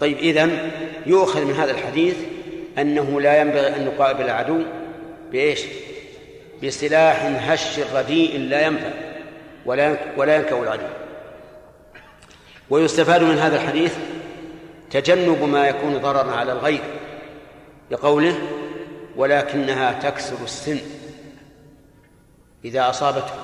طيب 0.00 0.18
إذن 0.18 0.70
يؤخذ 1.06 1.44
من 1.44 1.54
هذا 1.54 1.70
الحديث 1.70 2.16
أنه 2.78 3.20
لا 3.20 3.40
ينبغي 3.40 3.76
أن 3.76 3.84
نقابل 3.86 4.24
العدو 4.24 4.62
بإيش؟ 5.32 5.64
بسلاح 6.62 7.24
هش 7.50 7.78
رديء 7.94 8.38
لا 8.38 8.66
ينفع 8.66 8.90
ولا 9.66 9.96
ولا 10.16 10.36
ينكأ 10.36 10.62
العدو 10.62 10.86
ويستفاد 12.70 13.22
من 13.22 13.38
هذا 13.38 13.56
الحديث 13.56 13.94
تجنب 14.90 15.42
ما 15.42 15.68
يكون 15.68 15.98
ضررا 15.98 16.32
على 16.32 16.52
الغير 16.52 16.82
لقوله 17.90 18.38
ولكنها 19.16 19.92
تكسر 19.92 20.36
السن 20.44 20.78
إذا 22.64 22.90
أصابته 22.90 23.34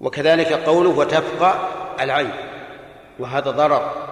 وكذلك 0.00 0.52
قوله 0.52 0.90
وتبقى 0.90 1.68
العين 2.00 2.30
وهذا 3.18 3.50
ضرر 3.50 4.08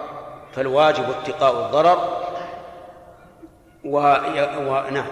فالواجب 0.57 1.05
اتقاء 1.09 1.65
الضرر 1.65 1.97
و... 3.83 3.97
و... 4.57 4.89
نعم. 4.91 5.07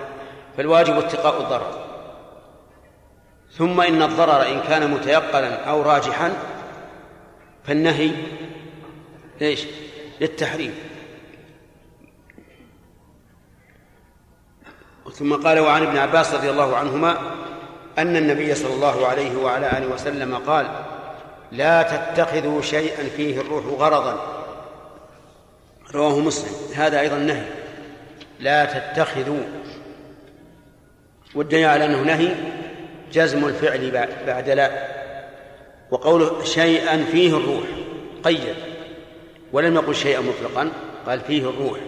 فالواجب 0.58 0.98
اتقاء 0.98 1.42
الضرر. 1.42 1.86
ثم 3.52 3.82
إن 3.82 4.02
الضرر 4.02 4.48
إن 4.48 4.62
كان 4.62 4.92
متيقنا 4.92 5.70
أو 5.70 5.82
راجحا 5.82 6.34
فالنهي 7.64 8.12
ليش 9.42 9.66
للتحريم. 10.22 10.76
ثم 15.14 15.36
قال 15.36 15.60
وعن 15.60 15.84
ابن 15.84 15.98
عباس 15.98 16.34
رضي 16.34 16.50
الله 16.50 16.78
عنهما 16.78 17.18
أن 17.98 18.16
النبي 18.16 18.56
صلى 18.56 18.74
الله 18.74 19.08
عليه 19.08 19.38
وعلى 19.38 19.78
آله 19.78 19.88
وسلم 19.88 20.36
قال 20.36 20.68
لا 21.52 21.84
تتخذوا 21.84 22.62
شيئا 22.62 23.04
فيه 23.04 23.42
الروح 23.42 23.66
غرضا 23.66 24.45
رواه 25.96 26.20
مسلم. 26.20 26.52
هذا 26.76 27.00
أيضا 27.00 27.18
نهي. 27.18 27.46
لا 28.40 28.66
تتخذوا. 28.66 29.44
والدليل 31.36 31.66
على 31.66 31.86
أنه 31.86 32.02
نهي 32.02 32.30
جزم 33.14 33.46
الفعل 33.46 34.08
بعد 34.28 34.50
لا. 34.50 34.88
وقوله 35.92 36.44
شيئا 36.44 37.06
فيه 37.12 37.38
الروح. 37.38 37.68
قيد. 38.24 38.56
ولم 39.54 39.76
يقل 39.76 39.96
شيئا 39.96 40.20
مطلقا. 40.20 40.72
قال 41.08 41.20
فيه 41.20 41.50
الروح. 41.50 41.80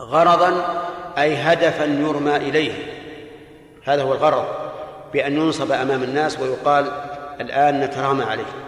غرضا 0.00 0.82
أي 1.18 1.36
هدفا 1.36 1.84
يرمى 1.84 2.36
إليه. 2.36 2.72
هذا 3.84 4.02
هو 4.02 4.12
الغرض. 4.12 4.46
بأن 5.12 5.36
ينصب 5.36 5.72
أمام 5.72 6.02
الناس 6.02 6.40
ويقال 6.40 6.86
الآن 7.40 7.80
نترامى 7.80 8.24
عليه. 8.24 8.66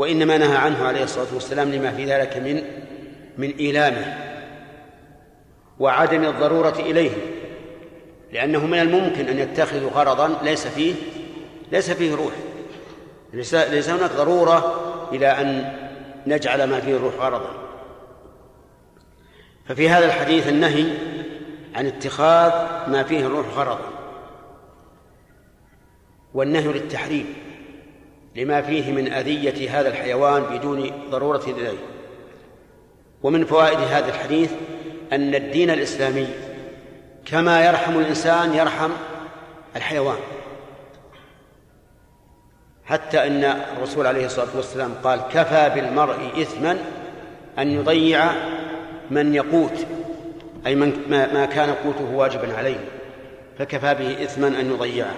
وإنما 0.00 0.38
نهى 0.38 0.56
عنه 0.56 0.84
عليه 0.84 1.04
الصلاة 1.04 1.34
والسلام 1.34 1.72
لما 1.72 1.90
في 1.92 2.04
ذلك 2.04 2.36
من 2.36 2.62
من 3.38 3.56
إيلامه 3.56 4.18
وعدم 5.78 6.24
الضرورة 6.24 6.78
إليه 6.78 7.10
لأنه 8.32 8.66
من 8.66 8.78
الممكن 8.78 9.28
أن 9.28 9.38
يتخذوا 9.38 9.90
غرضا 9.90 10.38
ليس 10.42 10.66
فيه 10.66 10.94
ليس 11.72 11.90
فيه 11.90 12.14
روح. 12.14 12.32
ليس, 13.32 13.54
ليس 13.54 13.88
هناك 13.88 14.10
ضرورة 14.10 14.80
إلى 15.12 15.26
أن 15.26 15.72
نجعل 16.26 16.64
ما 16.64 16.80
فيه 16.80 16.96
الروح 16.96 17.14
غرضا. 17.14 17.50
ففي 19.66 19.88
هذا 19.88 20.06
الحديث 20.06 20.48
النهي 20.48 20.86
عن 21.74 21.86
اتخاذ 21.86 22.52
ما 22.90 23.02
فيه 23.02 23.26
الروح 23.26 23.46
غرضا 23.56 23.90
والنهي 26.34 26.68
للتحريم. 26.68 27.49
لما 28.40 28.62
فيه 28.62 28.92
من 28.92 29.12
أذية 29.12 29.80
هذا 29.80 29.88
الحيوان 29.88 30.42
بدون 30.42 30.90
ضرورة 31.10 31.42
إليه 31.46 31.78
ومن 33.22 33.44
فوائد 33.44 33.78
هذا 33.78 34.08
الحديث 34.08 34.52
أن 35.12 35.34
الدين 35.34 35.70
الإسلامي 35.70 36.28
كما 37.24 37.66
يرحم 37.66 37.98
الإنسان 37.98 38.54
يرحم 38.54 38.90
الحيوان. 39.76 40.16
حتى 42.84 43.26
أن 43.26 43.44
الرسول 43.44 44.06
عليه 44.06 44.26
الصلاة 44.26 44.56
والسلام 44.56 44.94
قال 45.04 45.20
كفى 45.32 45.70
بالمرء 45.74 46.42
إثما 46.42 46.78
أن 47.58 47.70
يضيع 47.70 48.24
من 49.10 49.34
يقوت. 49.34 49.86
أي 50.66 50.74
من 50.74 50.92
ما 51.08 51.46
كان 51.46 51.70
قوته 51.70 52.14
واجبا 52.14 52.56
عليه. 52.56 52.84
فكفى 53.58 53.94
به 53.94 54.24
إثما 54.24 54.48
أن 54.48 54.70
يضيعه. 54.70 55.14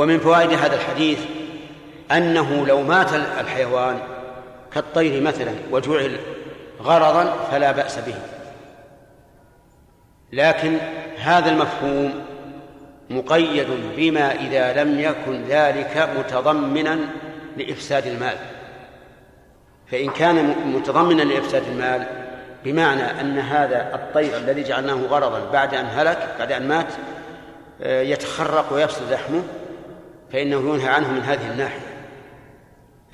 ومن 0.00 0.18
فوائد 0.18 0.52
هذا 0.52 0.74
الحديث 0.74 1.18
أنه 2.12 2.66
لو 2.66 2.82
مات 2.82 3.14
الحيوان 3.14 3.98
كالطير 4.74 5.22
مثلا 5.22 5.52
وجعل 5.70 6.16
غرضا 6.82 7.36
فلا 7.50 7.72
بأس 7.72 7.98
به. 7.98 8.14
لكن 10.32 10.76
هذا 11.18 11.50
المفهوم 11.50 12.24
مقيد 13.10 13.66
بما 13.96 14.32
إذا 14.32 14.84
لم 14.84 15.00
يكن 15.00 15.42
ذلك 15.48 16.08
متضمنا 16.18 16.98
لإفساد 17.56 18.06
المال. 18.06 18.36
فإن 19.90 20.10
كان 20.10 20.54
متضمنا 20.66 21.22
لإفساد 21.22 21.62
المال 21.68 22.06
بمعنى 22.64 23.20
أن 23.20 23.38
هذا 23.38 23.94
الطير 23.94 24.36
الذي 24.36 24.62
جعلناه 24.62 24.94
غرضا 24.94 25.50
بعد 25.52 25.74
أن 25.74 25.86
هلك 25.86 26.34
بعد 26.38 26.52
أن 26.52 26.68
مات 26.68 26.92
آه، 27.82 28.02
يتخرق 28.02 28.72
ويفسد 28.72 29.12
لحمه. 29.12 29.42
فإنه 30.32 30.74
ينهى 30.74 30.88
عنه 30.88 31.12
من 31.12 31.20
هذه 31.20 31.50
الناحية. 31.50 31.80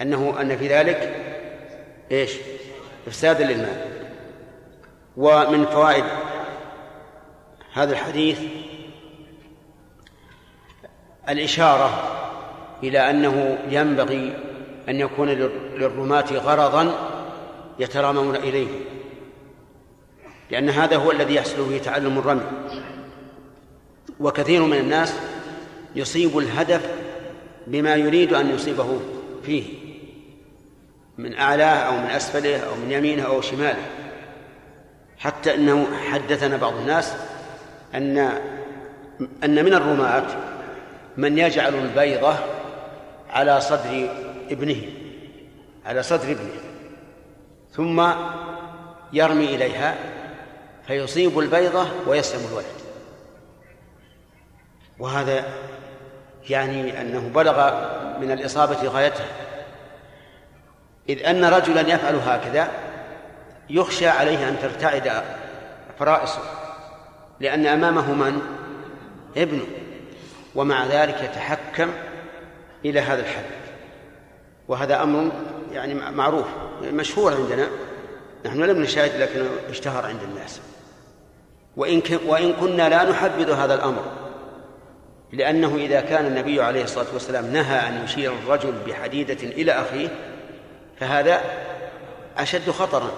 أنه 0.01 0.41
أن 0.41 0.57
في 0.57 0.69
ذلك 0.69 1.17
إيش؟ 2.11 2.33
إفسادا 3.07 3.45
للمال. 3.45 3.85
ومن 5.17 5.67
فوائد 5.67 6.05
هذا 7.73 7.93
الحديث 7.93 8.41
الإشارة 11.29 12.13
إلى 12.83 13.11
أنه 13.11 13.59
ينبغي 13.71 14.37
أن 14.89 15.01
يكون 15.01 15.29
للرماة 15.29 16.33
غرضا 16.33 16.93
يترامون 17.79 18.37
إليه. 18.37 18.69
لأن 20.51 20.71
هذا 20.71 20.97
هو 20.97 21.11
الذي 21.11 21.35
يحصل 21.35 21.69
به 21.69 21.79
تعلم 21.79 22.19
الرمي. 22.19 22.47
وكثير 24.21 24.63
من 24.63 24.77
الناس 24.77 25.15
يصيب 25.95 26.39
الهدف 26.39 27.06
بما 27.67 27.95
يريد 27.95 28.33
أن 28.33 28.51
يصيبه 28.55 29.01
فيه 29.43 29.65
من 31.19 31.35
أعلاه 31.35 31.77
أو 31.77 31.97
من 31.97 32.11
أسفله 32.11 32.59
أو 32.59 32.75
من 32.75 32.93
يمينه 32.93 33.23
أو 33.23 33.41
شماله. 33.41 33.87
حتى 35.19 35.55
أنه 35.55 35.87
حدثنا 36.11 36.57
بعض 36.57 36.77
الناس 36.77 37.13
أن 37.95 38.19
أن 39.45 39.65
من 39.65 39.75
الرماة 39.75 40.25
من 41.17 41.39
يجعل 41.39 41.75
البيضة 41.75 42.35
على 43.31 43.61
صدر 43.61 44.09
ابنه 44.51 44.83
على 45.87 46.03
صدر 46.03 46.33
ابنه 46.33 46.61
ثم 47.73 48.11
يرمي 49.13 49.55
إليها 49.55 49.97
فيصيب 50.87 51.39
البيضة 51.39 51.87
ويسلم 52.07 52.41
الولد. 52.51 52.67
وهذا 54.99 55.45
يعني 56.51 57.01
أنه 57.01 57.31
بلغ 57.35 57.71
من 58.21 58.31
الإصابة 58.31 58.89
غايتها 58.89 59.27
إذ 61.09 61.27
أن 61.27 61.45
رجلا 61.45 61.81
يفعل 61.81 62.15
هكذا 62.15 62.71
يخشى 63.71 64.09
عليه 64.09 64.49
أن 64.49 64.59
ترتعد 64.63 65.23
فرائصه 65.99 66.41
لأن 67.41 67.67
أمامه 67.67 68.13
من؟ 68.13 68.43
ابنه. 69.37 69.67
ومع 70.55 70.87
ذلك 70.87 71.23
يتحكم 71.23 71.91
إلى 72.85 73.01
هذا 73.01 73.21
الحد. 73.21 73.45
وهذا 74.69 75.03
أمر 75.03 75.33
يعني 75.73 75.95
معروف 75.95 76.47
مشهور 76.83 77.35
عندنا. 77.35 77.69
نحن 78.47 78.63
لم 78.63 78.83
نشاهد 78.83 79.21
لكنه 79.21 79.51
اشتهر 79.71 80.07
عند 80.07 80.23
الناس. 80.23 80.61
وإن 81.77 82.03
وإن 82.27 82.53
كنا 82.53 82.89
لا 82.89 83.11
نحبذ 83.11 83.53
هذا 83.53 83.75
الأمر. 83.75 84.26
لأنه 85.33 85.77
إذا 85.77 86.01
كان 86.01 86.27
النبي 86.27 86.63
عليه 86.63 86.85
الصلاة 86.85 87.07
والسلام 87.13 87.47
نهى 87.47 87.89
أن 87.89 88.05
يشير 88.05 88.33
الرجل 88.33 88.73
بحديدة 88.87 89.43
إلى 89.43 89.73
أخيه 89.73 90.09
فهذا 91.01 91.41
أشد 92.39 92.71
خطرا. 92.71 93.11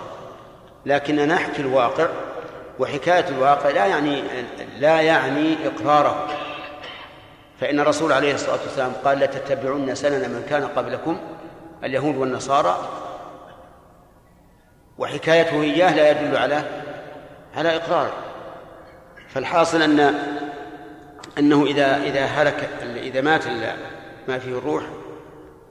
لكننا 0.86 1.26
نحكي 1.26 1.62
الواقع 1.62 2.06
وحكاية 2.78 3.28
الواقع 3.28 3.70
لا 3.70 3.86
يعني 3.86 4.22
لا 4.78 5.00
يعني 5.00 5.56
إقراره. 5.66 6.26
فإن 7.60 7.80
الرسول 7.80 8.12
عليه 8.12 8.34
الصلاة 8.34 8.58
والسلام 8.62 8.92
قال 9.04 9.18
لتتبعن 9.18 9.94
سنن 9.94 10.30
من 10.30 10.46
كان 10.50 10.64
قبلكم 10.64 11.18
اليهود 11.84 12.16
والنصارى. 12.16 12.88
وحكايته 14.98 15.62
إياه 15.62 15.94
لا 15.94 16.10
يدل 16.10 16.36
على 16.36 16.62
على 17.56 17.76
إقراره. 17.76 18.12
فالحاصل 19.28 19.82
أن 19.82 20.14
أنه 21.38 21.64
إذا 21.66 22.02
إذا 22.02 22.24
هلك 22.24 22.68
إذا 22.96 23.20
مات 23.20 23.46
ما 24.28 24.38
فيه 24.38 24.58
الروح 24.58 24.84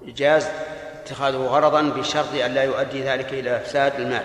جاز 0.05 0.47
اتخاذه 0.93 1.35
غرضا 1.35 1.81
بشرط 1.81 2.33
أن 2.45 2.51
لا 2.51 2.63
يؤدي 2.63 3.03
ذلك 3.03 3.33
إلى 3.33 3.57
إفساد 3.57 3.99
المال. 3.99 4.23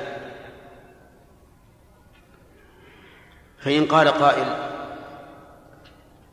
فإن 3.58 3.86
قال 3.86 4.08
قائل 4.08 4.46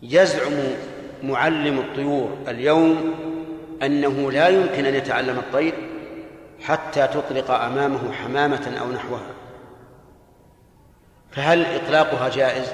يزعم 0.01 0.53
معلم 1.23 1.79
الطيور 1.79 2.37
اليوم 2.47 3.13
أنه 3.83 4.31
لا 4.31 4.47
يمكن 4.47 4.85
أن 4.85 4.95
يتعلم 4.95 5.37
الطير 5.37 5.73
حتى 6.61 7.07
تطلق 7.07 7.51
أمامه 7.51 8.13
حمامة 8.13 8.77
أو 8.81 8.91
نحوها. 8.91 9.29
فهل 11.31 11.65
إطلاقها 11.65 12.29
جائز؟ 12.29 12.73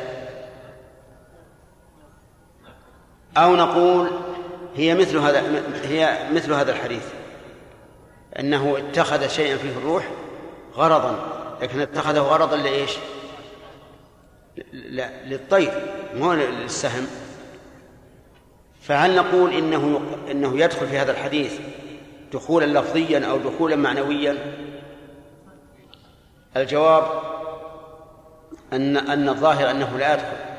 أو 3.38 3.56
نقول 3.56 4.10
هي 4.76 4.96
مثل 4.96 5.18
هذا 5.18 5.44
هي 5.84 6.30
مثل 6.34 6.54
هذا 6.54 6.72
الحديث 6.72 7.04
أنه 8.40 8.78
اتخذ 8.78 9.28
شيئا 9.28 9.58
فيه 9.58 9.72
الروح 9.78 10.10
غرضا 10.76 11.20
لكن 11.62 11.80
اتخذه 11.80 12.20
غرضا 12.20 12.58
لإيش؟ 12.58 12.92
لا 14.74 15.10
للطير 15.26 15.72
مو 16.16 16.34
للسهم. 16.34 17.08
فهل 18.82 19.16
نقول 19.16 19.54
إنه 19.54 20.02
إنه 20.32 20.60
يدخل 20.60 20.88
في 20.88 20.98
هذا 20.98 21.12
الحديث 21.12 21.60
دخولا 22.34 22.80
لفظيا 22.80 23.26
أو 23.26 23.38
دخولا 23.38 23.76
معنويا؟ 23.76 24.38
الجواب 26.58 27.04
ان 28.74 28.98
أن 28.98 29.30
الظاهر 29.30 29.72
أنه 29.72 29.98
لا 29.98 30.14
يدخل. 30.14 30.55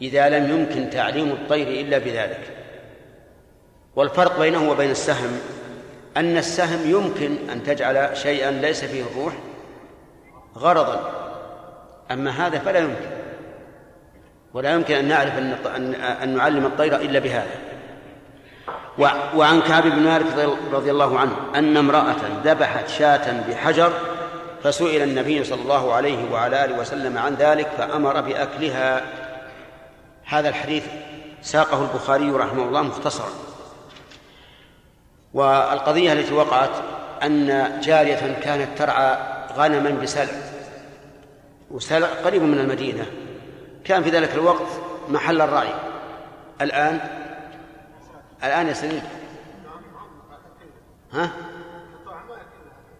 إذا 0.00 0.28
لم 0.28 0.50
يمكن 0.50 0.90
تعليم 0.90 1.28
الطير 1.28 1.68
إلا 1.68 1.98
بذلك. 1.98 2.40
والفرق 3.96 4.38
بينه 4.38 4.70
وبين 4.70 4.90
السهم 4.90 5.40
أن 6.16 6.36
السهم 6.36 6.90
يمكن 6.90 7.36
أن 7.52 7.62
تجعل 7.62 8.16
شيئا 8.16 8.50
ليس 8.50 8.84
فيه 8.84 9.02
الروح 9.02 9.32
غرضا. 10.58 11.10
أما 12.10 12.30
هذا 12.30 12.58
فلا 12.58 12.78
يمكن. 12.78 13.06
ولا 14.54 14.72
يمكن 14.72 14.94
أن 14.94 15.08
نعرف 15.08 15.38
أن 15.76 15.94
أن 15.94 16.36
نعلم 16.36 16.66
الطير 16.66 16.96
إلا 16.96 17.18
بهذا. 17.18 17.56
وعن 19.36 19.60
كعب 19.60 19.82
بن 19.82 19.98
مالك 19.98 20.26
رضي 20.72 20.90
الله 20.90 21.18
عنه 21.18 21.32
أن 21.54 21.76
امرأة 21.76 22.16
ذبحت 22.44 22.88
شاة 22.88 23.44
بحجر 23.48 23.92
فسئل 24.62 25.02
النبي 25.02 25.44
صلى 25.44 25.62
الله 25.62 25.92
عليه 25.92 26.32
وعلى 26.32 26.64
آله 26.64 26.80
وسلم 26.80 27.18
عن 27.18 27.34
ذلك 27.34 27.68
فأمر 27.78 28.20
بأكلها. 28.20 29.02
هذا 30.26 30.48
الحديث 30.48 30.84
ساقه 31.42 31.82
البخاري 31.82 32.30
رحمه 32.30 32.62
الله 32.62 32.82
مختصرا. 32.82 33.28
والقضية 35.34 36.12
التي 36.12 36.34
وقعت 36.34 36.70
أن 37.22 37.80
جارية 37.80 38.38
كانت 38.42 38.78
ترعى 38.78 39.18
غنما 39.56 39.90
بسلع 39.90 40.32
وسلع 41.70 42.06
قريب 42.06 42.42
من 42.42 42.58
المدينة. 42.58 43.06
كان 43.84 44.02
في 44.02 44.10
ذلك 44.10 44.34
الوقت 44.34 44.66
محل 45.08 45.40
الرعي. 45.40 45.74
الآن 46.60 47.00
الآن 48.44 48.68
يا 48.68 48.72
سليم. 48.72 49.02
ها؟ 51.12 51.30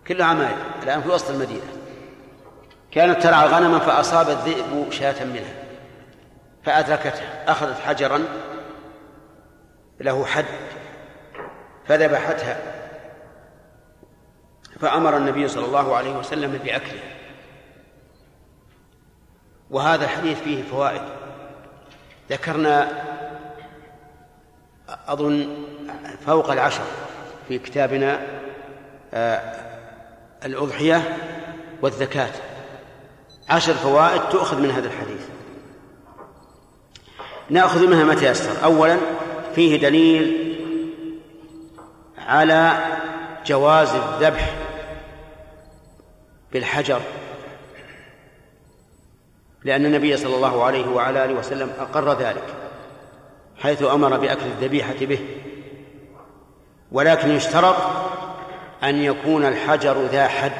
كلها 0.09 0.27
عماير. 0.27 0.57
الآن 0.83 1.03
في 1.03 1.09
وسط 1.09 1.31
المدينة. 1.31 1.67
كانت 2.91 3.23
ترعى 3.23 3.49
غنما 3.49 3.79
فأصاب 3.79 4.29
الذئب 4.29 4.93
شاة 4.93 5.25
منها. 5.25 5.66
فأدركتها 6.67 7.51
أخذت 7.51 7.81
حجرا 7.81 8.25
له 10.01 10.25
حد 10.25 10.45
فذبحتها. 11.87 12.61
فأمر 14.81 15.17
النبي 15.17 15.49
صلى 15.49 15.65
الله 15.65 15.97
عليه 15.97 16.17
وسلم 16.17 16.53
بأكلها 16.53 17.17
وهذا 19.71 20.05
الحديث 20.05 20.41
فيه 20.41 20.63
فوائد. 20.63 21.03
ذكرنا 22.31 22.89
أظن 24.89 25.67
فوق 26.27 26.51
العشر 26.51 26.85
في 27.49 27.59
كتابنا 27.59 28.21
آه، 29.15 29.41
الأضحية 30.45 31.17
والزكاة. 31.83 32.33
عشر 33.49 33.75
فوائد 33.75 34.29
تؤخذ 34.29 34.61
من 34.61 34.71
هذا 34.71 34.87
الحديث. 34.87 35.36
نأخذ 37.51 37.87
منها 37.87 38.05
ما 38.05 38.15
تيسر. 38.15 38.65
أولا 38.65 38.99
فيه 39.55 39.81
دليل 39.81 40.57
على 42.19 42.79
جواز 43.47 43.95
الذبح 43.95 44.55
بالحجر 46.53 47.01
لأن 49.65 49.87
النبي 49.87 50.17
صلى 50.17 50.37
الله 50.37 50.65
عليه 50.65 50.89
وعلى 50.89 51.25
آله 51.25 51.35
وسلم 51.35 51.71
أقر 51.79 52.13
ذلك 52.13 52.55
حيث 53.59 53.83
أمر 53.83 54.17
بأكل 54.17 54.47
الذبيحة 54.47 54.95
به. 55.01 55.19
ولكن 56.93 57.31
يشترط 57.31 57.77
أن 58.83 59.03
يكون 59.03 59.45
الحجر 59.45 60.07
ذا 60.07 60.29
حد 60.29 60.53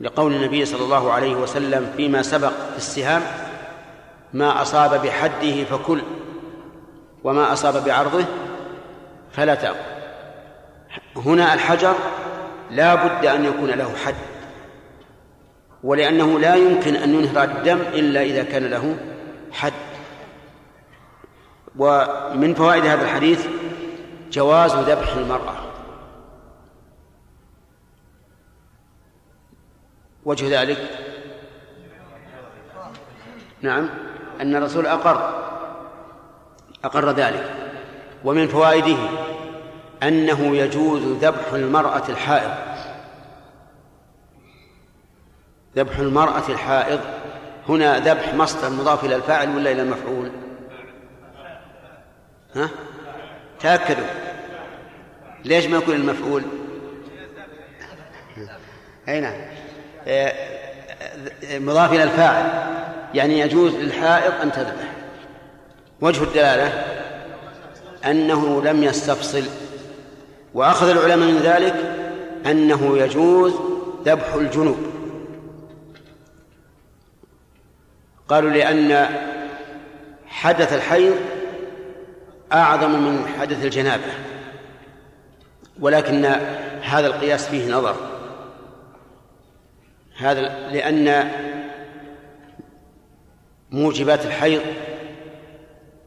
لقول 0.00 0.34
النبي 0.34 0.64
صلى 0.64 0.84
الله 0.84 1.12
عليه 1.12 1.34
وسلم 1.34 1.92
فيما 1.96 2.22
سبق 2.22 2.52
في 2.70 2.76
السهام 2.76 3.22
ما 4.32 4.62
أصاب 4.62 5.02
بحده 5.02 5.64
فكل 5.64 6.02
وما 7.24 7.52
أصاب 7.52 7.84
بعرضه 7.84 8.24
فلا 9.32 9.54
تأكل. 9.54 9.96
هنا 11.16 11.54
الحجر 11.54 11.94
لا 12.70 12.94
بد 12.94 13.26
أن 13.26 13.44
يكون 13.44 13.70
له 13.70 13.96
حد 13.96 14.14
ولأنه 15.82 16.38
لا 16.38 16.54
يمكن 16.54 16.96
أن 16.96 17.14
ينهر 17.14 17.44
الدم 17.44 17.78
إلا 17.78 18.22
إذا 18.22 18.42
كان 18.42 18.66
له 18.70 18.96
حد. 19.52 19.72
ومن 21.76 22.54
فوائد 22.54 22.86
هذا 22.86 23.02
الحديث 23.02 23.46
جواز 24.30 24.74
ذبح 24.74 25.12
المرأة. 25.12 25.54
وجه 30.24 30.60
ذلك؟ 30.62 30.78
نعم. 33.62 33.88
أن 34.40 34.56
الرسول 34.56 34.86
أقر 34.86 35.46
أقر 36.84 37.10
ذلك. 37.10 37.54
ومن 38.24 38.48
فوائده 38.48 38.96
أنه 40.02 40.56
يجوز 40.56 41.02
ذبح 41.02 41.52
المرأة 41.52 42.02
الحائض. 42.08 42.54
ذبح 45.76 45.98
المرأة 45.98 46.42
الحائض 46.48 47.00
هنا 47.68 47.98
ذبح 47.98 48.34
مصدر 48.34 48.70
مضاف 48.70 49.04
إلى 49.04 49.16
الفاعل 49.16 49.56
ولا 49.56 49.72
إلى 49.72 49.82
المفعول؟ 49.82 50.30
ها؟ 52.54 52.68
تأكدوا. 53.60 54.06
ليش 55.44 55.66
ما 55.66 55.76
يكون 55.76 55.94
المفعول؟ 55.94 56.42
أي 59.08 59.20
نعم. 59.20 59.40
آه، 60.06 60.32
مضاف 61.58 61.92
إلى 61.92 62.02
الفاعل. 62.02 62.66
يعني 63.14 63.40
يجوز 63.40 63.74
للحائض 63.74 64.32
أن 64.42 64.52
تذبح. 64.52 64.92
وجه 66.00 66.22
الدلالة 66.22 66.84
أنه 68.04 68.62
لم 68.62 68.82
يستفصل 68.82 69.42
وأخذ 70.54 70.88
العلماء 70.88 71.28
من 71.28 71.38
ذلك 71.38 71.74
أنه 72.46 72.98
يجوز 72.98 73.54
ذبح 74.04 74.34
الجنوب. 74.34 74.78
قالوا 78.28 78.50
لأن 78.50 79.08
حدث 80.26 80.72
الحيض 80.72 81.14
أعظم 82.52 82.90
من 82.90 83.28
حدث 83.40 83.64
الجنابة 83.64 84.12
ولكن 85.80 86.24
هذا 86.82 87.06
القياس 87.06 87.48
فيه 87.48 87.72
نظر. 87.72 87.96
هذا 90.16 90.40
لأن 90.72 91.30
موجبات 93.70 94.26
الحيض 94.26 94.62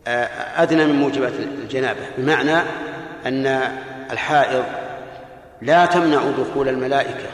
آه، 0.07 0.63
أدنى 0.63 0.85
من 0.85 0.95
موجبات 0.95 1.33
الجنابة 1.39 2.01
بمعنى 2.17 2.55
أن 3.25 3.45
الحائض 4.11 4.63
لا 5.61 5.85
تمنع 5.85 6.21
دخول 6.37 6.69
الملائكة 6.69 7.29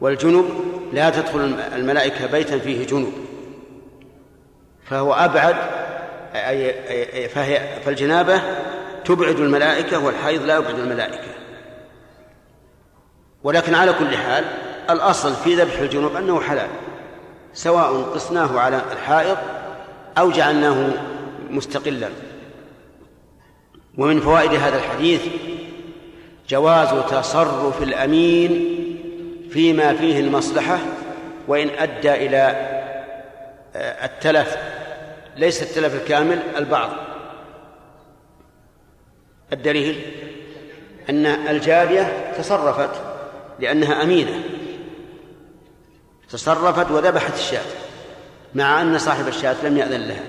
والجنب 0.00 0.48
لا 0.92 1.10
تدخل 1.10 1.54
الملائكة 1.74 2.26
بيتا 2.26 2.58
فيه 2.58 2.86
جنب 2.86 3.12
فهو 4.84 5.12
أبعد 5.12 5.56
أي 6.34 7.28
فهي 7.28 7.80
فالجنابة 7.84 8.42
تبعد 9.04 9.40
الملائكة 9.40 10.04
والحيض 10.04 10.42
لا 10.42 10.56
يبعد 10.56 10.78
الملائكة. 10.78 11.32
ولكن 13.42 13.74
على 13.74 13.92
كل 13.92 14.16
حال 14.16 14.44
الأصل 14.90 15.34
في 15.34 15.54
ذبح 15.54 15.78
الجنوب 15.78 16.16
أنه 16.16 16.40
حلال. 16.40 16.68
سواء 17.54 18.02
قسناه 18.02 18.60
على 18.60 18.82
الحائض 18.92 19.36
أو 20.18 20.30
جعلناه 20.30 20.90
مستقلا. 21.50 22.08
ومن 23.98 24.20
فوائد 24.20 24.50
هذا 24.50 24.76
الحديث 24.78 25.22
جواز 26.48 26.88
تصرف 27.10 27.82
الأمين 27.82 28.78
فيما 29.50 29.94
فيه 29.94 30.20
المصلحة 30.20 30.78
وإن 31.48 31.68
أدى 31.78 32.12
إلى 32.12 32.72
آه، 33.76 34.04
التلف 34.04 34.56
ليس 35.36 35.62
التلف 35.62 35.94
الكامل 35.94 36.38
البعض. 36.56 36.90
الدليل 39.52 40.00
أن 41.10 41.26
الجارية 41.26 42.32
تصرفت 42.38 42.90
لأنها 43.60 44.02
أمينة. 44.02 44.42
تصرفت 46.32 46.90
وذبحت 46.90 47.34
الشاة 47.34 47.64
مع 48.54 48.80
أن 48.80 48.98
صاحب 48.98 49.28
الشاة 49.28 49.56
لم 49.62 49.76
يأذن 49.76 50.00
لها 50.00 50.24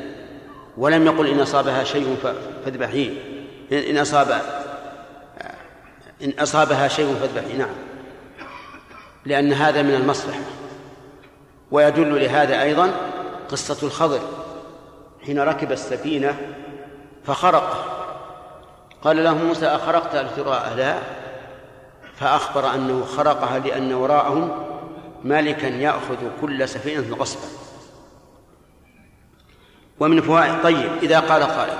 ولم 0.77 1.05
يقل 1.05 1.27
إن 1.27 1.39
أصابها 1.39 1.83
شيء 1.83 2.17
فاذبحيه 2.65 3.09
إن 3.71 3.97
أصاب 3.97 4.41
إن 6.23 6.33
أصابها 6.39 6.87
شيء 6.87 7.15
فاذبحيه 7.21 7.57
نعم. 7.57 7.75
لأن 9.25 9.53
هذا 9.53 9.81
من 9.81 9.93
المصلحة 9.93 10.39
ويدل 11.71 12.21
لهذا 12.23 12.61
أيضا 12.61 12.91
قصة 13.49 13.87
الخضر. 13.87 14.19
حين 15.25 15.39
ركب 15.39 15.71
السفينة 15.71 16.37
فخرق 17.23 17.93
قال 19.03 19.23
له 19.23 19.33
موسى 19.33 19.65
أخرقت 19.65 20.15
الثراء 20.15 20.73
لا 20.77 20.95
فأخبر 22.19 22.75
أنه 22.75 23.05
خرقها 23.05 23.59
لأن 23.59 23.93
وراءهم 23.93 24.72
مالكا 25.23 25.67
يأخذ 25.67 26.17
كل 26.41 26.69
سفينة 26.69 27.15
غصبا. 27.15 27.47
ومن 29.99 30.21
فوائد 30.21 30.63
طيب 30.63 30.91
إذا 31.03 31.19
قال 31.19 31.43
قائل 31.43 31.73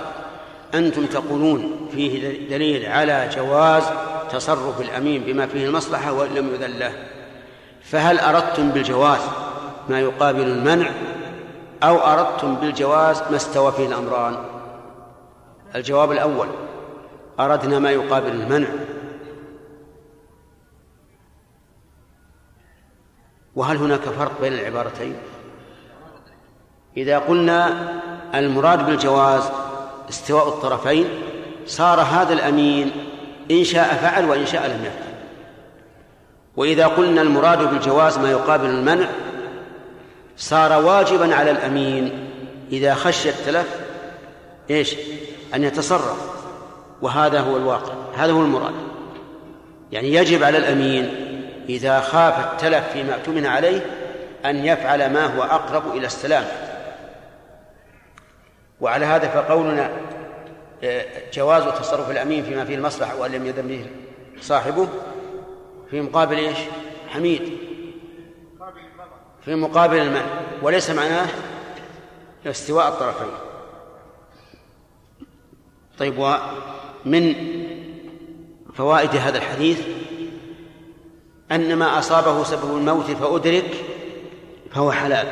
أنتم 0.74 1.06
تقولون 1.06 1.90
فيه 1.92 2.50
دليل 2.50 2.86
على 2.86 3.30
جواز 3.36 3.84
تصرف 4.32 4.82
الأمين 4.82 5.24
بما 5.24 5.48
فيه 5.48 5.66
المصلحة 5.66 6.12
وإن 6.14 6.36
لم 6.36 6.54
يذن 6.54 6.80
له. 6.80 6.94
فهل 7.84 8.20
أردتم 8.20 8.70
بالجواز 8.70 9.22
ما 9.90 10.00
يقابل 10.00 10.42
المنع 10.42 10.90
أو 11.84 11.98
أردتم 11.98 12.56
بالجواز 12.56 13.22
ما 13.30 13.36
استوى 13.36 13.72
فيه 13.72 13.88
الأمران؟ 13.88 14.36
الجواب 15.76 16.12
الأول 16.12 16.48
أردنا 17.40 17.80
ما 17.80 17.92
يقابل 17.92 18.32
المنع 18.32 18.68
وهل 23.56 23.78
هناك 23.78 24.02
فرق 24.02 24.42
بين 24.42 24.54
العبارتين؟ 24.54 25.16
إذا 26.98 27.20
قلنا 27.20 27.92
المراد 28.36 28.86
بالجواز 28.86 29.44
استواء 30.10 30.48
الطرفين 30.48 31.08
صار 31.66 32.02
هذا 32.02 32.34
الأمين 32.34 32.92
إن 33.52 33.64
شاء 33.64 33.96
فعل 33.96 34.30
وإن 34.30 34.46
شاء 34.46 34.68
لم 34.68 34.86
يفعل. 34.86 35.14
وإذا 36.56 36.88
قلنا 36.88 37.22
المراد 37.22 37.70
بالجواز 37.70 38.18
ما 38.18 38.32
يقابل 38.32 38.66
المنع 38.66 39.08
صار 40.38 40.86
واجبا 40.86 41.36
على 41.36 41.52
الأمين 41.52 42.30
إذا 42.72 42.94
خشي 42.94 43.30
التلف 43.30 43.80
إيش؟ 44.70 44.96
أن 45.56 45.64
يتصرف. 45.64 46.34
وهذا 47.02 47.40
هو 47.40 47.58
الواقع 47.58 47.94
هذا 48.16 48.32
هو 48.32 48.42
المراد. 48.42 48.74
يعني 49.92 50.14
يجب 50.14 50.44
على 50.44 50.58
الأمين 50.58 51.33
إذا 51.70 52.00
خاف 52.00 52.54
التلف 52.54 52.90
فيما 52.94 53.14
اؤتمن 53.16 53.46
عليه 53.46 53.82
أن 54.46 54.66
يفعل 54.66 55.14
ما 55.14 55.26
هو 55.26 55.44
أقرب 55.44 55.98
إلى 55.98 56.06
السلام. 56.06 56.46
وعلى 58.82 59.06
هذا 59.06 59.28
فقولنا 59.28 59.92
آه، 60.84 61.06
جواز 61.34 61.64
تصرف 61.64 62.12
الأمين 62.12 62.44
فيما 62.44 62.66
فيه 62.66 62.76
المصلحة 62.76 63.16
وأن 63.16 63.32
لم 63.32 63.46
يذم 63.46 63.68
به 63.68 63.86
صاحبه 64.42 64.88
في 65.90 66.02
مقابل 66.02 66.36
إيش؟ 66.36 66.58
حميد. 67.10 67.58
في 69.46 69.56
مقابل 69.56 69.98
المال. 69.98 70.26
وليس 70.62 70.90
معناه 70.90 71.28
استواء 72.46 72.88
الطرفين. 72.88 73.32
طيب 76.00 76.18
ومن 76.18 77.36
فوائد 78.76 79.16
هذا 79.16 79.38
الحديث 79.38 79.80
أن 81.54 81.76
ما 81.76 82.00
أصابه 82.00 82.44
سبب 82.44 82.78
الموت 82.78 83.12
فأدرك 83.12 83.72
فهو 84.72 84.92
حلال. 84.92 85.28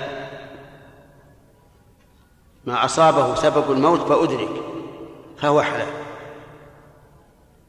ما 2.66 2.86
أصابه 2.86 3.36
سبب 3.36 3.72
الموت 3.72 4.00
فأدرك 4.00 4.64
فهو 5.38 5.62
حلال. 5.62 5.88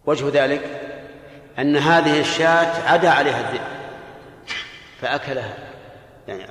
وجه 0.07 0.44
ذلك 0.44 0.80
أن 1.59 1.76
هذه 1.76 2.20
الشاة 2.20 2.92
عدا 2.92 3.11
عليها 3.11 3.40
الذئب 3.40 3.66
فأكلها. 5.00 5.57
يعني 6.28 6.46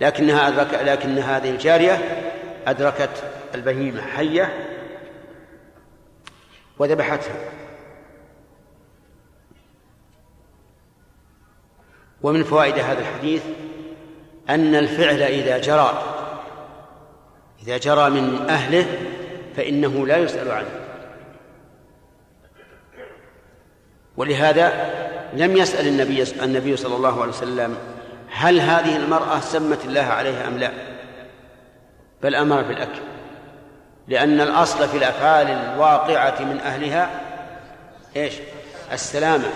لكنها 0.00 0.48
أدرك 0.48 0.74
لكن 0.74 1.18
هذه 1.18 1.50
الجارية 1.50 2.22
أدركت 2.66 3.24
البهيمة 3.54 4.02
حية 4.02 4.66
وذبحتها. 6.78 7.57
ومن 12.22 12.44
فوائد 12.44 12.78
هذا 12.78 13.00
الحديث 13.00 13.42
أن 14.50 14.74
الفعل 14.74 15.22
إذا 15.22 15.58
جرى 15.58 16.02
إذا 17.62 17.78
جرى 17.78 18.10
من 18.10 18.46
أهله 18.48 18.86
فإنه 19.56 20.06
لا 20.06 20.16
يسأل 20.16 20.50
عنه. 20.50 20.70
ولهذا 24.16 24.92
لم 25.32 25.56
يسأل 25.56 25.86
النبي 25.86 26.24
النبي 26.42 26.76
صلى 26.76 26.96
الله 26.96 27.22
عليه 27.22 27.32
وسلم 27.32 27.76
هل 28.30 28.60
هذه 28.60 28.96
المرأة 28.96 29.40
سمت 29.40 29.84
الله 29.84 30.00
عليها 30.00 30.48
أم 30.48 30.58
لا. 30.58 30.70
بل 32.22 32.34
أمر 32.34 32.62
بالأكل. 32.62 33.00
لأن 34.08 34.40
الأصل 34.40 34.88
في 34.88 34.96
الأفعال 34.96 35.46
الواقعة 35.46 36.42
من 36.42 36.60
أهلها 36.60 37.20
إيش؟ 38.16 38.34
السلامة 38.92 39.50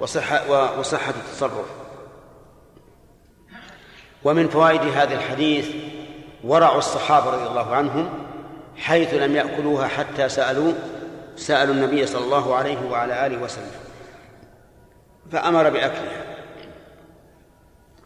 وصحة 0.00 0.78
وصحة 0.78 1.10
التصرف. 1.10 1.81
ومن 4.24 4.48
فوائد 4.48 4.80
هذا 4.80 5.14
الحديث 5.14 5.68
ورع 6.44 6.78
الصحابة 6.78 7.30
رضي 7.30 7.46
الله 7.46 7.74
عنهم 7.74 8.08
حيث 8.76 9.14
لم 9.14 9.36
يأكلوها 9.36 9.88
حتى 9.88 10.28
سألوا 10.28 10.72
سألوا 11.36 11.74
النبي 11.74 12.06
صلى 12.06 12.24
الله 12.24 12.54
عليه 12.54 12.78
وعلى 12.90 13.26
آله 13.26 13.42
وسلم 13.42 13.70
فأمر 15.32 15.70
بأكلها. 15.70 16.22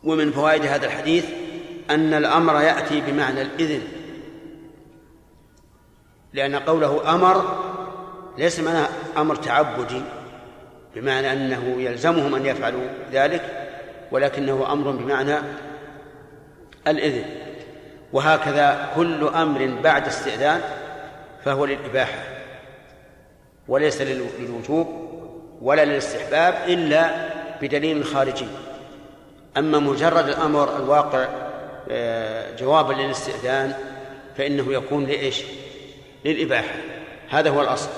ومن 0.05 0.33
فوائد 0.33 0.67
هذا 0.67 0.87
الحديث 0.87 1.25
أن 1.91 2.15
الأمر 2.15 2.61
يأتي 2.61 3.01
بمعنى 3.01 3.43
الإذن 3.43 3.83
لأن 6.33 6.57
قوله 6.57 7.15
أمر 7.15 7.59
ليس 8.39 8.61
معناه 8.61 8.89
أمر 9.17 9.35
تعبدي 9.35 10.03
بمعنى 10.95 11.33
أنه 11.33 11.75
يلزمهم 11.79 12.35
أن 12.35 12.47
يفعلوا 12.47 12.85
ذلك 13.13 13.69
ولكنه 14.13 14.73
أمر 14.73 14.91
بمعنى 14.91 15.37
الإذن. 16.89 17.25
وهكذا 18.13 18.89
كل 18.97 19.29
أمر 19.29 19.67
بعد 19.83 20.07
استئذان 20.07 20.61
فهو 21.45 21.65
للإباحة 21.65 22.19
وليس 23.69 24.03
للوجوب 24.03 24.87
ولا 25.63 25.85
للاستحباب 25.85 26.55
إلا 26.69 27.11
بدليل 27.63 28.05
خارجي. 28.05 28.47
أما 29.57 29.79
مجرد 29.79 30.29
الأمر 30.29 30.77
الواقع 30.77 31.27
آه، 31.91 32.57
جوابا 32.57 32.93
للاستئذان 32.93 33.73
فإنه 34.37 34.73
يكون 34.73 35.07
لإيش؟ 35.07 35.43
للإباحة. 36.25 36.75
هذا 37.31 37.51
هو 37.51 37.63
الأصل. 37.63 37.91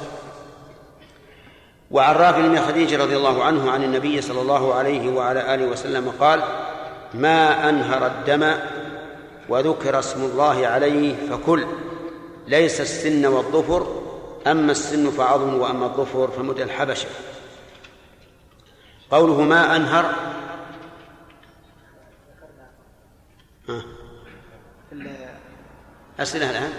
وعن 1.91 2.15
رافع 2.15 2.41
بن 2.41 2.61
خديجة 2.61 2.97
رضي 2.97 3.17
الله 3.17 3.45
عنه 3.45 3.71
عن 3.71 3.85
النبي 3.85 4.21
صلى 4.21 4.41
الله 4.41 4.75
عليه 4.75 5.11
وعلى 5.11 5.55
آله 5.55 5.67
وسلم 5.67 6.13
قال 6.21 6.43
ما 7.15 7.69
أنهر 7.69 8.07
الدم 8.07 8.55
وذكر 9.49 9.99
اسم 9.99 10.25
الله 10.25 10.67
عليه 10.67 11.31
فكل. 11.31 11.67
ليس 12.47 12.81
السن 12.81 13.27
والظفر 13.27 14.03
أما 14.47 14.73
السن 14.73 15.11
فعظم 15.11 15.55
وأما 15.55 15.87
الظفر 15.87 16.31
فمد 16.31 16.61
الحبشة. 16.61 17.09
قوله 19.11 19.41
ما 19.41 19.77
أنهر. 19.77 20.15
أسئلة 26.21 26.51
الآن 26.51 26.73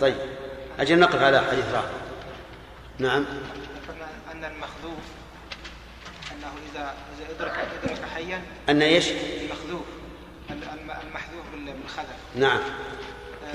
طيب 0.00 0.16
أجل 0.78 0.98
نقف 0.98 1.22
على 1.22 1.40
حديث 1.40 1.64
رافع 1.74 1.88
نعم. 2.98 3.26
أن 4.32 4.44
المخذوف 4.44 5.04
أنه 6.32 6.52
إذا 6.72 6.94
إذا 7.18 7.36
أدرك 7.36 7.68
أدرك 7.82 8.04
حيا 8.14 8.42
أن 8.68 8.82
إيش؟ 8.82 9.10
المخذوف. 9.10 9.86
بالخذف 11.84 12.16
نعم. 12.36 12.60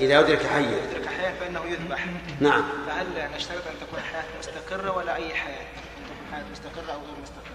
إذا 0.00 0.20
أدرك 0.20 0.46
حيا. 0.46 0.84
أدرك 0.90 1.06
حيا 1.06 1.34
فإنه 1.40 1.64
يذبح. 1.64 2.06
نعم. 2.40 2.62
فهل 2.86 3.06
نشترط 3.36 3.66
أن 3.66 3.74
تكون 3.86 4.00
حياة 4.00 4.24
مستقرة 4.38 4.96
ولا 4.96 5.16
أي 5.16 5.34
حياة؟ 5.34 5.60
أن 5.60 6.04
تكون 6.04 6.32
حياة 6.32 6.44
مستقرة 6.52 6.92
أو 6.92 6.98
غير 7.00 7.16
مستقرة؟ 7.22 7.50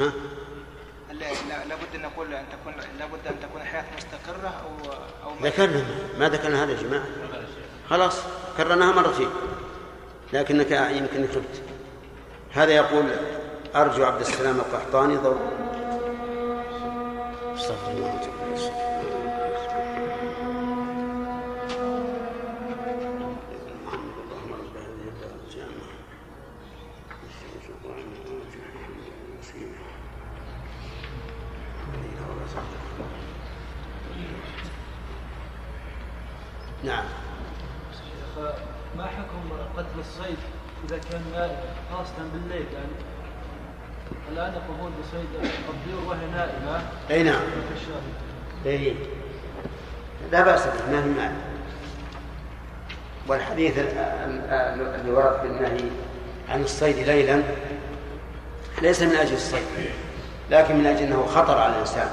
ها؟ 0.00 0.12
لابد 1.68 1.94
أن 1.94 2.02
نقول 2.02 2.34
أن 2.34 2.44
تكون 2.52 2.74
لابد 2.98 3.26
أن 3.26 3.40
تكون 3.42 3.62
حياة 3.62 3.84
مستقرة 3.96 4.48
أو 4.48 4.92
أو 5.24 5.34
ذكرنا. 5.42 5.84
ما 6.18 6.28
ذكرنا 6.28 6.64
هذا 6.64 6.72
يا 6.72 6.76
جماعة. 6.82 7.04
خلاص. 7.90 8.20
كررناها 8.56 8.92
مرتين 8.92 9.28
لكنك 10.32 10.70
يمكن 10.70 11.28
خبت 11.34 11.62
هذا 12.52 12.72
يقول 12.72 13.04
أرجو 13.76 14.04
عبد 14.04 14.20
السلام 14.20 14.56
القحطاني 14.56 15.16
ضرب. 15.16 15.73
استغفر 17.54 17.90
الله 17.90 18.44
نعم. 36.84 37.04
ما 38.96 39.06
حكم 39.06 39.52
قتل 39.76 40.00
الصيد 40.00 40.36
إذا 40.84 40.98
كان 40.98 41.22
نائم 41.32 41.56
خاصة 41.92 42.28
بالليل؟ 42.32 42.66
يعني 42.74 43.23
الآن 44.32 44.52
يقومون 44.52 44.92
بصيد 45.00 45.50
الطيور 45.68 46.08
وهي 46.08 46.26
نائمة. 46.32 46.82
أي 47.10 47.22
نعم. 47.22 47.40
اي 48.66 48.94
لا 50.32 50.42
بأس 50.42 50.66
به 50.66 51.30
والحديث 53.28 53.78
الذي 53.78 55.10
ورد 55.10 55.40
في 55.40 55.46
النهي 55.46 55.90
عن 56.48 56.62
الصيد 56.62 56.96
ليلا 56.96 57.42
ليس 58.82 59.02
من 59.02 59.16
أجل 59.16 59.34
الصيد 59.34 59.66
لكن 60.50 60.76
من 60.76 60.86
أجل 60.86 61.02
أنه 61.02 61.26
خطر 61.26 61.58
على 61.58 61.74
الإنسان 61.74 62.08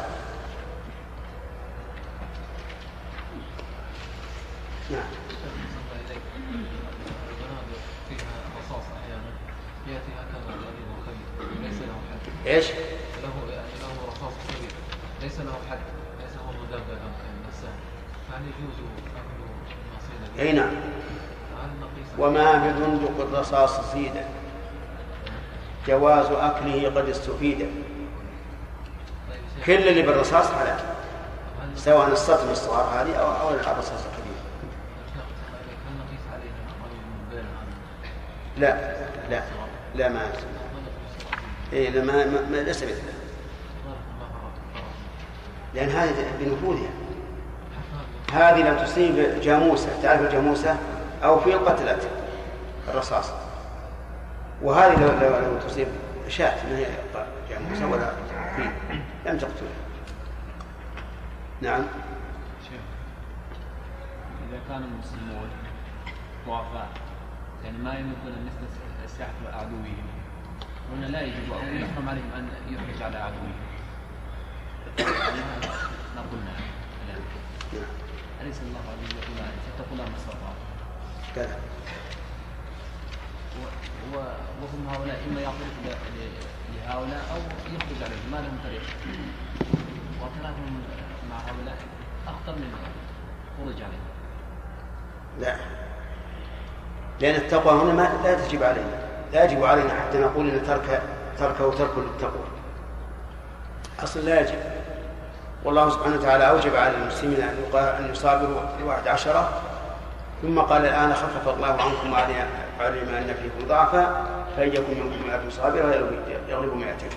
نعم 4.91 5.03
إيش؟ 12.45 12.65
له 12.65 13.53
يعني 13.53 13.67
له 13.81 14.07
رصاص 14.07 14.33
كبير 14.49 14.71
ليس 15.21 15.39
له 15.39 15.53
حد 15.69 15.79
ليس 16.21 16.31
هو 16.37 16.51
مدبر 16.51 16.97
كانسان 17.45 17.73
فهل 18.31 18.41
يجوز 18.41 18.75
اكل 19.15 20.41
اي 20.41 20.51
نعم 20.51 20.71
وما 22.17 22.53
ببندق 22.53 23.21
الرصاص 23.21 23.91
صيدا 23.91 24.25
جواز 25.91 26.25
أكله 26.25 26.91
قد 26.95 27.09
استفيد. 27.09 27.67
كل 29.65 29.87
اللي 29.87 30.01
بالرصاص 30.01 30.51
حلال. 30.51 30.79
سواء 31.75 32.07
السطل 32.07 32.51
الصغار 32.51 32.83
هذه 32.83 33.15
أو 33.15 33.31
أو 33.31 33.49
الرصاص 33.49 33.99
الكبير. 34.05 34.31
لا 38.57 38.95
لا 39.29 39.43
لا 39.95 40.09
ما 40.09 40.31
إيه 41.73 41.89
لا 41.89 42.03
ما, 42.03 42.25
ما, 42.51 42.57
ليس 42.57 42.83
مثله 42.83 43.13
لأن 45.73 45.89
هذه 45.89 46.13
بنفوذها. 46.39 46.89
هذه 48.33 48.69
لو 48.69 48.85
تصيب 48.85 49.41
جاموسة. 49.41 49.89
تعرف 50.03 50.21
الجاموسة؟ 50.21 50.77
أو 51.23 51.39
في 51.39 51.53
قتلت 51.53 52.07
الرصاص. 52.87 53.25
وهذه 54.61 54.99
لو, 54.99 55.07
لو, 55.07 55.53
لو 55.53 55.59
تصيب 55.59 55.87
شاة 56.27 56.69
ما 56.69 56.77
هي 56.77 56.85
جاموسة 57.49 57.87
ولا 57.87 58.11
في 58.55 58.63
لم 59.25 59.37
تقتلها 59.37 59.71
نعم. 61.61 61.81
شيخ 62.63 62.81
إذا 64.49 64.59
كان 64.69 64.83
المسلمون 64.83 65.49
ضعفاء 66.47 66.89
يعني 67.63 67.77
ما 67.77 67.93
يملكون 67.93 68.31
أن 68.31 68.49
يستحقوا 69.05 69.61
عدوهم 69.61 70.07
هنا 70.93 71.05
لا 71.05 71.21
يجب 71.21 71.53
أو 71.53 71.59
يحرم 71.59 72.09
عليهم 72.09 72.31
أن 72.37 72.49
يخرج 72.69 73.03
على 73.03 73.17
عدوهم 73.17 73.53
ما 76.15 76.21
قلنا. 76.31 76.53
الآن 77.05 77.23
أليس 78.41 78.61
الله 78.61 78.79
عز 78.79 79.13
وجل 79.13 79.35
فاتقوا 79.77 79.93
الله 79.93 80.03
ما 80.03 80.53
كذا. 81.35 81.59
وهم 84.61 84.87
هؤلاء 84.89 85.19
إما 85.29 85.41
يعطون 85.41 85.67
لهؤلاء 86.75 87.21
أو 87.33 87.37
يخرج 87.75 88.03
عليهم. 88.03 88.31
ما 88.31 88.37
لهم 88.37 88.57
طريق. 88.63 88.81
واعترافهم 90.21 90.81
مع 91.29 91.35
هؤلاء 91.35 91.77
أخطر 92.27 92.55
من 92.59 92.73
الخروج 92.73 93.81
عليهم. 93.81 94.07
لا. 95.39 95.55
لأن 97.19 97.35
التقوى 97.35 97.81
هنا 97.81 97.93
ما 97.93 98.23
لا 98.23 98.47
تجب 98.47 98.63
علينا. 98.63 99.07
لا 99.33 99.43
يجب 99.45 99.63
علينا 99.63 99.89
حتى 99.89 100.17
نقول 100.17 100.49
إن 100.49 100.63
ترك 100.67 101.01
تركه 101.37 101.71
ترك 101.77 101.97
للتقوى. 101.97 102.45
أصلا 104.03 104.21
لا 104.21 104.39
يجب. 104.41 104.59
والله 105.63 105.89
سبحانه 105.89 106.15
وتعالى 106.15 106.49
أوجب 106.49 106.75
على 106.75 106.97
المسلمين 106.97 107.41
أن 107.41 107.77
أن 107.77 108.11
يصابروا 108.11 108.61
لواحد 108.79 109.07
عشرة 109.07 109.70
ثم 110.41 110.59
قال 110.59 110.85
الآن 110.85 111.13
خفف 111.13 111.47
الله 111.47 111.67
عنكم 111.67 112.11
وعلم 112.79 113.09
أن 113.09 113.35
فيكم 113.41 113.67
ضعفا 113.67 114.25
فان 114.57 114.67
يكن 114.67 114.93
منكم 114.99 115.27
مئة 115.27 115.49
صابره 115.49 115.95
يغلب 116.49 116.73
مئتين. 116.73 117.09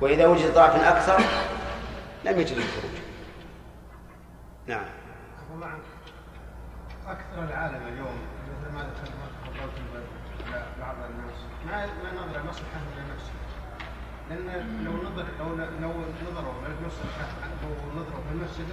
وإذا 0.00 0.26
وجد 0.26 0.54
ضعف 0.54 0.84
أكثر 0.84 1.24
لم 2.24 2.40
يجد 2.40 2.56
الخروج. 2.56 2.92
نعم. 4.66 4.84
معك 5.60 5.80
أكثر 7.06 7.44
العالم 7.44 7.82
اليوم 7.92 8.18
مثل 8.48 8.74
ما 8.74 8.80
على 10.52 10.62
بعض 10.80 10.96
الناس 11.10 11.38
ما 11.66 11.86
ما 11.86 12.12
نظر 12.12 12.42
مصلحه 12.48 12.80
من 12.96 13.14
نفسه 13.14 13.32
لأن 14.30 14.84
لو 14.84 14.92
نظر 14.92 15.24
لو 15.80 15.90
نظروا 16.30 16.54
للمصلحه 16.68 17.26
أو 17.64 18.00
نظروا 18.00 18.22
في 18.28 18.32
المسجد 18.32 18.66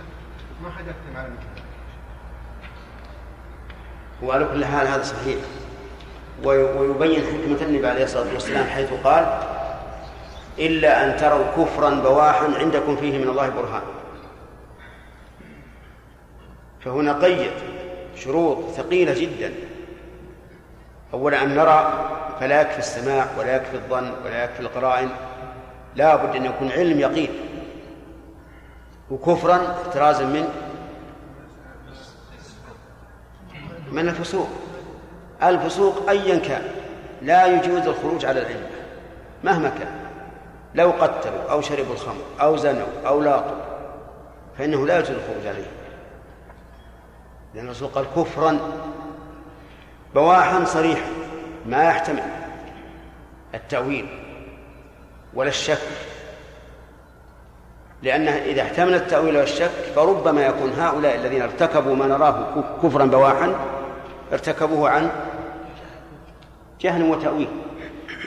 ما 0.63 0.71
حد 0.71 0.87
يكتب 0.87 1.17
على 1.17 1.27
المكتب 1.27 1.68
وعلى 4.23 4.45
كل 4.45 4.65
حال 4.65 4.87
هذا 4.87 5.03
صحيح. 5.03 5.37
ويبين 6.43 7.21
حكمة 7.21 7.67
النبي 7.67 7.87
عليه 7.87 8.03
الصلاة 8.03 8.33
والسلام 8.33 8.65
حيث 8.65 8.93
قال 9.03 9.25
إلا 10.59 11.05
أن 11.05 11.17
تروا 11.17 11.45
كفرا 11.57 11.89
بواحا 11.89 12.47
عندكم 12.59 12.95
فيه 12.95 13.17
من 13.17 13.29
الله 13.29 13.49
برهان. 13.49 13.81
فهنا 16.85 17.13
قيد 17.13 17.51
شروط 18.15 18.57
ثقيلة 18.77 19.13
جدا. 19.13 19.53
أولا 21.13 21.43
أن 21.43 21.55
نرى 21.55 21.93
فلا 22.39 22.61
يكفي 22.61 22.79
السماع 22.79 23.25
ولا 23.39 23.55
يكفي 23.55 23.75
الظن 23.75 24.11
ولا 24.25 24.43
يكفي 24.43 24.59
القرائن. 24.59 25.09
لا 25.95 26.15
بد 26.15 26.35
أن 26.35 26.45
يكون 26.45 26.71
علم 26.71 26.99
يقين. 26.99 27.29
وكفرا 29.11 29.75
احترازا 29.87 30.25
من 30.25 30.47
من 33.91 34.09
الفسوق؟ 34.09 34.47
الفسوق 35.43 36.09
أيا 36.09 36.39
كان 36.39 36.61
لا 37.21 37.45
يجوز 37.45 37.87
الخروج 37.87 38.25
على 38.25 38.41
العلم 38.41 38.67
مهما 39.43 39.69
كان 39.69 39.91
لو 40.75 40.89
قتلوا 40.89 41.51
أو 41.51 41.61
شربوا 41.61 41.93
الخمر 41.93 42.23
أو 42.41 42.57
زنوا 42.57 42.87
أو 43.07 43.21
لاطوا 43.21 43.57
فإنه 44.57 44.87
لا 44.87 44.99
يجوز 44.99 45.09
الخروج 45.09 45.47
عليهم 45.47 45.71
لأن 47.55 47.65
الرسول 47.65 47.87
قال 47.87 48.05
كفرا 48.15 48.59
بواحا 50.15 50.65
صريحا 50.65 51.09
ما 51.65 51.83
يحتمل 51.83 52.23
التأويل 53.55 54.07
ولا 55.33 55.49
الشك. 55.49 55.77
لأنه 58.03 58.31
إذا 58.31 58.61
احتمل 58.61 58.93
التأويل 58.93 59.37
والشك 59.37 59.71
فربما 59.95 60.45
يكون 60.45 60.71
هؤلاء 60.73 61.15
الذين 61.15 61.41
ارتكبوا 61.41 61.95
ما 61.95 62.07
نراه 62.07 62.63
كفرا 62.83 63.05
بواحا 63.05 63.55
ارتكبوه 64.33 64.89
عن 64.89 65.11
جهل 66.81 67.03
وتأويل. 67.03 67.49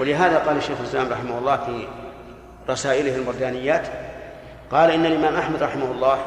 ولهذا 0.00 0.38
قال 0.38 0.56
الشيخ 0.56 0.80
الإسلام 0.80 1.12
رحمه 1.12 1.38
الله 1.38 1.56
في 1.56 1.88
رسائله 2.68 3.16
المردانيات 3.16 3.88
قال 4.70 4.90
إن 4.90 5.06
الإمام 5.06 5.36
أحمد 5.36 5.62
رحمه 5.62 5.90
الله 5.90 6.18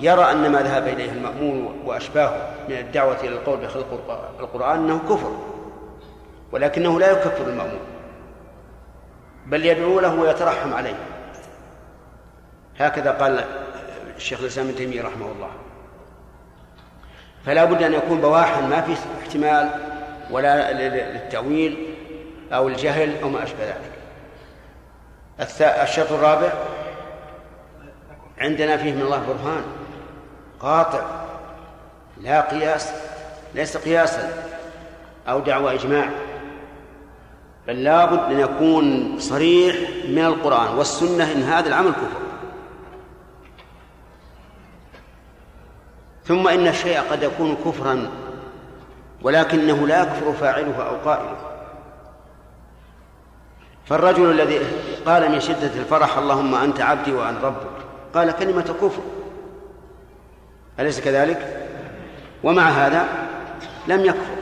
يرى 0.00 0.30
أن 0.30 0.52
ما 0.52 0.62
ذهب 0.62 0.88
إليه 0.88 1.12
المأمون 1.12 1.82
وأشباهه 1.84 2.54
من 2.68 2.76
الدعوة 2.76 3.20
إلى 3.20 3.28
القول 3.28 3.58
بخلق 3.58 4.18
القرآن 4.40 4.78
أنه 4.78 4.98
كفر 4.98 5.36
ولكنه 6.52 7.00
لا 7.00 7.10
يكفر 7.10 7.46
المأمون 7.46 7.80
بل 9.46 9.66
يدعو 9.66 10.00
له 10.00 10.14
ويترحم 10.14 10.74
عليه. 10.74 10.96
هكذا 12.78 13.10
قال 13.10 13.44
الشيخ 14.16 14.40
الإسلام 14.40 14.66
ابن 14.66 14.76
تيمية 14.76 15.02
رحمه 15.02 15.26
الله. 15.32 15.50
فلا 17.46 17.64
بد 17.64 17.82
أن 17.82 17.92
يكون 17.92 18.20
بواحا 18.20 18.60
ما 18.60 18.80
في 18.80 18.94
احتمال 19.22 19.70
ولا 20.30 20.72
للتأويل 20.72 21.94
أو 22.52 22.68
الجهل 22.68 23.20
أو 23.22 23.28
ما 23.28 23.42
أشبه 23.42 23.64
ذلك. 23.64 24.00
الشرط 25.82 26.12
الرابع 26.12 26.52
عندنا 28.38 28.76
فيه 28.76 28.92
من 28.92 29.00
الله 29.00 29.18
برهان 29.18 29.62
قاطع 30.60 31.00
لا 32.20 32.40
قياس 32.40 32.92
ليس 33.54 33.76
قياسا 33.76 34.30
أو 35.28 35.40
دعوى 35.40 35.74
إجماع 35.74 36.08
بل 37.66 37.84
لابد 37.84 38.32
أن 38.32 38.40
يكون 38.40 39.16
صريح 39.18 39.76
من 40.08 40.24
القرآن 40.24 40.74
والسنة 40.78 41.32
إن 41.32 41.42
هذا 41.42 41.68
العمل 41.68 41.90
كفر. 41.90 42.29
ثم 46.30 46.48
إن 46.48 46.66
الشيء 46.66 47.00
قد 47.00 47.22
يكون 47.22 47.56
كفرا 47.64 48.10
ولكنه 49.22 49.86
لا 49.86 50.02
يكفر 50.02 50.32
فاعله 50.32 50.82
أو 50.82 50.96
قائله. 51.04 51.36
فالرجل 53.86 54.30
الذي 54.30 54.58
قال 55.06 55.32
من 55.32 55.40
شدة 55.40 55.74
الفرح 55.74 56.18
اللهم 56.18 56.54
أنت 56.54 56.80
عبدي 56.80 57.12
وأنا 57.12 57.40
ربك 57.42 57.84
قال 58.14 58.30
كلمة 58.30 58.62
كفر. 58.62 59.02
أليس 60.80 61.00
كذلك؟ 61.00 61.66
ومع 62.44 62.62
هذا 62.62 63.08
لم 63.88 64.04
يكفر. 64.04 64.36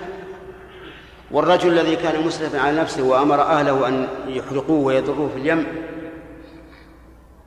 والرجل 1.31 1.79
الذي 1.79 1.97
كان 1.97 2.27
مسرفا 2.27 2.61
على 2.61 2.81
نفسه 2.81 3.03
وأمر 3.03 3.43
أهله 3.43 3.89
أن 3.89 4.09
يحرقوه 4.27 4.85
ويضروه 4.85 5.29
في 5.29 5.41
اليم 5.41 5.67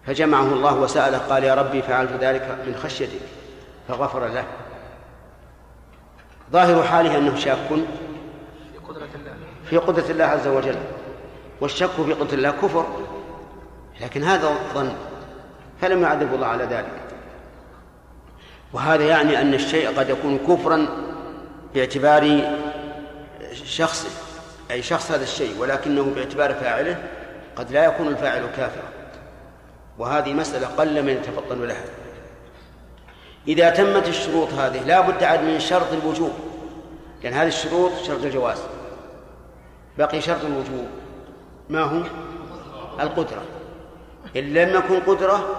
فجمعه 0.07 0.53
الله 0.53 0.79
وسأله 0.79 1.17
قال 1.17 1.43
يا 1.43 1.55
ربي 1.55 1.81
فعلت 1.81 2.11
ذلك 2.21 2.57
من 2.67 2.75
خشيتك. 2.75 3.40
فغفر 3.91 4.27
له. 4.27 4.43
ظاهر 6.51 6.83
حاله 6.83 7.17
أنه 7.17 7.35
شاك. 7.35 7.57
في 9.65 9.77
قدرة 9.77 10.03
الله. 10.09 10.25
عز 10.25 10.47
وجل. 10.47 10.75
والشك 11.61 11.89
في 11.89 12.13
قدرة 12.13 12.33
الله 12.33 12.51
كفر. 12.51 12.85
لكن 14.01 14.23
هذا 14.23 14.51
ظن 14.73 14.93
فلم 15.81 16.01
يعذب 16.03 16.33
الله 16.33 16.47
على 16.47 16.63
ذلك. 16.63 17.01
وهذا 18.73 19.03
يعني 19.03 19.41
أن 19.41 19.53
الشيء 19.53 19.99
قد 19.99 20.09
يكون 20.09 20.37
كفرا 20.37 20.87
باعتبار 21.73 22.41
شخص 23.53 24.07
أي 24.71 24.81
شخص 24.81 25.11
هذا 25.11 25.23
الشيء 25.23 25.57
ولكنه 25.59 26.03
باعتبار 26.03 26.53
فاعله 26.53 27.03
قد 27.55 27.71
لا 27.71 27.85
يكون 27.85 28.07
الفاعل 28.07 28.41
كافرا. 28.57 28.89
وهذه 29.97 30.33
مسألة 30.33 30.67
قل 30.67 31.03
من 31.03 31.09
يتفطن 31.09 31.61
لها. 31.67 32.00
إذا 33.47 33.69
تمت 33.69 34.07
الشروط 34.07 34.53
هذه 34.53 34.83
لا 34.83 35.01
بد 35.01 35.23
عاد 35.23 35.43
من 35.43 35.59
شرط 35.59 35.93
الوجوب 35.93 36.31
لأن 37.23 37.33
هذه 37.33 37.47
الشروط 37.47 37.91
شرط 38.07 38.23
الجواز. 38.23 38.57
بقي 39.97 40.21
شرط 40.21 40.45
الوجوب. 40.45 40.87
ما 41.69 41.81
هو؟ 41.81 42.01
القدرة. 42.99 43.41
إن 44.35 44.53
لم 44.53 44.69
يكن 44.69 44.99
قدرة 44.99 45.49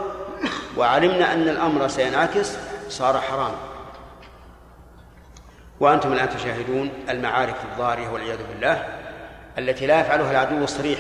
وعلمنا 0.77 1.33
أن 1.33 1.49
الأمر 1.49 1.89
سينعكس 1.89 2.57
صار 2.89 3.21
حراما. 3.21 3.73
وأنتم 5.81 6.13
الآن 6.13 6.29
تشاهدون 6.29 6.91
المعارك 7.09 7.57
الضارية 7.73 8.09
والعياذ 8.09 8.39
بالله 8.53 8.85
التي 9.59 9.87
لا 9.87 10.01
يفعلها 10.01 10.31
العدو 10.31 10.65
الصريح 10.65 10.99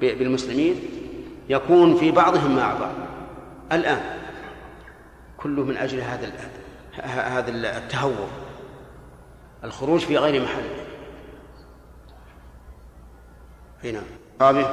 بالمسلمين 0.00 0.80
يكون 1.48 1.96
في 1.96 2.10
بعضهم 2.10 2.56
مع 2.56 2.74
بعض 2.74 2.92
الآن 3.72 4.19
كله 5.42 5.64
من 5.64 5.76
أجل 5.76 6.00
هذا 6.00 6.32
هذا 7.02 7.50
التهور. 7.50 8.30
الخروج 9.64 10.00
في 10.00 10.18
غير 10.18 10.42
محله 10.42 10.86
هنا 13.84 14.02
رابع 14.40 14.72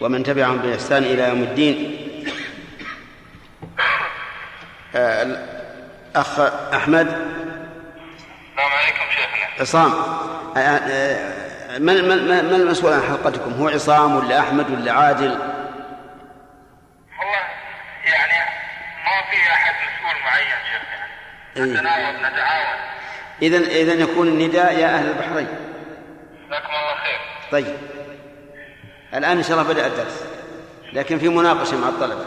ومن 0.00 0.22
تبعهم 0.22 0.58
بإحسان 0.58 1.02
إلى 1.02 1.28
يوم 1.28 1.42
الدين. 1.42 2.00
آه، 4.96 5.22
الأخ 5.22 6.40
أحمد. 6.74 7.06
السلام 7.06 8.72
عليكم 8.72 9.04
شيخنا. 9.10 9.60
عصام. 9.60 9.92
آه، 10.56 10.58
آه، 10.58 11.78
من 11.78 12.08
من 12.08 12.44
من 12.44 12.54
المسؤول 12.54 12.92
عن 12.92 13.02
حلقتكم؟ 13.02 13.52
هو 13.52 13.68
عصام 13.68 14.16
ولا 14.16 14.40
أحمد 14.40 14.70
ولا 14.70 14.92
عادل؟ 14.92 15.30
والله 17.18 17.42
يعني 18.04 18.50
ما 19.04 19.30
في 19.30 19.52
أحد 19.52 19.74
مسؤول 19.74 20.22
معين 20.24 20.46
شيخنا 20.46 20.94
إيه. 20.94 21.10
نتناوب 21.56 22.16
نتعاون 22.16 22.78
إذا 23.42 23.58
إذا 23.58 23.92
يكون 23.92 24.28
النداء 24.28 24.78
يا 24.78 24.86
أهل 24.86 25.10
البحرين. 25.10 25.48
جزاكم 26.46 26.66
الله 26.66 26.94
خير. 27.02 27.18
طيب. 27.52 27.76
الآن 29.14 29.36
إن 29.36 29.42
شاء 29.42 29.60
الله 29.60 29.72
بدأ 29.72 29.86
الدرس. 29.86 30.24
لكن 30.92 31.18
في 31.18 31.28
مناقشة 31.28 31.80
مع 31.80 31.88
الطلبة. 31.88 32.26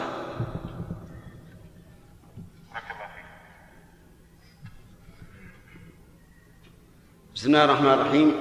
بسم 7.34 7.46
الله 7.46 7.64
الرحمن 7.64 7.92
الرحيم. 7.92 8.34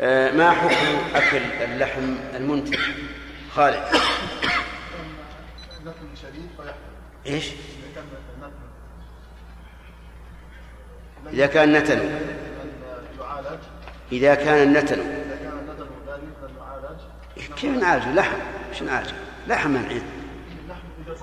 آه، 0.00 0.30
ما 0.30 0.50
حكم 0.50 1.16
أكل 1.16 1.42
اللحم 1.62 2.14
المنتج؟ 2.34 2.78
خالد. 3.54 3.84
نقل 5.84 6.16
شديد 6.22 6.50
إيش 7.26 7.46
إذا 7.46 7.94
كان 7.94 8.04
نقل 8.40 8.50
إذا 11.32 11.46
كان 11.46 11.72
نتن 11.72 12.00
إذا 14.12 14.34
كان 14.34 14.68
النتن 14.68 14.98
إذا 17.36 17.54
كيف 17.56 17.70
نعالجه؟ 17.70 18.12
لحم. 18.14 18.36
مش 18.72 18.82
نعالجه؟ 18.82 19.14
لحم 19.48 19.70
منعين 19.70 20.02
إذا 21.06 21.16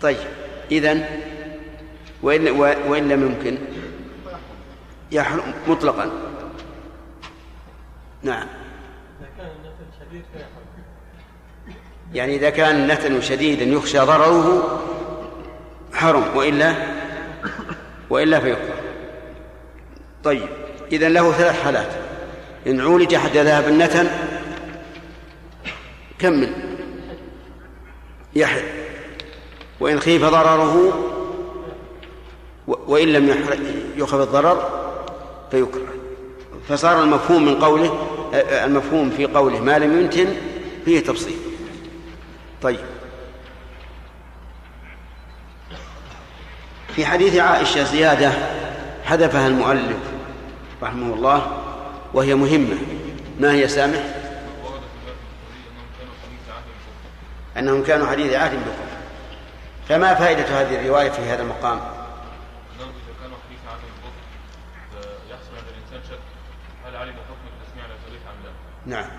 طيب 0.00 0.16
إذن 0.70 1.04
وإن, 2.22 2.48
وإن 2.60 3.08
لم 3.08 3.22
يمكن. 3.22 3.58
يحرم 5.12 5.54
مطلقا. 5.68 6.10
نعم. 8.22 8.46
إذا 10.12 10.24
يعني 12.12 12.36
إذا 12.36 12.50
كان 12.50 12.86
نتن 12.86 13.20
شديدا 13.20 13.64
يخشى 13.64 13.98
ضرره 13.98 14.80
حرم 15.92 16.36
وإلا 16.36 16.74
وإلا 18.10 18.40
فيكره 18.40 18.74
طيب 20.24 20.48
إذا 20.92 21.08
له 21.08 21.32
ثلاث 21.32 21.62
حالات. 21.62 21.88
إن 22.66 22.80
عولج 22.80 23.14
حتى 23.14 23.42
ذهب 23.42 23.68
النتن 23.68 24.06
كمل 26.18 26.52
يحل 28.36 28.62
وإن 29.80 30.00
خيف 30.00 30.24
ضرره 30.24 31.00
وإن 32.66 33.08
لم 33.08 33.44
يخف 33.96 34.14
الضرر 34.14 34.68
فيكره. 35.50 35.94
فصار 36.68 37.02
المفهوم 37.02 37.44
من 37.44 37.54
قوله 37.54 38.06
المفهوم 38.64 39.10
في 39.10 39.26
قوله 39.26 39.60
ما 39.60 39.78
لم 39.78 40.00
ينتن 40.00 40.36
فيه 40.84 41.00
تفصيل. 41.00 41.36
طيب. 42.62 42.80
في 46.96 47.06
حديث 47.06 47.36
عائشة 47.36 47.84
زيادة 47.84 48.32
حذفها 49.04 49.46
المؤلف 49.46 49.96
رحمه 50.82 51.14
الله 51.14 51.46
وهي 52.14 52.34
مهمة 52.34 52.76
ما 53.40 53.52
هي 53.52 53.68
سامح؟ 53.68 54.00
أنهم 57.58 57.84
كانوا 57.84 58.06
حديث 58.06 58.34
عهد 58.34 58.58
بكم 58.58 58.86
فما 59.88 60.14
فائدة 60.14 60.42
هذه 60.42 60.80
الرواية 60.80 61.10
في 61.10 61.22
هذا 61.22 61.42
المقام؟ 61.42 61.78
أنهم 61.78 62.88
إذا 62.88 63.14
كانوا 63.22 63.36
حديث 63.46 63.60
عهد 63.68 63.80
يحصل 65.30 65.56
عند 65.56 65.66
الإنسان 65.68 66.10
شك 66.10 66.18
هل 66.86 66.96
علم 66.96 67.12
حكم 67.12 67.46
التسميع 67.54 67.84
على 67.84 67.94
التاريخ 67.94 68.22
أم 68.26 68.44
لا؟ 68.90 68.96
نعم 68.96 69.10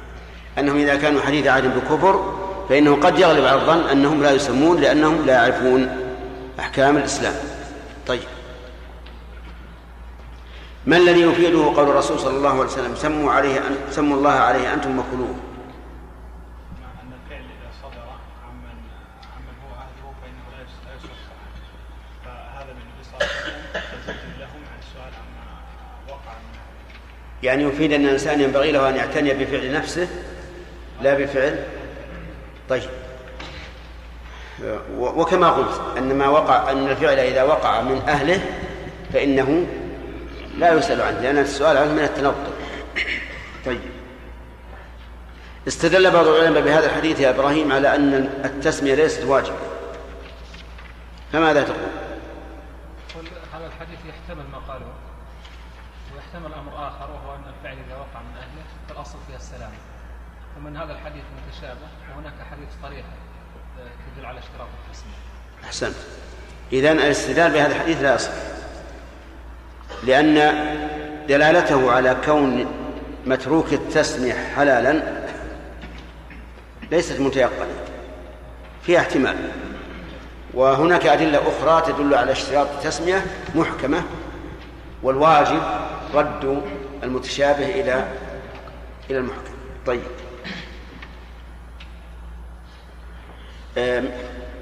أنهم 0.58 0.78
إذا 0.78 0.96
كانوا 0.96 1.22
حديث 1.22 1.48
عهد 1.48 1.76
بكفر 1.78 2.34
فإنه 2.70 2.96
قد 2.96 3.20
يغلب 3.20 3.46
على 3.46 3.62
الظن 3.62 3.90
أنهم 3.90 4.24
لا 4.24 4.32
يسمون 4.32 4.82
لأنهم 4.82 5.26
لا 5.26 5.34
يعرفون 5.34 5.90
أحكام 6.60 6.98
الإسلام 6.98 7.55
طيب. 8.08 8.22
ما 10.86 10.98
الذي 10.98 11.22
يفيده 11.22 11.66
قول 11.76 11.90
الرسول 11.90 12.20
صلى 12.20 12.38
الله 12.38 12.50
عليه 12.50 12.60
وسلم؟ 12.60 12.96
سموا 12.96 13.32
عليه 13.32 13.58
أن 13.58 13.78
سموا 13.90 14.18
الله 14.18 14.32
عليه 14.32 14.74
أنتم 14.74 15.00
وكلوه 15.00 15.36
أن 17.02 17.12
الفعل 17.14 17.44
إذا 17.44 17.72
صدر 17.84 18.08
عمن 18.48 18.78
عمن 19.36 19.56
هو 19.66 19.74
أهله 19.76 20.14
فإنه 20.22 20.46
لا 20.58 20.64
يصح 20.64 21.18
فهذا 22.26 22.74
من 22.74 22.86
تزويد 23.02 24.40
لهم 24.40 24.62
عن 24.72 24.80
السؤال 24.80 25.14
عما 25.14 26.14
وقع 26.14 26.34
من 26.34 26.60
يعني 27.44 27.64
يفيد 27.64 27.94
أن 27.94 28.06
الإنسان 28.06 28.42
ينبغي 28.42 28.72
له 28.72 28.90
أن 28.90 28.96
يعتني 28.96 29.34
بفعل 29.34 29.74
نفسه 29.74 30.08
لا 31.02 31.14
بفعل. 31.18 31.66
طيب. 32.70 33.05
وكما 34.98 35.50
قلت 35.50 35.82
أن 35.98 36.18
ما 36.18 36.28
وقع 36.28 36.72
أن 36.72 36.88
الفعل 36.88 37.20
إذا 37.20 37.44
وقع 37.44 37.82
من 37.82 38.02
أهله 38.08 38.42
فإنه 39.14 39.68
لا 40.58 40.74
يسأل 40.74 41.02
عنه 41.02 41.20
لأن 41.20 41.38
السؤال 41.38 41.78
عنه 41.78 41.92
من 41.92 42.04
التنطع 42.04 42.52
طيب. 43.66 43.82
استدل 45.68 46.12
بعض 46.12 46.28
العلماء 46.28 46.62
بهذا 46.62 46.86
الحديث 46.86 47.20
يا 47.20 47.30
إبراهيم 47.30 47.72
على 47.72 47.96
أن 47.96 48.14
التسمية 48.46 48.96
ليست 48.96 49.24
واجبة. 49.24 49.58
فماذا 51.32 51.64
تقول؟ 51.64 51.78
هذا 53.54 53.68
الحديث 53.68 54.00
يحتمل 54.06 54.44
ما 54.52 54.58
قاله 54.58 54.86
ويحتمل 56.16 56.54
أمر 56.54 56.88
آخر 56.88 57.10
وهو 57.12 57.36
أن 57.36 57.44
الفعل 57.58 57.78
إذا 57.88 57.96
وقع 57.96 58.22
من 58.22 58.38
أهله 58.38 58.64
فالأصل 58.90 59.18
فيها 59.28 59.38
السلام. 59.38 59.72
ومن 60.58 60.78
هذا 60.78 60.94
الحديث 60.94 61.24
متشابه 61.48 61.88
وهناك 62.10 62.34
حديث 62.52 62.70
صريح. 62.84 63.06
تدل 64.16 64.26
على 64.26 64.40
اشتراط 64.40 64.68
التسمية. 64.88 65.16
أحسنت. 65.66 65.96
إذا 66.74 66.92
الاستدلال 66.92 67.52
بهذا 67.52 67.76
الحديث 67.76 68.02
لا 68.02 68.16
يصح 68.16 68.32
لأن 70.04 70.36
دلالته 71.28 71.92
على 71.92 72.18
كون 72.26 72.66
متروك 73.26 73.74
التسمية 73.74 74.34
حلالا 74.56 75.02
ليست 76.92 77.20
متيقنة 77.20 77.74
فيها 78.84 79.00
احتمال. 79.00 79.36
وهناك 80.54 81.06
أدلة 81.06 81.42
أخرى 81.48 81.94
تدل 81.94 82.14
على 82.14 82.32
اشتراط 82.32 82.68
التسمية 82.72 83.26
محكمة 83.56 84.04
والواجب 85.04 85.62
رد 86.14 86.62
المتشابه 87.04 87.66
إلى 87.66 88.08
إلى 89.10 89.18
المحكم 89.18 89.54
طيب. 89.86 90.02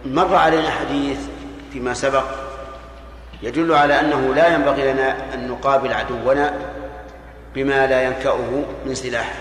مر 0.06 0.36
علينا 0.36 0.70
حديث 0.70 1.20
فيما 1.72 1.94
سبق 1.94 2.26
يدل 3.42 3.74
على 3.74 4.00
أنه 4.00 4.34
لا 4.34 4.54
ينبغي 4.54 4.94
لنا 4.94 5.34
أن 5.34 5.48
نقابل 5.48 5.94
عدونا 5.94 6.54
بما 7.56 7.88
لا 7.88 8.04
ينكأه 8.04 8.66
من 8.86 8.96
سلاح. 8.96 9.34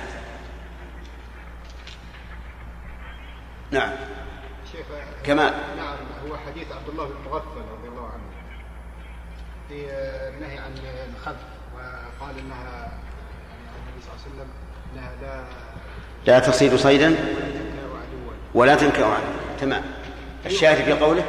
نعم. 3.71 3.91
شيخ 4.73 4.87
كمال 5.25 5.53
نعم 5.77 5.97
هو 6.29 6.37
حديث 6.37 6.73
عبد 6.73 6.89
الله 6.89 7.05
بن 7.05 7.31
مغفل 7.31 7.63
رضي 7.73 7.89
الله 7.89 8.07
عنه 8.07 8.23
في 9.69 9.75
النهي 10.29 10.59
عن 10.59 10.73
الخذف 11.15 11.47
وقال 11.75 12.39
إنها 12.39 12.91
يعني 13.51 13.77
النبي 13.79 14.03
صلى 14.03 14.13
الله 14.13 14.23
عليه 14.25 14.33
وسلم 14.33 14.49
إنها 14.93 15.13
لا 15.23 15.45
لا 16.33 16.39
تصيد 16.39 16.77
صيدا 16.77 17.07
عدوا. 17.07 18.33
ولا 18.55 18.75
تنكأ 18.75 19.05
عنه 19.05 19.42
تمام. 19.63 19.83
الشاهد 20.47 20.85
في 20.85 20.93
قوله؟ 20.93 21.25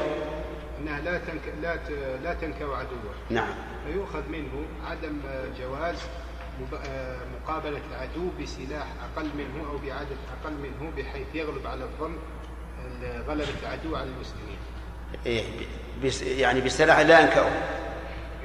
إنها 0.81 0.99
لا 1.01 1.17
تنك 1.17 1.41
لا 1.61 1.75
ت... 1.75 1.89
لا 2.23 2.33
تنكأ 2.33 2.65
عدوا 2.65 3.13
نعم. 3.29 3.47
فيؤخذ 3.85 4.29
منه 4.29 4.65
عدم 4.89 5.19
جواز 5.59 5.95
مب- 6.61 6.79
آه، 6.87 7.17
مقابلة 7.41 7.81
العدو 7.91 8.29
بسلاح 8.41 8.87
أقل 9.15 9.29
منه 9.37 9.69
أو 9.69 9.77
بعدد 9.77 10.17
أقل 10.43 10.53
منه 10.53 10.91
بحيث 10.97 11.27
يغلب 11.33 11.67
على 11.67 11.83
الظن 11.83 12.17
ال- 12.85 13.23
غلبة 13.27 13.53
العدو 13.63 13.95
على 13.95 14.07
المسلمين. 14.15 14.57
إيه 15.25 15.43
بس 16.05 16.21
يعني 16.21 16.61
بالسلاح 16.61 16.99
لا 16.99 17.19
ينكأه 17.19 17.51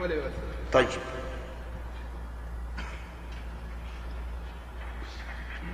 ولا 0.00 0.14
يؤثر. 0.14 0.30
طيب. 0.72 0.88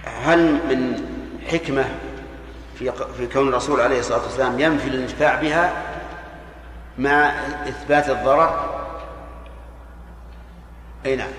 هل 0.05 0.39
من 0.53 1.07
حكمة 1.51 1.85
في 2.79 2.93
في 3.17 3.27
كون 3.27 3.49
الرسول 3.49 3.81
عليه 3.81 4.01
الصلاة 4.01 4.23
والسلام 4.23 4.61
ينفي 4.61 4.89
الانتفاع 4.89 5.41
بها 5.41 5.83
مع 6.99 7.29
إثبات 7.69 8.11
الضرر؟ 8.11 8.75
أي 11.07 11.17
نعم. 11.17 11.31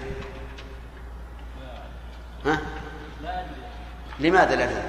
ها؟ 2.46 2.60
لماذا 4.20 4.56
لا 4.56 4.66
تدري؟ 4.66 4.84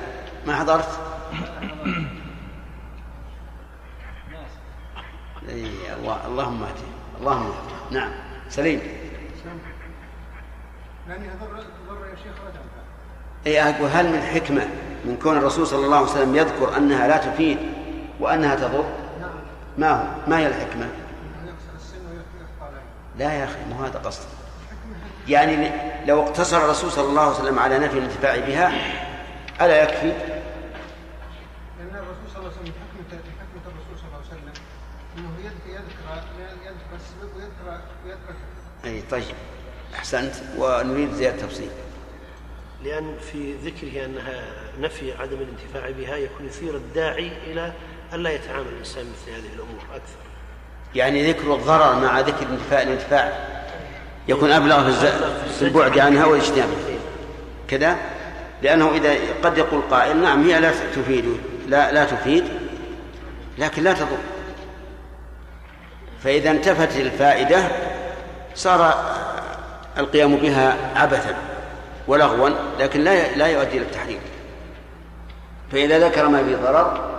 ما 0.47 0.57
حضرت؟ 0.57 0.89
أي 5.49 5.95
الله 5.95 6.27
اللهم 6.27 6.63
اهدي 6.63 6.87
اللهم 7.21 7.47
اهدي 7.47 7.99
نعم 7.99 8.11
سليم 8.49 8.81
لأنها 11.09 11.35
ضر 11.89 12.07
يا 12.07 12.17
شيخ 12.17 12.35
رجع 12.47 12.61
أي 13.47 13.63
أقول 13.63 13.91
هل 13.91 14.13
من 14.13 14.23
حكمة 14.23 14.69
من 15.07 15.17
كون 15.23 15.37
الرسول 15.37 15.67
صلى 15.67 15.87
الله 15.87 15.97
عليه 15.97 16.11
وسلم 16.11 16.37
يذكر 16.37 16.77
أنها 16.77 17.09
لا 17.09 17.17
تفيد 17.17 17.59
وأنها 18.21 18.55
تضر؟ 18.55 18.85
ما 19.79 19.91
هو؟ 19.91 20.05
ما 20.27 20.39
هي 20.39 20.47
العين 20.47 20.91
لا 23.19 23.33
يا 23.33 23.45
أخي 23.45 23.59
مو 23.71 23.85
هذا 23.85 23.99
قصدي. 23.99 24.27
يعني 25.29 25.71
لو 26.07 26.23
اقتصر 26.23 26.65
الرسول 26.65 26.93
صلى 26.93 27.09
الله 27.09 27.23
عليه 27.23 27.35
وسلم 27.35 27.59
على 27.59 27.79
نفي 27.79 27.99
الانتفاع 27.99 28.37
بها 28.37 28.73
ألا 29.61 29.83
يكفي؟ 29.83 30.13
لأن 31.79 31.95
الرسول 31.95 32.29
صلى 32.35 32.39
الله 32.39 32.51
عليه 32.51 32.61
وسلم 32.61 32.73
حكمة 32.73 33.21
حكمة 33.41 33.73
الرسول 33.73 33.99
صلى 33.99 34.07
الله 34.07 34.19
عليه 34.19 34.29
وسلم 34.29 34.53
أنه 35.19 35.31
يذكر 35.45 35.71
يذكر 36.67 36.97
السبب 36.97 37.37
ويذكر 37.37 37.81
ويذكر 38.05 38.35
أي 38.85 39.03
طيب 39.11 39.35
أحسنت 39.95 40.35
ونريد 40.59 41.13
زيادة 41.13 41.43
تفصيل. 41.43 41.71
لأن 42.85 43.15
في 43.33 43.55
ذكره 43.65 44.05
أنها 44.05 44.45
نفي 44.81 45.13
عدم 45.13 45.37
الانتفاع 45.37 45.91
بها 45.91 46.17
يكون 46.17 46.47
يثير 46.47 46.77
الداعي 46.77 47.33
إلى 47.47 47.73
ألا 48.15 48.31
يتعامل 48.31 48.67
الإنسان 48.73 49.05
مثل 49.05 49.31
هذه 49.31 49.55
الأمور 49.55 49.83
أكثر. 49.95 50.27
يعني 50.95 51.33
ذكر 51.33 51.55
الضرر 51.55 51.95
مع 51.95 52.21
ذكر 52.21 52.47
الانتفاع 52.47 52.83
الانتفاع 52.83 53.33
يكون 54.29 54.53
أبلغ 54.53 54.91
في 55.59 55.63
البعد 55.63 55.99
عنها 55.99 56.27
والاجتناب 56.27 56.69
كذا؟ 57.69 57.97
لأنه 58.63 58.91
إذا 58.95 59.15
قد 59.43 59.59
يقول 59.59 59.83
قائل 59.91 60.17
نعم 60.17 60.49
هي 60.49 60.61
لا 60.61 60.71
تفيد 60.71 61.25
لا 61.69 61.93
لا 61.93 62.05
تفيد 62.05 62.45
لكن 63.59 63.83
لا 63.83 63.93
تضر. 63.93 64.19
فإذا 66.25 66.51
انتفت 66.51 66.97
الفائدة 66.97 67.69
صار 68.55 69.05
القيام 69.99 70.37
بها 70.37 70.77
عبثا. 70.97 71.37
ولغوا 72.07 72.51
لكن 72.79 73.01
لا 73.01 73.37
لا 73.37 73.47
يؤدي 73.47 73.77
إلى 73.77 73.87
التحريم. 73.87 74.21
فإذا 75.73 76.09
ذكر 76.09 76.29
ما 76.29 76.45
فيه 76.45 76.57
ضرر 76.57 77.17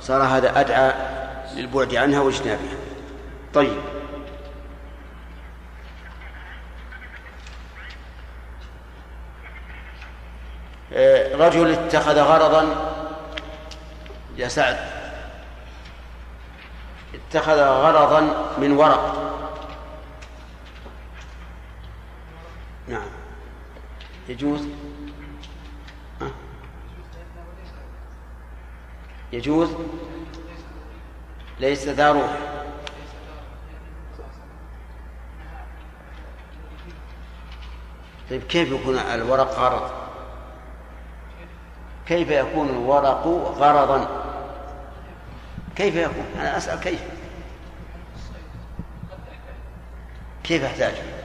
صار 0.00 0.22
هذا 0.22 0.60
أدعى 0.60 0.92
للبعد 1.54 1.94
عنها 1.94 2.20
واجتنابها. 2.20 2.76
طيب. 3.54 3.80
آه، 10.92 11.36
رجل 11.36 11.70
اتخذ 11.70 12.18
غرضا 12.18 12.74
يا 14.36 14.48
سعد. 14.48 14.76
اتخذ 17.14 17.58
غرضا 17.60 18.20
من 18.58 18.72
ورق. 18.72 19.30
نعم. 22.88 23.19
يجوز؟ 24.30 24.66
يجوز؟ 29.32 29.70
ليس 31.60 31.88
ذا 31.88 32.12
روح. 32.12 32.38
طيب 38.30 38.42
كيف 38.42 38.72
يكون 38.72 38.98
الورق 38.98 39.58
غرض؟ 39.58 39.90
كيف 42.06 42.30
يكون 42.30 42.68
الورق 42.68 43.26
غرضا؟ 43.58 44.24
كيف 45.76 45.94
يكون؟ 45.94 46.26
أنا 46.36 46.56
أسأل 46.56 46.80
كيف؟ 46.80 47.00
كيف 50.42 50.64
احتاج 50.64 51.19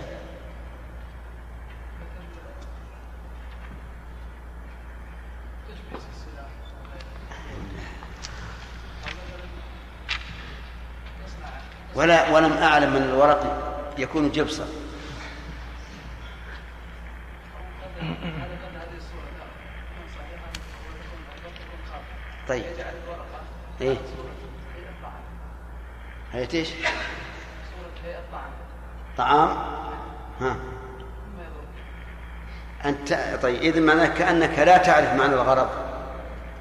ولا 11.95 12.31
ولم 12.31 12.53
أعلم 12.53 12.95
أن 12.95 13.03
الورق 13.03 13.61
يكون 13.97 14.31
جبصا 14.31 14.65
طيب. 22.47 22.63
إيه؟ 23.81 23.97
هيئة 26.33 26.53
إيش؟ 26.53 26.69
طعام. 29.17 29.57
ها. 30.41 30.55
أنت 32.85 33.13
طيب 33.41 33.61
إذا 33.61 33.79
معناه 33.79 34.07
كأنك 34.07 34.59
لا 34.59 34.77
تعرف 34.77 35.13
معنى 35.13 35.33
الغرض. 35.33 35.69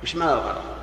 وش 0.02 0.16
معنى 0.16 0.32
الغرض؟ 0.32 0.73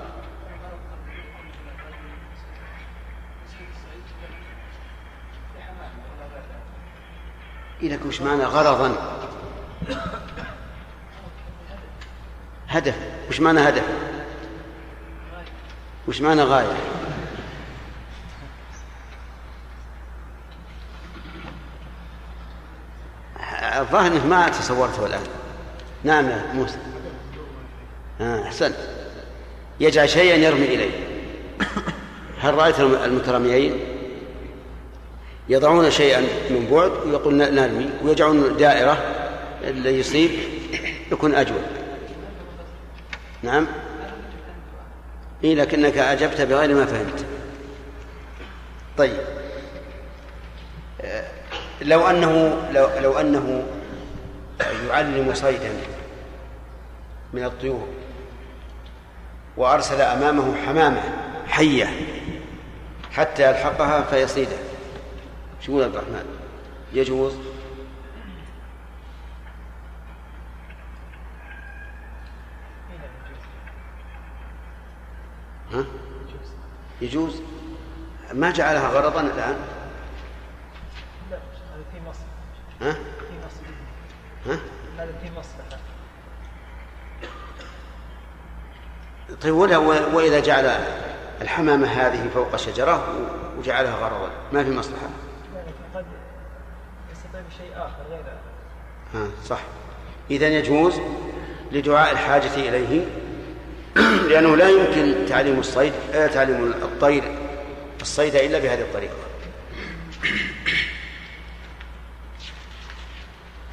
لك 7.90 8.06
وش 8.06 8.22
معنى 8.22 8.44
غرضا. 8.44 8.96
هدف. 12.68 12.96
وش 13.30 13.40
معنى 13.40 13.60
هدف. 13.70 13.84
وش 16.08 16.22
معنى 16.22 16.44
غاية. 16.44 16.78
الظاهر 23.80 24.12
إنك 24.12 24.26
ما 24.26 24.50
تصورته 24.50 25.06
الآن. 25.06 25.24
نعم 26.04 26.30
يا 26.30 26.52
موسى. 26.54 26.78
آه 28.22 28.44
أحسنت. 28.44 28.76
يجعل 29.80 30.10
شيئا 30.10 30.36
يرمي 30.36 30.66
إليه. 30.66 31.08
هل 32.42 32.54
رأيت 32.54 32.80
المترميين؟ 32.80 34.01
يضعون 35.50 35.92
شيئا 35.92 36.22
من 36.22 36.68
بعد 36.72 36.92
ويقول 37.08 37.36
نرمي 37.36 37.90
ويجعلون 38.04 38.58
دائرة 38.58 38.98
اللي 39.64 40.00
يصيب 40.00 40.32
يكون 41.12 41.36
أجود. 41.36 41.64
نعم؟ 43.44 43.68
إيه 45.44 45.56
لكنك 45.56 45.98
أجبت 45.98 46.42
بغير 46.42 46.76
ما 46.76 46.86
فهمت. 46.86 47.26
طيب. 48.98 49.18
لو 51.82 52.08
أنه 52.08 52.62
لو, 52.72 52.90
لو 53.00 53.20
أنه 53.20 53.64
يعلم 54.88 55.34
صيدا 55.34 55.74
من 57.34 57.44
الطيور 57.44 57.88
وأرسل 59.58 60.02
أمامه 60.02 60.56
حمامة 60.66 61.02
حية 61.48 61.90
حتى 63.12 63.50
يلحقها 63.50 64.02
فيصيدها 64.02 64.61
شو 65.62 65.72
يقول 65.72 65.84
عبد 65.84 65.96
الرحمن 65.96 66.26
يجوز 66.94 67.34
ها؟ 75.74 75.86
يجوز 77.02 77.42
ما 78.34 78.52
جعلها 78.52 78.90
غرضا 78.90 79.22
الآن 79.22 79.58
لا 81.32 81.38
في 81.92 82.00
مصلحة 82.10 82.32
ها؟ 82.82 82.94
في 82.94 83.34
مصلحة 83.46 83.74
ها؟ 84.46 84.60
هذا 84.98 85.14
في 85.24 85.30
مصلحة 85.40 85.82
طيب 89.42 89.54
ولا 89.54 89.78
وإذا 90.14 90.40
جعل 90.40 90.66
الحمامة 91.42 91.88
هذه 91.88 92.30
فوق 92.34 92.56
شجرة 92.56 93.16
وجعلها 93.58 93.96
غرضا 93.96 94.32
ما 94.54 94.64
في 94.64 94.72
مصلحة 94.72 95.10
ها 99.14 99.28
صح. 99.46 99.60
إذا 100.32 100.48
يجوز 100.48 101.02
لدعاء 101.72 102.12
الحاجة 102.12 102.56
إليه 102.56 103.06
لأنه 104.30 104.56
لا 104.56 104.70
يمكن 104.70 105.26
تعليم 105.26 105.60
الصيد 105.60 105.94
آه 106.14 106.28
تعليم 106.28 106.72
الطير 106.72 107.24
الصيد 108.02 108.36
إلا 108.36 108.60
بهذه 108.60 108.82
الطريقة. 108.82 109.16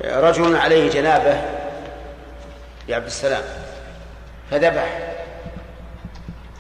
رجل 0.28 0.57
عليه 0.57 0.90
جنابة 0.90 1.43
يا 2.89 2.97
عبد 2.97 3.07
السلام 3.07 3.43
فذبح. 4.51 5.15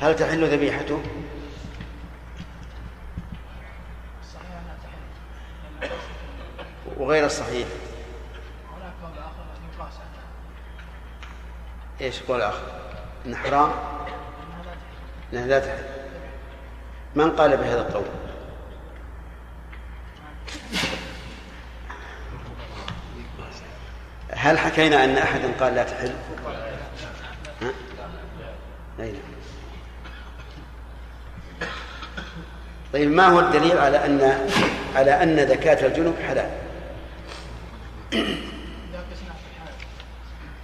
هل 0.00 0.16
تحل 0.16 0.44
ذبيحته؟ 0.44 1.02
وغير 6.98 7.26
الصحيح 7.26 7.68
إيش 12.00 12.22
قول 12.22 12.42
اخر؟ 12.42 12.62
إن 13.26 13.36
حرام؟ 13.36 13.70
إنها 15.32 15.46
لا 15.46 15.58
تحل 15.58 15.84
من 17.14 17.30
قال 17.30 17.56
بهذا 17.56 17.80
القول؟ 17.80 18.04
هل 24.30 24.58
حكينا 24.58 25.04
أن 25.04 25.18
احدا 25.18 25.52
قال 25.60 25.74
لا 25.74 25.82
تحل؟ 25.82 26.12
ها؟ 27.62 27.70
أين؟ 29.00 29.20
طيب 32.92 33.10
ما 33.10 33.26
هو 33.26 33.40
الدليل 33.40 33.78
على 33.78 34.04
ان 34.06 34.48
على 34.96 35.22
أن 35.22 35.48
زكاة 35.48 35.86
الجنوب 35.86 36.14
حلال؟ 36.28 36.67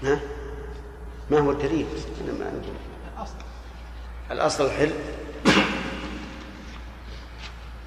ها؟ 0.03 0.21
ما 1.31 1.39
هو 1.39 1.51
الدليل؟ 1.51 1.87
أنا 2.25 2.33
ما 2.33 2.49
أقول. 2.49 2.77
الأصل. 4.31 4.67
الحل 4.67 4.93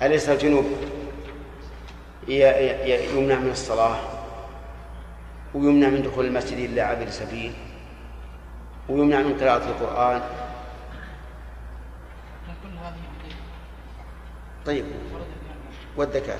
أليس 0.01 0.29
الجنوب؟ 0.29 0.65
يمنع 2.27 3.39
من 3.39 3.49
الصلاة 3.51 3.97
ويمنع 5.53 5.89
من 5.89 6.01
دخول 6.01 6.25
المسجد 6.25 6.57
إلا 6.57 6.83
عبر 6.83 7.09
سبيل 7.09 7.53
ويمنع 8.89 9.21
من 9.21 9.39
قراءة 9.39 9.69
القرآن. 9.69 10.21
طيب. 14.65 14.85
والذكاة 15.97 16.39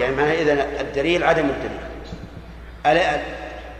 يعني 0.00 0.16
ما 0.16 0.32
إذا 0.32 0.80
الدليل 0.80 1.24
عدم 1.24 1.44
الدليل. 1.44 1.80
ألا 2.86 3.22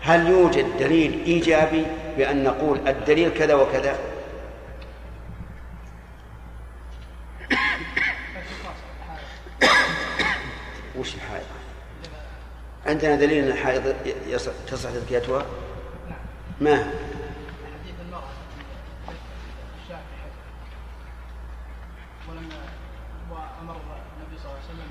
هل 0.01 0.27
يوجد 0.27 0.65
دليل 0.79 1.23
إيجابي 1.25 1.85
بأن 2.17 2.43
نقول 2.43 2.87
الدليل 2.87 3.33
كذا 3.33 3.53
وكذا؟ 3.53 3.95
وش 10.95 11.15
الحائض؟ 11.15 11.45
عندنا 12.85 13.15
دليل 13.15 13.43
أن 13.43 13.51
الحائض 13.51 13.95
تصح 14.67 14.89
تذكيتها؟ 14.89 15.45
ما 16.61 16.93
ولما 22.29 22.59
وامر 23.31 23.75
النبي 24.17 24.37
صلى 24.37 24.51
الله 24.51 24.59
عليه 24.63 24.69
وسلم 24.69 24.89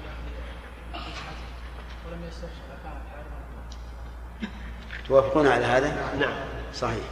توافقون 5.08 5.46
على 5.46 5.64
هذا؟ 5.64 6.14
نعم. 6.20 6.32
صحيح. 6.74 7.04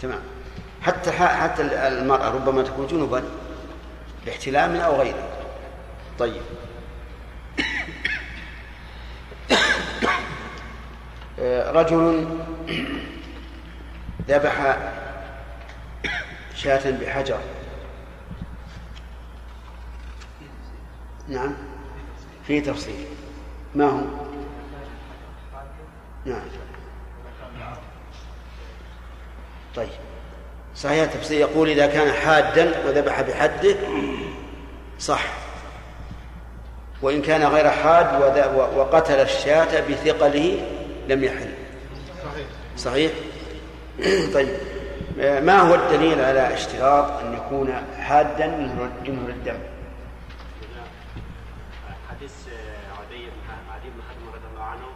تمام. 0.00 0.20
حتى 0.82 1.12
حتى 1.12 1.62
المرأة 1.62 2.30
ربما 2.30 2.62
تكون 2.62 2.86
جنبا 2.86 3.24
باحتلام 4.26 4.76
أو 4.76 4.96
غيره. 4.96 5.28
طيب. 6.18 6.42
رجل 11.74 12.26
ذبح 14.28 14.76
شاة 16.54 16.90
بحجر. 16.90 17.38
نعم. 21.28 21.54
في 22.46 22.60
تفصيل. 22.60 23.06
ما 23.74 23.84
هو؟ 23.84 24.00
نعم. 26.24 26.40
طيب. 29.76 29.88
صحيح 30.76 31.02
التفسير 31.02 31.40
يقول 31.40 31.68
إذا 31.68 31.86
كان 31.86 32.12
حادا 32.12 32.86
وذبح 32.86 33.20
بحده 33.20 33.76
صح. 34.98 35.24
وإن 37.02 37.22
كان 37.22 37.44
غير 37.44 37.70
حاد 37.70 38.22
وقتل 38.76 39.20
الشاة 39.20 39.80
بثقله 39.88 40.68
لم 41.08 41.24
يحل. 41.24 41.52
صحيح. 42.76 43.12
طيب. 44.34 44.48
ما 45.16 45.60
هو 45.60 45.74
الدليل 45.74 46.20
على 46.20 46.54
اشتراط 46.54 47.22
أن 47.22 47.34
يكون 47.34 47.74
حادا 48.00 48.46
منه 48.46 49.28
الدم 49.28 49.58
حديث 52.10 52.32
عدي 53.00 53.24
عدي 53.74 53.90
بن 53.90 54.02
حاتم 54.08 54.28
رضي 54.34 54.46
الله 54.52 54.64
عنه 54.64 54.86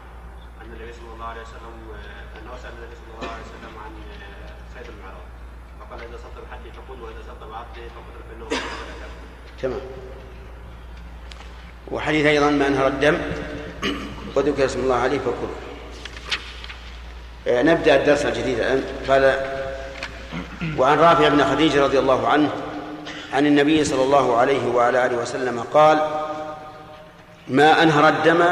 ان 0.62 0.72
النبي 0.72 0.92
صلى 0.92 1.14
الله 1.14 1.24
وسلم 1.48 1.74
أنه 2.36 2.52
سال 2.62 2.72
النبي 2.78 2.94
صلى 3.00 3.10
الله 3.14 3.30
عليه 3.34 3.46
وسلم 3.48 3.74
عن 3.84 3.92
صيد 4.74 4.86
المعراج 4.94 5.28
فقال 5.80 5.98
إذا 6.08 6.16
صدت 6.24 6.38
بحدي 6.44 6.68
فقل 6.72 6.98
وإذا 7.02 7.22
صدت 7.28 7.42
بعبدي 7.50 7.82
فقتل 7.96 8.20
فانه 8.28 8.46
تمام. 9.62 9.80
وحديث 11.90 12.26
أيضا 12.26 12.50
ما 12.50 12.66
انهر 12.66 12.86
الدم 12.86 13.18
وذكر 14.34 14.64
اسم 14.64 14.80
الله 14.80 14.94
عليه 14.96 15.18
فكله 15.18 15.56
نبدأ 17.62 17.96
الدرس 17.96 18.26
الجديد 18.26 18.58
الآن. 18.58 18.84
قال 19.08 19.24
وعن 20.78 20.98
رافع 20.98 21.28
بن 21.28 21.44
خديجه 21.44 21.82
رضي 21.84 21.98
الله 21.98 22.28
عنه 22.28 22.50
عن 23.32 23.46
النبي 23.46 23.84
صلى 23.84 24.02
الله 24.02 24.36
عليه 24.36 24.66
وعلى 24.66 25.06
آله 25.06 25.16
وسلم 25.16 25.60
قال 25.60 25.98
ما 27.48 27.82
أنهر 27.82 28.08
الدم 28.08 28.44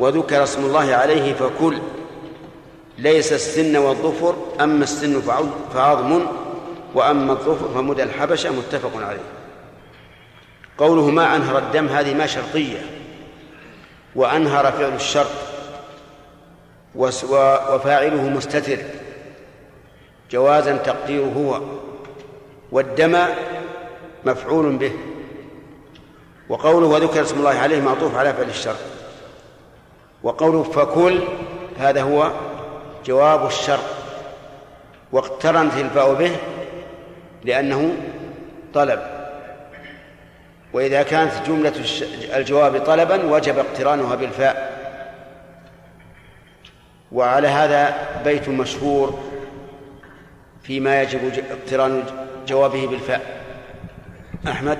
وذكر 0.00 0.42
اسم 0.42 0.64
الله 0.64 0.94
عليه 0.94 1.34
فكل. 1.34 1.78
ليس 2.98 3.32
السن 3.32 3.76
والظفر 3.76 4.36
أما 4.60 4.84
السن 4.84 5.20
فعظم 5.74 6.26
وأما 6.94 7.32
الظفر 7.32 7.68
فمدى 7.74 8.02
الحبشة 8.02 8.50
متفق 8.52 8.96
عليه. 8.96 9.24
قوله 10.78 11.10
ما 11.10 11.36
أنهر 11.36 11.58
الدم 11.58 11.86
هذه 11.86 12.14
ما 12.14 12.26
شرطية. 12.26 12.78
وأنهر 14.14 14.72
فعل 14.72 14.94
الشرط. 14.94 15.30
وفاعله 16.94 18.28
مستتر. 18.28 18.78
جوازا 20.30 20.76
تقديره 20.76 21.32
هو. 21.36 21.60
والدم 22.72 23.26
مفعول 24.24 24.76
به. 24.76 24.92
وقوله 26.48 26.86
وذكر 26.86 27.22
اسم 27.22 27.38
الله 27.38 27.54
عليه 27.58 27.80
معطوف 27.80 28.16
على 28.16 28.34
فعل 28.34 28.48
الشر 28.48 28.76
وقوله 30.22 30.62
فكل 30.62 31.20
هذا 31.78 32.02
هو 32.02 32.32
جواب 33.04 33.46
الشر 33.46 33.78
واقترنت 35.12 35.74
الفاء 35.74 36.14
به 36.14 36.36
لأنه 37.44 37.96
طلب. 38.74 39.00
وإذا 40.72 41.02
كانت 41.02 41.32
جملة 41.46 41.72
الجواب 42.36 42.84
طلبا 42.84 43.24
وجب 43.24 43.58
اقترانها 43.58 44.14
بالفاء. 44.14 44.78
وعلى 47.12 47.48
هذا 47.48 47.94
بيت 48.24 48.48
مشهور 48.48 49.18
فيما 50.62 51.02
يجب 51.02 51.44
اقتران 51.50 52.04
جوابه 52.46 52.86
بالفاء. 52.86 53.40
أحمد؟ 54.48 54.78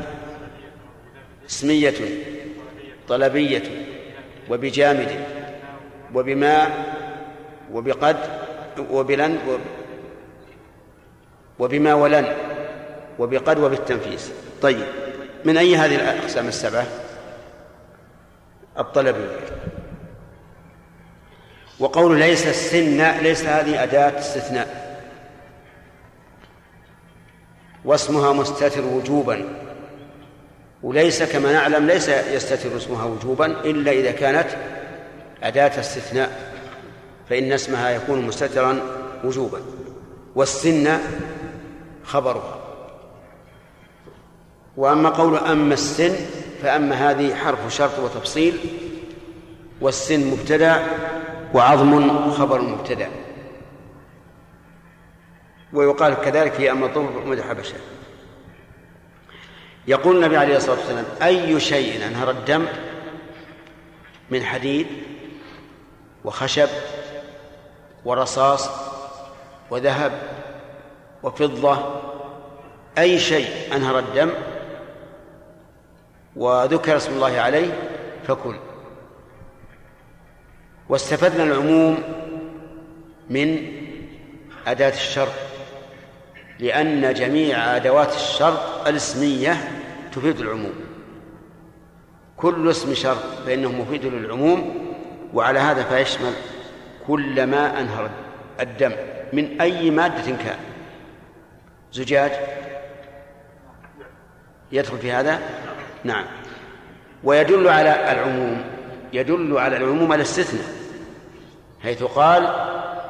اسمية 1.48 1.94
طلبية 3.08 3.62
وبجامد 4.50 5.24
وبما 6.14 6.68
وبقد 7.72 8.16
وبلن 8.90 9.38
وبما 11.58 11.94
ولن 11.94 12.36
وبقد 13.18 13.58
وبالتنفيس 13.58 14.30
طيب 14.62 14.86
من 15.44 15.56
أي 15.56 15.76
هذه 15.76 15.94
الأقسام 15.94 16.48
السبعة؟ 16.48 16.86
الطلبية 18.78 19.36
وقول 21.78 22.18
ليس 22.18 22.46
السن 22.46 23.20
ليس 23.22 23.44
هذه 23.44 23.82
أداة 23.82 24.18
استثناء. 24.18 24.98
واسمها 27.84 28.32
مستتر 28.32 28.84
وجوبا. 28.84 29.44
وليس 30.82 31.22
كما 31.22 31.52
نعلم 31.52 31.86
ليس 31.86 32.08
يستتر 32.08 32.76
اسمها 32.76 33.04
وجوبا 33.04 33.46
إلا 33.46 33.92
إذا 33.92 34.10
كانت 34.10 34.48
أداة 35.42 35.80
استثناء. 35.80 36.47
فإن 37.28 37.52
اسمها 37.52 37.90
يكون 37.90 38.22
مستترا 38.22 38.80
وجوبا. 39.24 39.60
والسن 40.34 40.98
خبرها. 42.04 42.58
وأما 44.76 45.08
قول 45.08 45.36
أما 45.36 45.74
السن 45.74 46.14
فأما 46.62 47.10
هذه 47.10 47.34
حرف 47.34 47.74
شرط 47.74 47.98
وتفصيل 47.98 48.56
والسن 49.80 50.30
مبتدأ 50.30 50.86
وعظم 51.54 52.30
خبر 52.30 52.60
مبتدأ. 52.60 53.10
ويقال 55.72 56.14
كذلك 56.14 56.52
في 56.52 56.70
أما 56.70 56.86
الظهر 56.86 57.24
مدى 57.26 57.42
حبشة. 57.42 57.76
يقول 59.86 60.16
النبي 60.16 60.36
عليه 60.36 60.56
الصلاة 60.56 60.76
والسلام 60.76 61.04
أي 61.22 61.60
شيء 61.60 62.06
أنهر 62.06 62.30
الدم 62.30 62.66
من 64.30 64.42
حديد 64.42 64.86
وخشب 66.24 66.68
ورصاص 68.04 68.70
وذهب 69.70 70.12
وفضة 71.22 71.78
أي 72.98 73.18
شيء 73.18 73.76
أنهر 73.76 73.98
الدم 73.98 74.30
وذكر 76.36 76.96
اسم 76.96 77.12
الله 77.12 77.40
عليه 77.40 77.72
فكل. 78.26 78.56
واستفدنا 80.88 81.44
العموم 81.44 82.02
من 83.30 83.72
أداة 84.66 84.92
الشرط 84.94 85.32
لأن 86.58 87.14
جميع 87.14 87.76
أدوات 87.76 88.14
الشرط 88.14 88.86
الاسمية 88.86 89.56
تفيد 90.12 90.40
العموم. 90.40 90.74
كل 92.36 92.70
اسم 92.70 92.94
شرط 92.94 93.24
فإنه 93.46 93.72
مفيد 93.72 94.04
للعموم 94.04 94.88
وعلى 95.34 95.58
هذا 95.58 95.82
فيشمل 95.82 96.32
كل 97.08 97.46
ما 97.46 97.80
أنهر 97.80 98.10
الدم 98.60 98.92
من 99.32 99.60
أي 99.60 99.90
مادة 99.90 100.24
كان. 100.24 100.58
زجاج؟ 101.92 102.32
يدخل 104.72 104.98
في 104.98 105.12
هذا؟ 105.12 105.38
نعم. 106.04 106.24
ويدل 107.24 107.68
على 107.68 108.12
العموم 108.12 108.64
يدل 109.12 109.58
على 109.58 109.76
العموم 109.76 110.12
الاستثناء 110.12 110.64
حيث 111.82 112.02
قال 112.02 112.48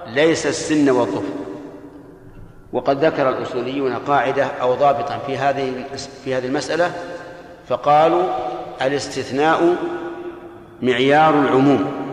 ليس 0.06 0.46
السن 0.46 0.90
والظفر 0.90 1.32
وقد 2.72 3.04
ذكر 3.04 3.28
الأصوليون 3.28 3.94
قاعدة 3.94 4.44
أو 4.44 4.74
ضابطا 4.74 5.18
في 5.26 5.38
هذه 5.38 5.84
في 6.24 6.34
هذه 6.34 6.46
المسألة 6.46 6.92
فقالوا 7.68 8.22
الاستثناء 8.82 9.76
معيار 10.82 11.34
العموم. 11.40 12.07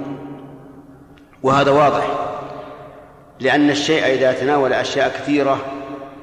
وهذا 1.46 1.72
واضح 1.72 2.08
لأن 3.40 3.70
الشيء 3.70 4.06
إذا 4.06 4.34
تناول 4.34 4.74
أشياء 4.74 5.10
كثيرة 5.10 5.58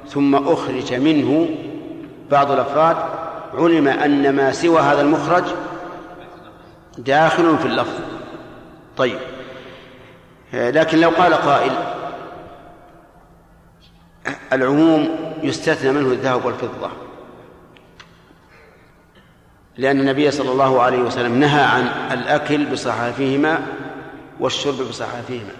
ثم 0.09 0.35
أخرج 0.35 0.95
منه 0.95 1.49
بعض 2.31 2.51
الأفراد 2.51 2.97
علم 3.55 3.89
أن 3.89 4.37
ما 4.37 4.53
سوى 4.53 4.81
هذا 4.81 5.01
المخرج 5.01 5.45
داخل 6.99 7.59
في 7.59 7.67
اللفظ. 7.67 8.01
طيب. 8.97 9.19
لكن 10.53 11.01
لو 11.01 11.11
قال 11.11 11.35
قائل 11.35 11.73
العموم 14.53 15.09
يستثنى 15.43 15.93
منه 15.93 16.13
الذهب 16.13 16.45
والفضة 16.45 16.91
لأن 19.77 20.01
النبي 20.01 20.31
صلى 20.31 20.53
الله 20.53 20.83
عليه 20.83 20.99
وسلم 20.99 21.41
نهى 21.41 21.63
عن 21.63 21.89
الأكل 22.13 22.67
بصحافهما 22.67 23.63
والشرب 24.43 24.75
بصحافهما 24.89 25.53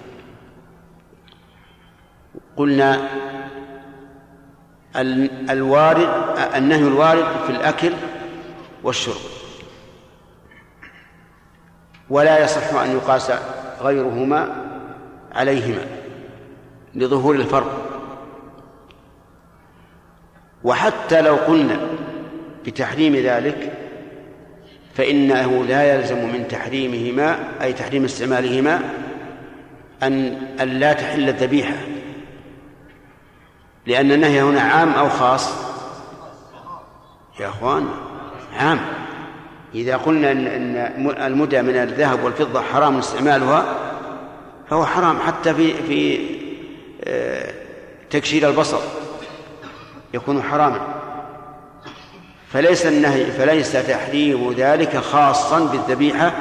قلنا 2.57 3.09
الوارد 5.51 6.09
النهي 6.57 6.89
الوارد 6.89 7.25
في 7.47 7.53
الأكل 7.53 7.93
والشرب. 8.83 9.21
ولا 12.11 12.45
يصح 12.45 12.75
أن 12.75 12.91
يقاس 12.91 13.33
غيرهما 13.81 14.67
عليهما 15.33 15.87
لظهور 16.95 17.35
الفرق. 17.35 17.89
وحتى 20.65 21.23
لو 21.23 21.35
قلنا 21.35 21.81
بتحريم 22.67 23.17
ذلك 23.17 23.82
فإنه 24.95 25.65
لا 25.65 25.95
يلزم 25.95 26.19
من 26.19 26.49
تحريمهما 26.49 27.39
أي 27.63 27.73
تحريم 27.73 28.05
استعمالهما 28.05 28.81
أن 30.03 30.39
لا 30.61 30.93
تحل 30.93 31.29
الذبيحة. 31.29 31.77
لأن 33.87 34.13
النهي 34.13 34.43
هنا 34.43 34.61
عام 34.61 34.93
أو 34.93 35.09
خاص؟ 35.09 35.53
يا 37.41 37.49
أخوان 37.49 37.89
عام. 38.59 38.81
إذا 39.75 39.97
قلنا 39.97 40.33
أن 40.33 40.77
المدى 41.23 41.63
من 41.63 41.77
الذهب 41.77 42.25
والفضة 42.25 42.61
حرام 42.61 42.99
استعمالها 42.99 43.77
فهو 44.71 44.87
حرام 44.87 45.19
حتى 45.19 45.55
في 45.55 45.75
في 45.75 46.21
آه، 47.05 47.55
تكشير 48.11 48.49
البصر 48.49 48.79
يكون 50.15 50.43
حراما. 50.43 51.02
فليس 52.53 52.87
النهي 52.87 53.25
فليس 53.25 53.73
تحريم 53.73 54.53
ذلك 54.53 54.97
خاصا 54.97 55.61
بالذبيحة 55.61 56.33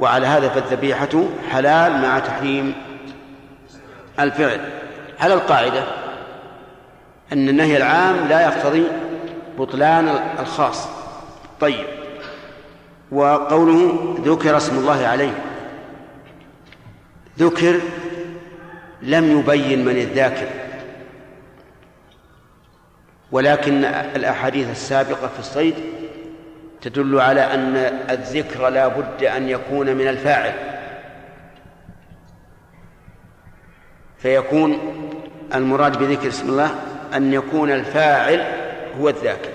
وعلى 0.00 0.26
هذا 0.26 0.48
فالذبيحة 0.48 1.24
حلال 1.50 2.02
مع 2.02 2.18
تحريم 2.18 2.74
الفعل. 4.20 4.60
على 5.20 5.34
القاعدة 5.34 5.84
أن 7.32 7.48
النهي 7.48 7.76
العام 7.76 8.28
لا 8.28 8.40
يقتضي 8.40 8.84
بطلان 9.58 10.08
الخاص؟ 10.40 10.88
طيب. 11.60 11.86
وقوله 13.12 14.14
ذكر 14.24 14.56
اسم 14.56 14.78
الله 14.78 15.06
عليه. 15.06 15.34
ذكر 17.38 17.80
لم 19.02 19.38
يبين 19.38 19.84
من 19.84 19.96
الذاكر. 19.96 20.46
ولكن 23.32 23.84
الأحاديث 23.84 24.70
السابقة 24.70 25.28
في 25.28 25.38
الصيد 25.38 25.74
تدل 26.80 27.20
على 27.20 27.54
أن 27.54 27.76
الذكر 28.10 28.68
لا 28.68 28.88
بد 28.88 29.24
أن 29.24 29.48
يكون 29.48 29.94
من 29.94 30.08
الفاعل. 30.08 30.52
فيكون 34.18 34.78
المراد 35.54 35.98
بذكر 35.98 36.28
اسم 36.28 36.48
الله 36.48 36.70
أن 37.14 37.32
يكون 37.32 37.70
الفاعل 37.70 38.44
هو 39.00 39.08
الذاكر. 39.08 39.50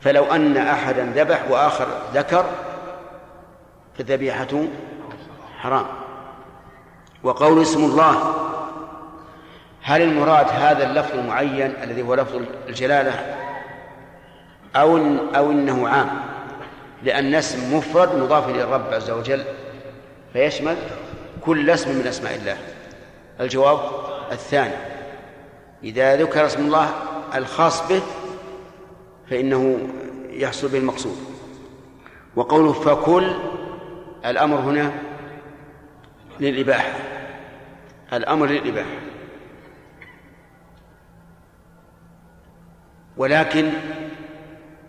فلو 0.00 0.24
أن 0.24 0.56
أحدا 0.56 1.12
ذبح 1.14 1.50
وآخر 1.50 1.86
ذكر 2.14 2.44
فذبيحته 3.98 4.68
حرام. 5.58 5.86
وقول 7.22 7.62
اسم 7.62 7.84
الله 7.84 8.47
هل 9.88 10.02
المراد 10.02 10.46
هذا 10.48 10.90
اللفظ 10.90 11.18
المعين 11.18 11.72
الذي 11.82 12.02
هو 12.02 12.14
لفظ 12.14 12.42
الجلالة؟ 12.68 13.36
أو 14.76 14.96
أو 15.36 15.50
إنه 15.50 15.88
عام. 15.88 16.10
لأن 17.02 17.34
اسم 17.34 17.76
مفرد 17.76 18.18
مضاف 18.18 18.48
إلى 18.48 18.62
الرب 18.62 18.94
عز 18.94 19.10
وجل. 19.10 19.44
فيشمل 20.32 20.76
كل 21.40 21.70
اسم 21.70 21.98
من 21.98 22.06
أسماء 22.06 22.34
الله. 22.34 22.56
الجواب 23.40 23.80
الثاني. 24.32 24.74
إذا 25.84 26.16
ذكر 26.16 26.46
اسم 26.46 26.66
الله 26.66 26.90
الخاص 27.34 27.88
به 27.88 28.02
فإنه 29.30 29.78
يحصل 30.30 30.68
به 30.68 30.78
المقصود. 30.78 31.16
وقوله 32.36 32.72
فكل 32.72 33.32
الأمر 34.26 34.56
هنا 34.56 34.92
للإباحة. 36.40 36.92
الأمر 38.12 38.46
للإباحة. 38.46 39.07
ولكن 43.18 43.70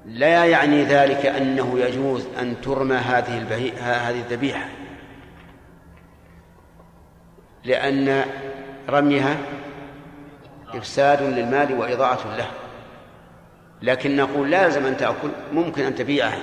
لا 0.05 0.45
يعني 0.45 0.83
ذلك 0.83 1.25
أنه 1.25 1.79
يجوز 1.79 2.27
أن 2.39 2.61
ترمى 2.61 2.95
هذه 2.95 3.37
البهي... 3.37 3.71
هذه 3.71 4.19
الذبيحة. 4.19 4.65
لأن 7.63 8.25
رميها 8.89 9.37
إفساد 10.73 11.21
للمال 11.21 11.73
وإضاعة 11.73 12.37
له. 12.37 12.47
لكن 13.81 14.15
نقول 14.15 14.51
لا 14.51 14.63
يلزم 14.63 14.85
أن 14.85 14.97
تأكل 14.97 15.29
ممكن 15.53 15.83
أن 15.83 15.95
تبيعها. 15.95 16.41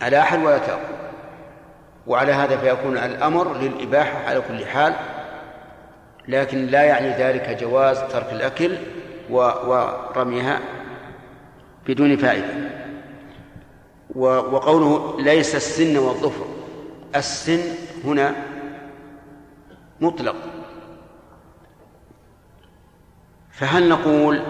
على 0.00 0.18
أحد 0.20 0.42
ولا 0.42 0.58
تأكل. 0.58 0.94
وعلى 2.06 2.32
هذا 2.32 2.56
فيكون 2.56 2.98
الأمر 2.98 3.58
للإباحة 3.58 4.18
على 4.18 4.40
كل 4.40 4.66
حال. 4.66 4.94
لكن 6.28 6.66
لا 6.66 6.82
يعني 6.82 7.08
ذلك 7.08 7.58
جواز 7.60 7.98
ترك 7.98 8.32
الأكل 8.32 8.76
ورميها 9.30 10.60
بدون 11.86 12.16
فائدة. 12.16 12.70
وقوله 14.14 15.20
ليس 15.20 15.54
السن 15.54 15.96
والظفر. 15.96 16.46
السن 17.16 17.60
هنا 18.04 18.34
مطلق. 20.00 20.36
فهل 23.50 23.88
نقول 23.88 24.42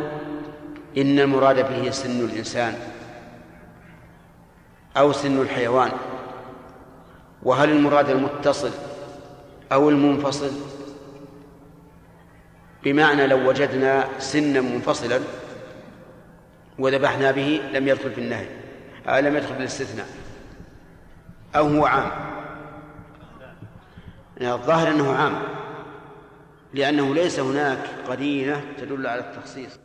إن 0.97 1.19
المراد 1.19 1.57
به 1.69 1.91
سن 1.91 2.21
الإنسان 2.25 2.75
أو 4.97 5.13
سن 5.13 5.41
الحيوان؟ 5.41 5.93
وهل 7.43 7.71
المراد 7.71 8.11
المتصل 8.11 8.71
أو 9.73 9.91
المنفصل؟ 9.91 10.51
بمعنى 12.85 13.27
لو 13.27 13.49
وجدنا 13.49 14.09
سنا 14.19 14.61
منفصلا 14.61 15.21
وذبحنا 16.79 17.31
به 17.31 17.61
لم 17.73 17.89
يدخل 17.89 18.13
في 18.13 18.21
النهي 18.21 18.47
آه 19.09 19.21
لم 19.21 19.37
يدخل 19.37 19.55
في 19.55 19.61
الاستثناء 19.61 20.07
أو 21.57 21.67
هو 21.67 21.87
عام. 21.87 22.11
الظاهر 24.41 24.89
أنه 24.89 25.15
عام 25.15 25.43
لأنه 26.75 27.15
ليس 27.15 27.41
هناك 27.41 27.79
قرينة 28.09 28.65
تدل 28.79 29.07
على 29.07 29.21
التخصيص. 29.21 29.84